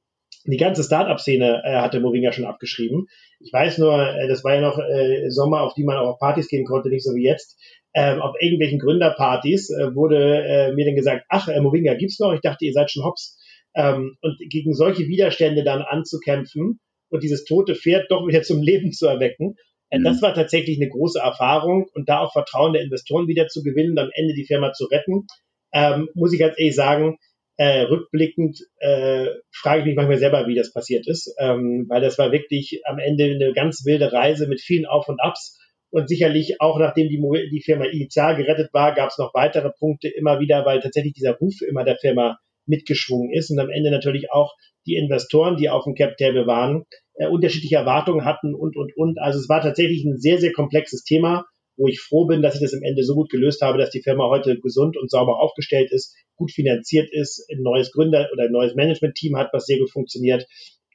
die 0.46 0.56
ganze 0.56 0.82
Startup-Szene 0.82 1.62
äh, 1.64 1.76
hatte 1.76 2.00
Movinga 2.00 2.32
schon 2.32 2.44
abgeschrieben. 2.44 3.06
Ich 3.40 3.52
weiß 3.52 3.78
nur, 3.78 3.98
äh, 3.98 4.28
das 4.28 4.42
war 4.44 4.54
ja 4.54 4.60
noch 4.60 4.78
äh, 4.78 5.30
Sommer, 5.30 5.62
auf 5.62 5.74
die 5.74 5.84
man 5.84 5.96
auch 5.96 6.14
auf 6.14 6.18
Partys 6.18 6.48
gehen 6.48 6.64
konnte, 6.64 6.88
nicht 6.88 7.04
so 7.04 7.14
wie 7.14 7.24
jetzt. 7.24 7.58
Ähm, 7.94 8.20
auf 8.20 8.36
irgendwelchen 8.40 8.78
Gründerpartys 8.78 9.70
äh, 9.70 9.94
wurde 9.94 10.44
äh, 10.44 10.72
mir 10.72 10.86
dann 10.86 10.94
gesagt, 10.94 11.26
ach, 11.28 11.48
äh, 11.48 11.60
Movinga 11.60 11.94
gibt's 11.94 12.20
noch? 12.20 12.32
Ich 12.32 12.40
dachte, 12.40 12.64
ihr 12.64 12.72
seid 12.72 12.90
schon 12.90 13.04
hops. 13.04 13.38
Ähm, 13.74 14.16
und 14.22 14.38
gegen 14.48 14.74
solche 14.74 15.06
Widerstände 15.06 15.62
dann 15.64 15.82
anzukämpfen 15.82 16.80
und 17.10 17.22
dieses 17.22 17.44
tote 17.44 17.74
Pferd 17.74 18.06
doch 18.10 18.26
wieder 18.26 18.42
zum 18.42 18.62
Leben 18.62 18.92
zu 18.92 19.06
erwecken, 19.06 19.56
mhm. 19.90 20.04
das 20.04 20.22
war 20.22 20.34
tatsächlich 20.34 20.78
eine 20.78 20.88
große 20.88 21.18
Erfahrung 21.18 21.88
und 21.94 22.08
da 22.08 22.20
auch 22.20 22.32
Vertrauen 22.32 22.72
der 22.72 22.82
Investoren 22.82 23.28
wieder 23.28 23.48
zu 23.48 23.62
gewinnen 23.62 23.92
und 23.92 23.98
am 23.98 24.10
Ende 24.14 24.34
die 24.34 24.46
Firma 24.46 24.72
zu 24.72 24.86
retten, 24.86 25.26
ähm, 25.72 26.08
muss 26.14 26.32
ich 26.32 26.40
ganz 26.40 26.54
ehrlich 26.58 26.74
sagen, 26.74 27.18
äh, 27.56 27.82
rückblickend 27.82 28.58
äh, 28.78 29.26
frage 29.52 29.80
ich 29.80 29.86
mich 29.86 29.96
manchmal 29.96 30.18
selber, 30.18 30.46
wie 30.46 30.54
das 30.54 30.72
passiert 30.72 31.06
ist, 31.06 31.34
ähm, 31.38 31.84
weil 31.88 32.00
das 32.00 32.16
war 32.16 32.32
wirklich 32.32 32.80
am 32.86 32.98
Ende 32.98 33.24
eine 33.24 33.52
ganz 33.52 33.84
wilde 33.84 34.12
Reise 34.12 34.48
mit 34.48 34.62
vielen 34.62 34.86
Auf 34.86 35.08
und 35.08 35.20
Abs. 35.20 35.58
Und 35.90 36.08
sicherlich 36.08 36.60
auch 36.60 36.78
nachdem 36.78 37.08
die, 37.08 37.20
die 37.50 37.62
Firma 37.62 37.84
initial 37.84 38.36
gerettet 38.36 38.72
war, 38.72 38.94
gab 38.94 39.10
es 39.10 39.18
noch 39.18 39.34
weitere 39.34 39.70
Punkte 39.78 40.08
immer 40.08 40.40
wieder, 40.40 40.64
weil 40.64 40.80
tatsächlich 40.80 41.12
dieser 41.12 41.36
Ruf 41.36 41.60
immer 41.60 41.84
der 41.84 41.98
Firma 41.98 42.38
mitgeschwungen 42.64 43.30
ist 43.32 43.50
und 43.50 43.58
am 43.58 43.68
Ende 43.70 43.90
natürlich 43.90 44.30
auch 44.30 44.54
die 44.86 44.94
Investoren, 44.94 45.56
die 45.56 45.68
auf 45.68 45.84
dem 45.84 45.94
Cap 45.94 46.16
Table 46.16 46.46
waren, 46.46 46.84
äh, 47.14 47.28
unterschiedliche 47.28 47.76
Erwartungen 47.76 48.24
hatten 48.24 48.54
und, 48.54 48.76
und, 48.76 48.96
und. 48.96 49.18
Also 49.18 49.38
es 49.38 49.48
war 49.48 49.60
tatsächlich 49.60 50.04
ein 50.04 50.18
sehr, 50.18 50.38
sehr 50.38 50.52
komplexes 50.52 51.04
Thema 51.04 51.44
wo 51.80 51.88
ich 51.88 52.00
froh 52.00 52.26
bin, 52.26 52.42
dass 52.42 52.54
ich 52.54 52.60
das 52.60 52.74
am 52.74 52.82
Ende 52.82 53.02
so 53.02 53.14
gut 53.14 53.30
gelöst 53.30 53.62
habe, 53.62 53.78
dass 53.78 53.90
die 53.90 54.02
Firma 54.02 54.28
heute 54.28 54.60
gesund 54.60 54.98
und 54.98 55.10
sauber 55.10 55.40
aufgestellt 55.40 55.90
ist, 55.90 56.14
gut 56.36 56.52
finanziert 56.52 57.08
ist, 57.10 57.46
ein 57.50 57.62
neues 57.62 57.90
Gründer 57.90 58.28
oder 58.32 58.44
ein 58.44 58.52
neues 58.52 58.74
Management-Team 58.74 59.36
hat, 59.36 59.48
was 59.52 59.64
sehr 59.64 59.78
gut 59.78 59.90
funktioniert. 59.90 60.46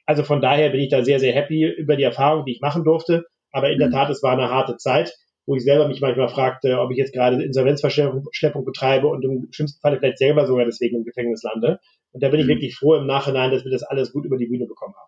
Also 0.06 0.22
von 0.22 0.40
daher 0.40 0.70
bin 0.70 0.80
ich 0.80 0.88
da 0.88 1.04
sehr, 1.04 1.18
sehr 1.18 1.34
happy 1.34 1.66
über 1.66 1.96
die 1.96 2.04
Erfahrung, 2.04 2.44
die 2.44 2.52
ich 2.52 2.60
machen 2.60 2.84
durfte. 2.84 3.26
Aber 3.50 3.70
in 3.70 3.80
der 3.80 3.88
mhm. 3.88 3.94
Tat, 3.94 4.10
es 4.10 4.22
war 4.22 4.32
eine 4.32 4.48
harte 4.48 4.76
Zeit, 4.76 5.12
wo 5.44 5.56
ich 5.56 5.64
selber 5.64 5.88
mich 5.88 6.00
manchmal 6.00 6.28
fragte, 6.28 6.78
ob 6.78 6.92
ich 6.92 6.98
jetzt 6.98 7.12
gerade 7.12 7.42
Insolvenzverschleppung 7.42 8.64
betreibe 8.64 9.08
und 9.08 9.24
im 9.24 9.48
schlimmsten 9.50 9.80
Falle 9.80 9.98
vielleicht 9.98 10.18
selber 10.18 10.46
sogar 10.46 10.66
deswegen 10.66 10.98
im 10.98 11.04
Gefängnis 11.04 11.42
lande. 11.42 11.80
Und 12.12 12.22
da 12.22 12.28
bin 12.28 12.38
ich 12.38 12.46
mhm. 12.46 12.50
wirklich 12.50 12.76
froh 12.76 12.94
im 12.94 13.06
Nachhinein, 13.06 13.50
dass 13.50 13.64
wir 13.64 13.72
das 13.72 13.82
alles 13.82 14.12
gut 14.12 14.24
über 14.24 14.36
die 14.36 14.46
Bühne 14.46 14.66
bekommen 14.66 14.94
haben. 14.94 15.05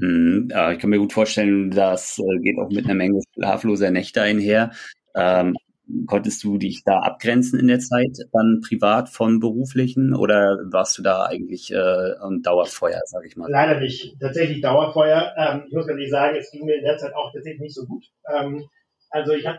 Mhm. 0.00 0.48
Ja, 0.50 0.72
ich 0.72 0.78
kann 0.78 0.90
mir 0.90 0.98
gut 0.98 1.12
vorstellen, 1.12 1.70
das 1.70 2.18
äh, 2.18 2.38
geht 2.40 2.58
auch 2.58 2.70
mit 2.70 2.86
einer 2.86 2.94
Menge 2.94 3.20
schlafloser 3.34 3.90
Nächte 3.90 4.22
einher. 4.22 4.70
Ähm, 5.14 5.54
konntest 6.06 6.42
du 6.44 6.56
dich 6.56 6.82
da 6.84 7.00
abgrenzen 7.00 7.58
in 7.58 7.68
der 7.68 7.80
Zeit, 7.80 8.16
dann 8.32 8.60
privat 8.66 9.08
von 9.08 9.40
beruflichen 9.40 10.14
oder 10.14 10.58
warst 10.70 10.96
du 10.96 11.02
da 11.02 11.24
eigentlich 11.24 11.72
äh, 11.72 12.14
ein 12.22 12.42
Dauerfeuer, 12.42 13.00
sage 13.04 13.26
ich 13.26 13.36
mal? 13.36 13.50
Leider 13.50 13.80
nicht. 13.80 14.16
Tatsächlich 14.20 14.62
Dauerfeuer. 14.62 15.34
Ähm, 15.36 15.64
ich 15.66 15.74
muss 15.74 15.86
ganz 15.86 15.98
ehrlich 15.98 16.10
sagen, 16.10 16.36
es 16.36 16.50
ging 16.50 16.64
mir 16.64 16.76
in 16.76 16.84
der 16.84 16.96
Zeit 16.96 17.14
auch 17.14 17.32
tatsächlich 17.32 17.60
nicht 17.60 17.74
so 17.74 17.84
gut. 17.84 18.04
Ähm, 18.32 18.64
also 19.10 19.32
ich 19.32 19.46
habe 19.46 19.58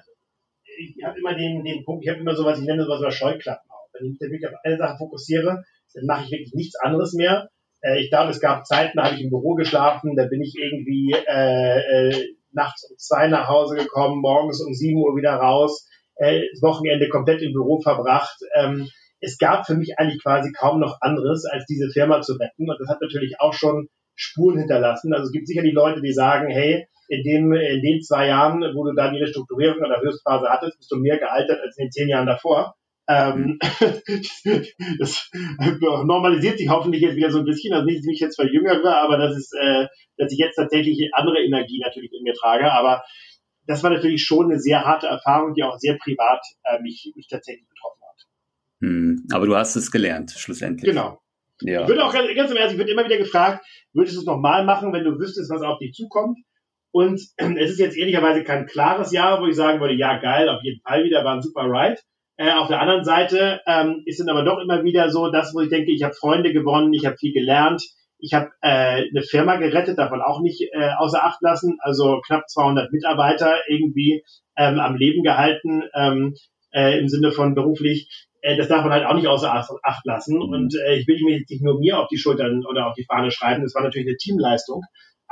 ich 0.79 1.03
hab 1.03 1.15
immer 1.17 1.35
den, 1.35 1.63
den 1.63 1.83
Punkt, 1.83 2.03
ich 2.03 2.09
habe 2.09 2.21
immer 2.21 2.35
sowas, 2.35 2.59
ich 2.59 2.65
nenne 2.65 2.83
sowas 2.83 3.01
über 3.01 3.11
Scheuklappen 3.11 3.69
auf. 3.69 3.89
Wenn 3.93 4.17
ich 4.19 4.19
mich 4.19 4.47
auf 4.47 4.53
eine 4.63 4.77
Sache 4.77 4.97
fokussiere, 4.97 5.63
dann 5.93 6.05
mache 6.05 6.23
ich 6.25 6.31
wirklich 6.31 6.53
nichts 6.53 6.75
anderes 6.79 7.13
mehr. 7.13 7.49
Äh, 7.81 8.01
ich 8.01 8.09
glaube, 8.09 8.31
es 8.31 8.39
gab 8.39 8.65
Zeiten, 8.65 8.97
da 8.97 9.05
habe 9.05 9.15
ich 9.15 9.21
im 9.21 9.29
Büro 9.29 9.55
geschlafen, 9.55 10.15
da 10.15 10.25
bin 10.25 10.41
ich 10.41 10.55
irgendwie 10.55 11.13
äh, 11.13 12.09
äh, 12.09 12.35
nachts 12.51 12.89
um 12.89 12.97
zwei 12.97 13.27
nach 13.27 13.47
Hause 13.47 13.75
gekommen, 13.75 14.21
morgens 14.21 14.61
um 14.61 14.73
sieben 14.73 15.01
Uhr 15.01 15.15
wieder 15.15 15.33
raus, 15.33 15.87
äh, 16.15 16.41
das 16.51 16.61
Wochenende 16.61 17.09
komplett 17.09 17.41
im 17.41 17.53
Büro 17.53 17.81
verbracht. 17.81 18.37
Ähm, 18.55 18.87
es 19.19 19.37
gab 19.37 19.67
für 19.67 19.75
mich 19.75 19.99
eigentlich 19.99 20.21
quasi 20.21 20.51
kaum 20.51 20.79
noch 20.79 20.97
anderes, 21.01 21.45
als 21.45 21.65
diese 21.65 21.89
Firma 21.91 22.21
zu 22.21 22.33
retten. 22.33 22.69
Und 22.69 22.79
das 22.79 22.89
hat 22.89 23.01
natürlich 23.01 23.39
auch 23.39 23.53
schon 23.53 23.87
Spuren 24.15 24.57
hinterlassen. 24.57 25.13
Also 25.13 25.25
es 25.25 25.31
gibt 25.31 25.47
sicher 25.47 25.61
die 25.61 25.71
Leute, 25.71 26.01
die 26.01 26.13
sagen, 26.13 26.49
hey, 26.49 26.87
in 27.07 27.23
dem, 27.23 27.53
in 27.53 27.81
den 27.81 28.01
zwei 28.01 28.27
Jahren, 28.27 28.61
wo 28.73 28.83
du 28.83 28.93
da 28.93 29.11
die 29.11 29.19
Restrukturierung 29.19 29.79
oder 29.79 30.01
Höchstphase 30.01 30.47
hattest, 30.49 30.77
bist 30.77 30.91
du 30.91 30.97
mehr 30.97 31.17
gealtert 31.17 31.59
als 31.61 31.77
in 31.77 31.85
den 31.85 31.91
zehn 31.91 32.09
Jahren 32.09 32.25
davor. 32.25 32.75
Ähm, 33.11 33.59
das 34.99 35.29
normalisiert 35.79 36.57
sich 36.57 36.69
hoffentlich 36.69 37.01
jetzt 37.01 37.15
wieder 37.15 37.31
so 37.31 37.39
ein 37.39 37.45
bisschen, 37.45 37.73
also 37.73 37.85
nicht, 37.85 37.99
dass 37.99 38.13
ich 38.13 38.19
jetzt 38.19 38.35
verjüngere, 38.35 38.95
aber 38.97 39.17
das 39.17 39.35
ist, 39.35 39.53
äh, 39.53 39.87
dass 40.17 40.31
ich 40.31 40.39
jetzt 40.39 40.55
tatsächlich 40.55 41.09
andere 41.13 41.43
Energie 41.43 41.81
natürlich 41.83 42.11
in 42.13 42.23
mir 42.23 42.33
trage. 42.33 42.71
Aber 42.71 43.03
das 43.67 43.83
war 43.83 43.89
natürlich 43.89 44.23
schon 44.23 44.45
eine 44.45 44.59
sehr 44.59 44.85
harte 44.85 45.07
Erfahrung, 45.07 45.53
die 45.53 45.63
auch 45.63 45.77
sehr 45.77 45.97
privat 45.97 46.41
äh, 46.63 46.81
mich, 46.81 47.11
mich 47.15 47.27
tatsächlich 47.27 47.67
betroffen 47.67 48.01
hat. 48.01 48.21
Hm, 48.81 49.25
aber 49.33 49.45
du 49.45 49.55
hast 49.55 49.75
es 49.75 49.91
gelernt, 49.91 50.31
schlussendlich. 50.31 50.89
Genau. 50.89 51.19
Ja. 51.61 51.83
Ich 51.83 51.87
würde 51.87 52.03
auch 52.03 52.13
ganz, 52.13 52.27
ganz 52.35 52.49
im 52.49 52.57
Ernst, 52.57 52.73
ich 52.73 52.79
würde 52.79 52.91
immer 52.91 53.05
wieder 53.05 53.17
gefragt, 53.17 53.63
würdest 53.93 54.15
du 54.15 54.21
es 54.21 54.25
nochmal 54.25 54.65
machen, 54.65 54.93
wenn 54.93 55.03
du 55.03 55.19
wüsstest, 55.19 55.51
was 55.51 55.61
auf 55.61 55.79
dich 55.79 55.93
zukommt? 55.93 56.39
Und 56.91 57.21
es 57.37 57.71
ist 57.71 57.79
jetzt 57.79 57.97
ehrlicherweise 57.97 58.43
kein 58.43 58.65
klares 58.65 59.11
Jahr, 59.11 59.41
wo 59.41 59.47
ich 59.47 59.55
sagen 59.55 59.79
würde, 59.81 59.95
ja 59.95 60.17
geil, 60.19 60.49
auf 60.49 60.63
jeden 60.63 60.81
Fall 60.81 61.03
wieder, 61.03 61.23
war 61.23 61.35
ein 61.35 61.41
super 61.41 61.63
Ride. 61.63 61.99
Äh, 62.37 62.53
auf 62.53 62.67
der 62.67 62.81
anderen 62.81 63.03
Seite 63.03 63.61
ähm, 63.67 64.03
ist 64.05 64.19
dann 64.19 64.29
aber 64.29 64.43
doch 64.43 64.59
immer 64.59 64.83
wieder 64.83 65.09
so, 65.09 65.29
das, 65.29 65.53
wo 65.53 65.61
ich 65.61 65.69
denke, 65.69 65.91
ich 65.91 66.03
habe 66.03 66.13
Freunde 66.13 66.53
gewonnen, 66.53 66.93
ich 66.93 67.05
habe 67.05 67.17
viel 67.17 67.33
gelernt, 67.33 67.83
ich 68.17 68.33
habe 68.33 68.49
äh, 68.61 69.03
eine 69.09 69.23
Firma 69.23 69.57
gerettet, 69.57 69.97
davon 69.97 70.21
auch 70.21 70.41
nicht 70.41 70.61
äh, 70.71 70.89
außer 70.97 71.23
Acht 71.23 71.41
lassen, 71.41 71.77
also 71.79 72.21
knapp 72.25 72.47
200 72.49 72.91
Mitarbeiter 72.91 73.55
irgendwie 73.67 74.23
ähm, 74.55 74.79
am 74.79 74.95
Leben 74.95 75.23
gehalten 75.23 75.83
ähm, 75.95 76.35
äh, 76.71 76.99
im 76.99 77.09
Sinne 77.09 77.31
von 77.31 77.55
beruflich. 77.55 78.27
Äh, 78.41 78.57
das 78.57 78.67
darf 78.67 78.83
man 78.83 78.93
halt 78.93 79.05
auch 79.05 79.15
nicht 79.15 79.27
außer 79.27 79.51
Acht 79.53 80.05
lassen. 80.05 80.35
Mhm. 80.35 80.41
Und 80.41 80.75
äh, 80.75 80.95
ich 80.95 81.07
will 81.07 81.19
mich 81.23 81.45
nicht 81.49 81.63
nur 81.63 81.79
mir 81.79 81.99
auf 81.99 82.07
die 82.09 82.17
Schultern 82.17 82.63
oder 82.65 82.87
auf 82.87 82.95
die 82.95 83.05
Fahne 83.05 83.31
schreiben. 83.31 83.63
Das 83.63 83.75
war 83.75 83.83
natürlich 83.83 84.07
eine 84.07 84.17
Teamleistung. 84.17 84.83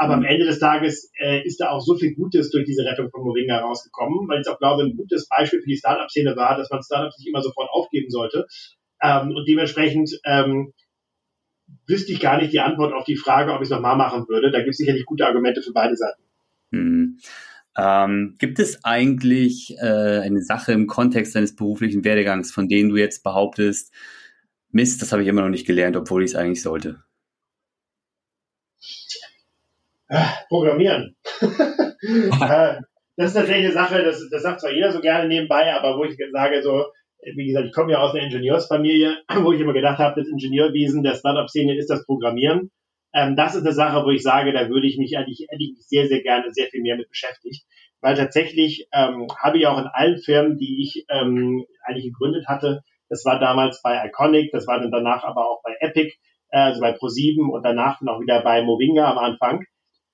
Aber 0.02 0.14
am 0.14 0.24
Ende 0.24 0.46
des 0.46 0.60
Tages 0.60 1.12
äh, 1.20 1.46
ist 1.46 1.60
da 1.60 1.72
auch 1.72 1.82
so 1.82 1.98
viel 1.98 2.16
Gutes 2.16 2.52
durch 2.52 2.64
diese 2.64 2.86
Rettung 2.86 3.10
von 3.12 3.22
Moringa 3.22 3.60
rausgekommen, 3.60 4.30
weil 4.30 4.40
ich 4.40 4.48
auch 4.48 4.58
glaube, 4.58 4.84
ein 4.84 4.96
gutes 4.96 5.28
Beispiel 5.28 5.60
für 5.60 5.68
die 5.68 5.76
Startup-Szene 5.76 6.38
war, 6.38 6.56
dass 6.56 6.70
man 6.70 6.82
Startups 6.82 7.18
nicht 7.20 7.28
immer 7.28 7.42
sofort 7.42 7.70
aufgeben 7.70 8.10
sollte. 8.10 8.48
Ähm, 9.04 9.36
und 9.36 9.46
dementsprechend 9.46 10.18
ähm, 10.24 10.72
wüsste 11.86 12.14
ich 12.14 12.22
gar 12.22 12.38
nicht 12.38 12.54
die 12.54 12.62
Antwort 12.62 12.94
auf 12.94 13.04
die 13.04 13.18
Frage, 13.18 13.52
ob 13.52 13.60
ich 13.60 13.66
es 13.66 13.72
nochmal 13.72 13.98
machen 13.98 14.26
würde. 14.30 14.52
Da 14.52 14.60
gibt 14.60 14.70
es 14.70 14.78
sicherlich 14.78 15.06
gute 15.06 15.26
Argumente 15.26 15.62
für 15.62 15.74
beide 15.74 15.98
Seiten. 15.98 16.24
Hm. 16.72 17.18
Ähm, 17.78 18.36
gibt 18.40 18.60
es 18.60 18.86
eigentlich 18.86 19.76
äh, 19.80 20.22
eine 20.22 20.42
Sache 20.42 20.72
im 20.72 20.88
Kontext 20.88 21.36
deines 21.36 21.58
beruflichen 21.58 22.06
Werdegangs, 22.06 22.54
von 22.54 22.70
denen 22.70 22.88
du 22.88 22.96
jetzt 22.96 23.22
behauptest, 23.22 23.94
Mist, 24.72 25.02
das 25.02 25.12
habe 25.12 25.24
ich 25.24 25.28
immer 25.28 25.42
noch 25.42 25.50
nicht 25.50 25.68
gelernt, 25.68 25.98
obwohl 25.98 26.24
ich 26.24 26.32
es 26.32 26.36
eigentlich 26.38 26.62
sollte? 26.62 27.04
Programmieren. 30.50 31.16
Äh, 32.02 32.80
das 33.18 33.32
ist 33.32 33.34
tatsächlich 33.34 33.66
eine 33.66 33.74
Sache, 33.74 34.02
das, 34.02 34.26
das 34.32 34.42
sagt 34.42 34.62
zwar 34.62 34.72
jeder 34.72 34.94
so 34.94 35.02
gerne 35.02 35.28
nebenbei, 35.28 35.74
aber 35.74 35.98
wo 35.98 36.06
ich 36.06 36.18
sage, 36.32 36.64
so, 36.64 36.86
wie 37.36 37.48
gesagt, 37.48 37.68
ich 37.68 37.74
komme 37.74 37.92
ja 37.92 38.00
aus 38.00 38.14
einer 38.14 38.24
Ingenieursfamilie, 38.24 39.18
wo 39.44 39.52
ich 39.52 39.60
immer 39.60 39.74
gedacht 39.74 40.00
habe, 40.00 40.22
das 40.22 40.30
Ingenieurwesen 40.30 41.04
der 41.04 41.16
Startup-Szene 41.16 41.76
ist 41.76 41.90
das 41.90 42.06
Programmieren. 42.06 42.72
Ähm, 43.14 43.36
das 43.36 43.56
ist 43.56 43.64
eine 43.64 43.74
Sache, 43.74 44.06
wo 44.06 44.12
ich 44.12 44.24
sage, 44.24 44.54
da 44.54 44.70
würde 44.70 44.88
ich 44.88 44.98
mich 44.98 45.18
eigentlich, 45.18 45.48
eigentlich 45.52 45.76
sehr, 45.80 46.08
sehr 46.08 46.22
gerne 46.22 46.52
sehr 46.52 46.68
viel 46.68 46.82
mehr 46.82 46.96
mit 46.96 47.10
beschäftigt. 47.10 47.66
Weil 48.00 48.16
tatsächlich 48.16 48.88
ähm, 48.94 49.28
habe 49.38 49.58
ich 49.58 49.68
auch 49.68 49.78
in 49.78 49.88
allen 49.92 50.20
Firmen, 50.20 50.58
die 50.58 50.82
ich 50.82 51.06
ähm, 51.10 51.66
eigentlich 51.84 52.06
gegründet 52.06 52.48
hatte, 52.48 52.84
das 53.10 53.26
war 53.26 53.40
damals 53.40 53.82
bei 53.82 54.08
Iconic, 54.08 54.52
das 54.54 54.68
war 54.68 54.80
dann 54.80 54.92
danach 54.92 55.26
aber 55.26 55.50
auch 55.50 55.62
bei 55.64 55.76
Epic, 55.82 56.14
äh, 56.52 56.60
also 56.60 56.80
bei 56.80 56.96
Pro7 56.96 57.50
und 57.50 57.64
danach 57.64 58.00
noch 58.00 58.22
wieder 58.22 58.42
bei 58.44 58.62
Movinga 58.62 59.12
am 59.12 59.18
Anfang, 59.18 59.66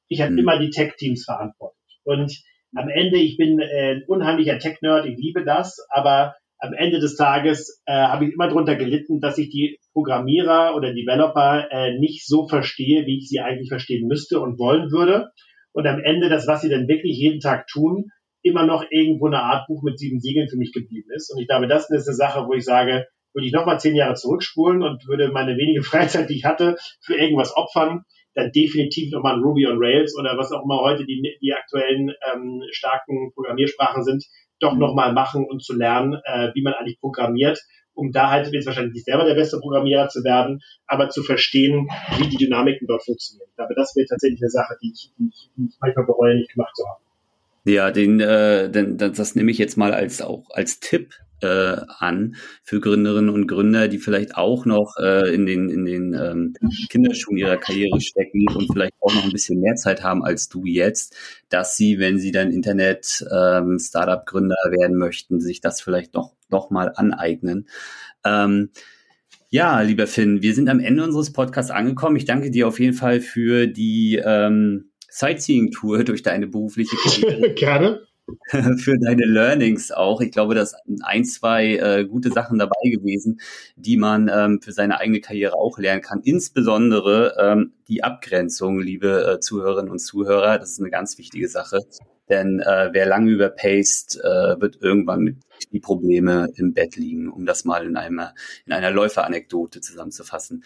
ich 0.08 0.22
habe 0.22 0.32
mhm. 0.32 0.39
immer 0.39 0.60
die 0.60 0.70
Tech-Teams 0.70 1.26
verantwortet. 1.26 1.78
Und 2.03 2.32
am 2.76 2.89
Ende, 2.89 3.18
ich 3.18 3.38
bin 3.38 3.60
äh, 3.60 3.95
ein 3.95 4.03
unheimlicher 4.08 4.60
Tech-Nerd, 4.60 5.06
ich 5.06 5.18
liebe 5.18 5.43
das, 5.43 5.78
aber 5.89 6.36
am 6.60 6.74
Ende 6.74 6.99
des 6.99 7.16
Tages 7.16 7.82
äh, 7.86 7.93
habe 7.93 8.26
ich 8.26 8.34
immer 8.34 8.47
darunter 8.47 8.76
gelitten, 8.76 9.20
dass 9.20 9.38
ich 9.38 9.49
die 9.49 9.80
Programmierer 9.93 10.76
oder 10.76 10.93
Developer 10.93 11.68
äh, 11.70 11.97
nicht 11.99 12.26
so 12.26 12.47
verstehe, 12.47 13.06
wie 13.06 13.18
ich 13.18 13.30
sie 13.30 13.39
eigentlich 13.39 13.70
verstehen 13.70 14.08
müsste 14.08 14.39
und 14.39 14.58
wollen 14.60 14.91
würde. 14.91 15.30
Und 15.74 15.88
am 15.88 15.99
Ende 15.99 16.30
das, 16.30 16.47
was 16.47 16.62
sie 16.62 16.70
dann 16.70 16.88
wirklich 16.88 17.18
jeden 17.18 17.39
Tag 17.39 17.68
tun, 17.68 18.06
immer 18.41 18.66
noch 18.66 18.86
irgendwo 18.89 19.28
eine 19.28 19.41
Art 19.41 19.68
Buch 19.68 19.84
mit 19.84 19.99
sieben 19.99 20.20
Siegeln 20.20 20.47
für 20.47 20.58
mich 20.58 20.72
geblieben 20.72 21.10
ist. 21.14 21.32
Und 21.34 21.41
ich 21.41 21.47
glaube, 21.47 21.68
das 21.68 21.89
ist 21.89 22.08
eine 22.08 22.16
Sache, 22.16 22.45
wo 22.47 22.53
ich 22.53 22.64
sage, 22.64 23.06
würde 23.34 23.47
ich 23.47 23.53
nochmal 23.53 23.80
zehn 23.80 23.95
Jahre 23.95 24.14
zurückspulen 24.14 24.82
und 24.82 25.06
würde 25.08 25.30
meine 25.32 25.58
wenige 25.58 25.84
Freizeit, 25.84 26.30
die 26.30 26.36
ich 26.36 26.45
hatte, 26.45 26.78
für 27.01 27.16
irgendwas 27.16 27.56
opfern, 27.56 28.03
dann 28.36 28.51
definitiv 28.51 29.11
nochmal 29.11 29.36
ein 29.36 29.41
Ruby 29.41 29.65
on 29.65 29.77
Rails 29.79 30.15
oder 30.17 30.38
was 30.38 30.51
auch 30.51 30.63
immer 30.63 30.81
heute 30.81 31.05
die, 31.05 31.38
die 31.41 31.53
aktuellen 31.53 32.13
ähm, 32.31 32.63
starken 32.71 33.31
Programmiersprachen 33.33 34.03
sind, 34.03 34.25
doch 34.59 34.73
mhm. 34.73 34.79
nochmal 34.79 35.13
machen 35.13 35.45
und 35.49 35.63
zu 35.63 35.75
lernen, 35.75 36.19
äh, 36.25 36.49
wie 36.53 36.61
man 36.61 36.73
eigentlich 36.73 36.99
programmiert, 36.99 37.59
um 37.93 38.11
da 38.11 38.29
halt 38.29 38.51
jetzt 38.51 38.65
wahrscheinlich 38.65 38.93
nicht 38.93 39.05
selber 39.05 39.23
der 39.23 39.36
beste 39.36 39.59
Programmierer 39.59 40.09
zu 40.09 40.23
werden, 40.23 40.61
aber 40.86 41.09
zu 41.09 41.23
verstehen, 41.23 41.88
wie 42.17 42.27
die 42.27 42.38
Dynamiken 42.38 42.88
dort 42.88 43.03
funktionieren. 43.03 43.47
Ich 43.49 43.55
glaube, 43.55 43.73
das 43.73 43.95
wäre 43.95 44.05
tatsächlich 44.07 44.41
eine 44.41 44.49
Sache, 44.49 44.75
die 44.81 44.91
ich, 44.93 45.11
die 45.17 45.29
ich, 45.29 45.49
die 45.55 45.65
ich 45.69 45.75
manchmal 45.79 46.05
bereue, 46.05 46.36
nicht 46.36 46.51
gemacht 46.51 46.75
zu 46.75 46.83
haben. 46.86 47.01
Ja, 47.63 47.89
den, 47.89 48.19
äh, 48.19 48.69
den, 48.69 48.97
das 48.97 49.33
nehme 49.33 49.49
ich 49.49 49.57
jetzt 49.57 49.75
mal 49.77 49.93
als 49.93 50.21
auch 50.21 50.43
als 50.51 50.79
Tipp 50.79 51.15
äh, 51.41 51.77
an 51.99 52.36
für 52.63 52.79
Gründerinnen 52.79 53.29
und 53.29 53.47
Gründer, 53.47 53.88
die 53.88 53.97
vielleicht 53.97 54.36
auch 54.36 54.65
noch 54.65 54.95
äh, 54.99 55.33
in 55.33 55.45
den, 55.45 55.69
in 55.69 55.86
den 55.86 56.13
ähm, 56.13 56.53
Kinderschuhen 56.89 57.38
ihrer 57.38 57.57
Karriere 57.57 57.99
stecken 58.01 58.45
und 58.53 58.71
vielleicht 58.71 58.93
auch 59.01 59.13
noch 59.13 59.23
ein 59.23 59.31
bisschen 59.31 59.59
mehr 59.59 59.75
Zeit 59.75 60.03
haben 60.03 60.23
als 60.23 60.49
du 60.49 60.65
jetzt, 60.65 61.15
dass 61.49 61.77
sie, 61.77 61.99
wenn 61.99 62.19
sie 62.19 62.31
dann 62.31 62.51
Internet 62.51 63.25
ähm, 63.31 63.77
werden 63.77 64.97
möchten, 64.97 65.39
sich 65.39 65.61
das 65.61 65.81
vielleicht 65.81 66.13
noch, 66.13 66.33
noch 66.49 66.69
mal 66.69 66.91
aneignen. 66.95 67.67
Ähm, 68.25 68.69
ja, 69.49 69.81
lieber 69.81 70.07
Finn, 70.07 70.41
wir 70.41 70.53
sind 70.53 70.69
am 70.69 70.79
Ende 70.79 71.03
unseres 71.03 71.31
Podcasts 71.31 71.71
angekommen. 71.71 72.15
Ich 72.17 72.25
danke 72.25 72.51
dir 72.51 72.67
auf 72.67 72.79
jeden 72.79 72.93
Fall 72.93 73.21
für 73.21 73.67
die 73.67 74.21
ähm, 74.23 74.91
Sightseeing-Tour 75.09 76.03
durch 76.03 76.23
deine 76.23 76.47
berufliche 76.47 76.95
Karriere. 76.97 77.53
Gerne. 77.55 78.01
für 78.78 78.97
deine 78.97 79.26
Learnings 79.26 79.91
auch. 79.91 80.21
Ich 80.21 80.32
glaube, 80.32 80.55
dass 80.55 80.76
ein, 81.03 81.26
zwei 81.26 81.76
äh, 81.76 82.05
gute 82.05 82.32
Sachen 82.32 82.59
dabei 82.59 82.89
gewesen, 82.89 83.39
die 83.76 83.97
man 83.97 84.30
ähm, 84.34 84.61
für 84.61 84.71
seine 84.71 84.99
eigene 84.99 85.21
Karriere 85.21 85.55
auch 85.55 85.78
lernen 85.78 86.01
kann. 86.01 86.21
Insbesondere 86.23 87.36
ähm, 87.39 87.73
die 87.88 88.03
Abgrenzung, 88.03 88.80
liebe 88.80 89.36
äh, 89.36 89.39
Zuhörerinnen 89.39 89.91
und 89.91 89.99
Zuhörer. 89.99 90.57
Das 90.57 90.71
ist 90.71 90.80
eine 90.80 90.89
ganz 90.89 91.17
wichtige 91.17 91.47
Sache. 91.47 91.80
Denn 92.30 92.59
äh, 92.59 92.89
wer 92.91 93.05
lange 93.05 93.30
überpaced, 93.32 94.19
äh, 94.23 94.59
wird 94.59 94.82
irgendwann 94.82 95.21
mit 95.21 95.38
die 95.71 95.80
Probleme 95.80 96.49
im 96.55 96.73
Bett 96.73 96.95
liegen, 96.95 97.32
um 97.32 97.45
das 97.45 97.65
mal 97.65 97.86
in 97.86 97.97
einer, 97.97 98.34
in 98.65 98.73
einer 98.73 98.91
Läuferanekdote 98.91 99.82
zusammenzufassen. 99.82 100.63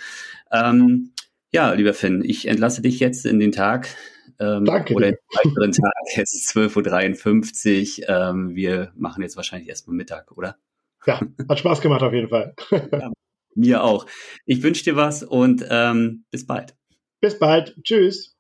Ähm, 0.52 1.12
ja, 1.52 1.74
lieber 1.74 1.94
Finn, 1.94 2.24
ich 2.24 2.48
entlasse 2.48 2.82
dich 2.82 3.00
jetzt 3.00 3.26
in 3.26 3.40
den 3.40 3.52
Tag. 3.52 3.90
Ähm, 4.40 4.66
Danke. 4.66 4.94
Oder 4.94 5.12
den 5.12 5.18
weiteren 5.44 5.72
Tag. 5.72 5.94
Es 6.16 6.34
ist 6.34 6.56
12.53 6.56 8.02
Uhr. 8.02 8.10
Ähm, 8.10 8.56
wir 8.56 8.92
machen 8.96 9.22
jetzt 9.22 9.36
wahrscheinlich 9.36 9.70
erstmal 9.70 9.96
Mittag, 9.96 10.32
oder? 10.32 10.58
Ja, 11.06 11.22
hat 11.48 11.60
Spaß 11.60 11.82
gemacht 11.82 12.02
auf 12.02 12.14
jeden 12.14 12.30
Fall. 12.30 12.54
ja, 12.72 13.12
mir 13.56 13.84
auch. 13.84 14.06
Ich 14.46 14.64
wünsche 14.64 14.84
dir 14.84 14.96
was 14.96 15.24
und 15.24 15.66
ähm, 15.70 16.26
bis 16.32 16.46
bald. 16.46 16.76
Bis 17.22 17.38
bald. 17.38 17.76
Tschüss. 17.84 18.39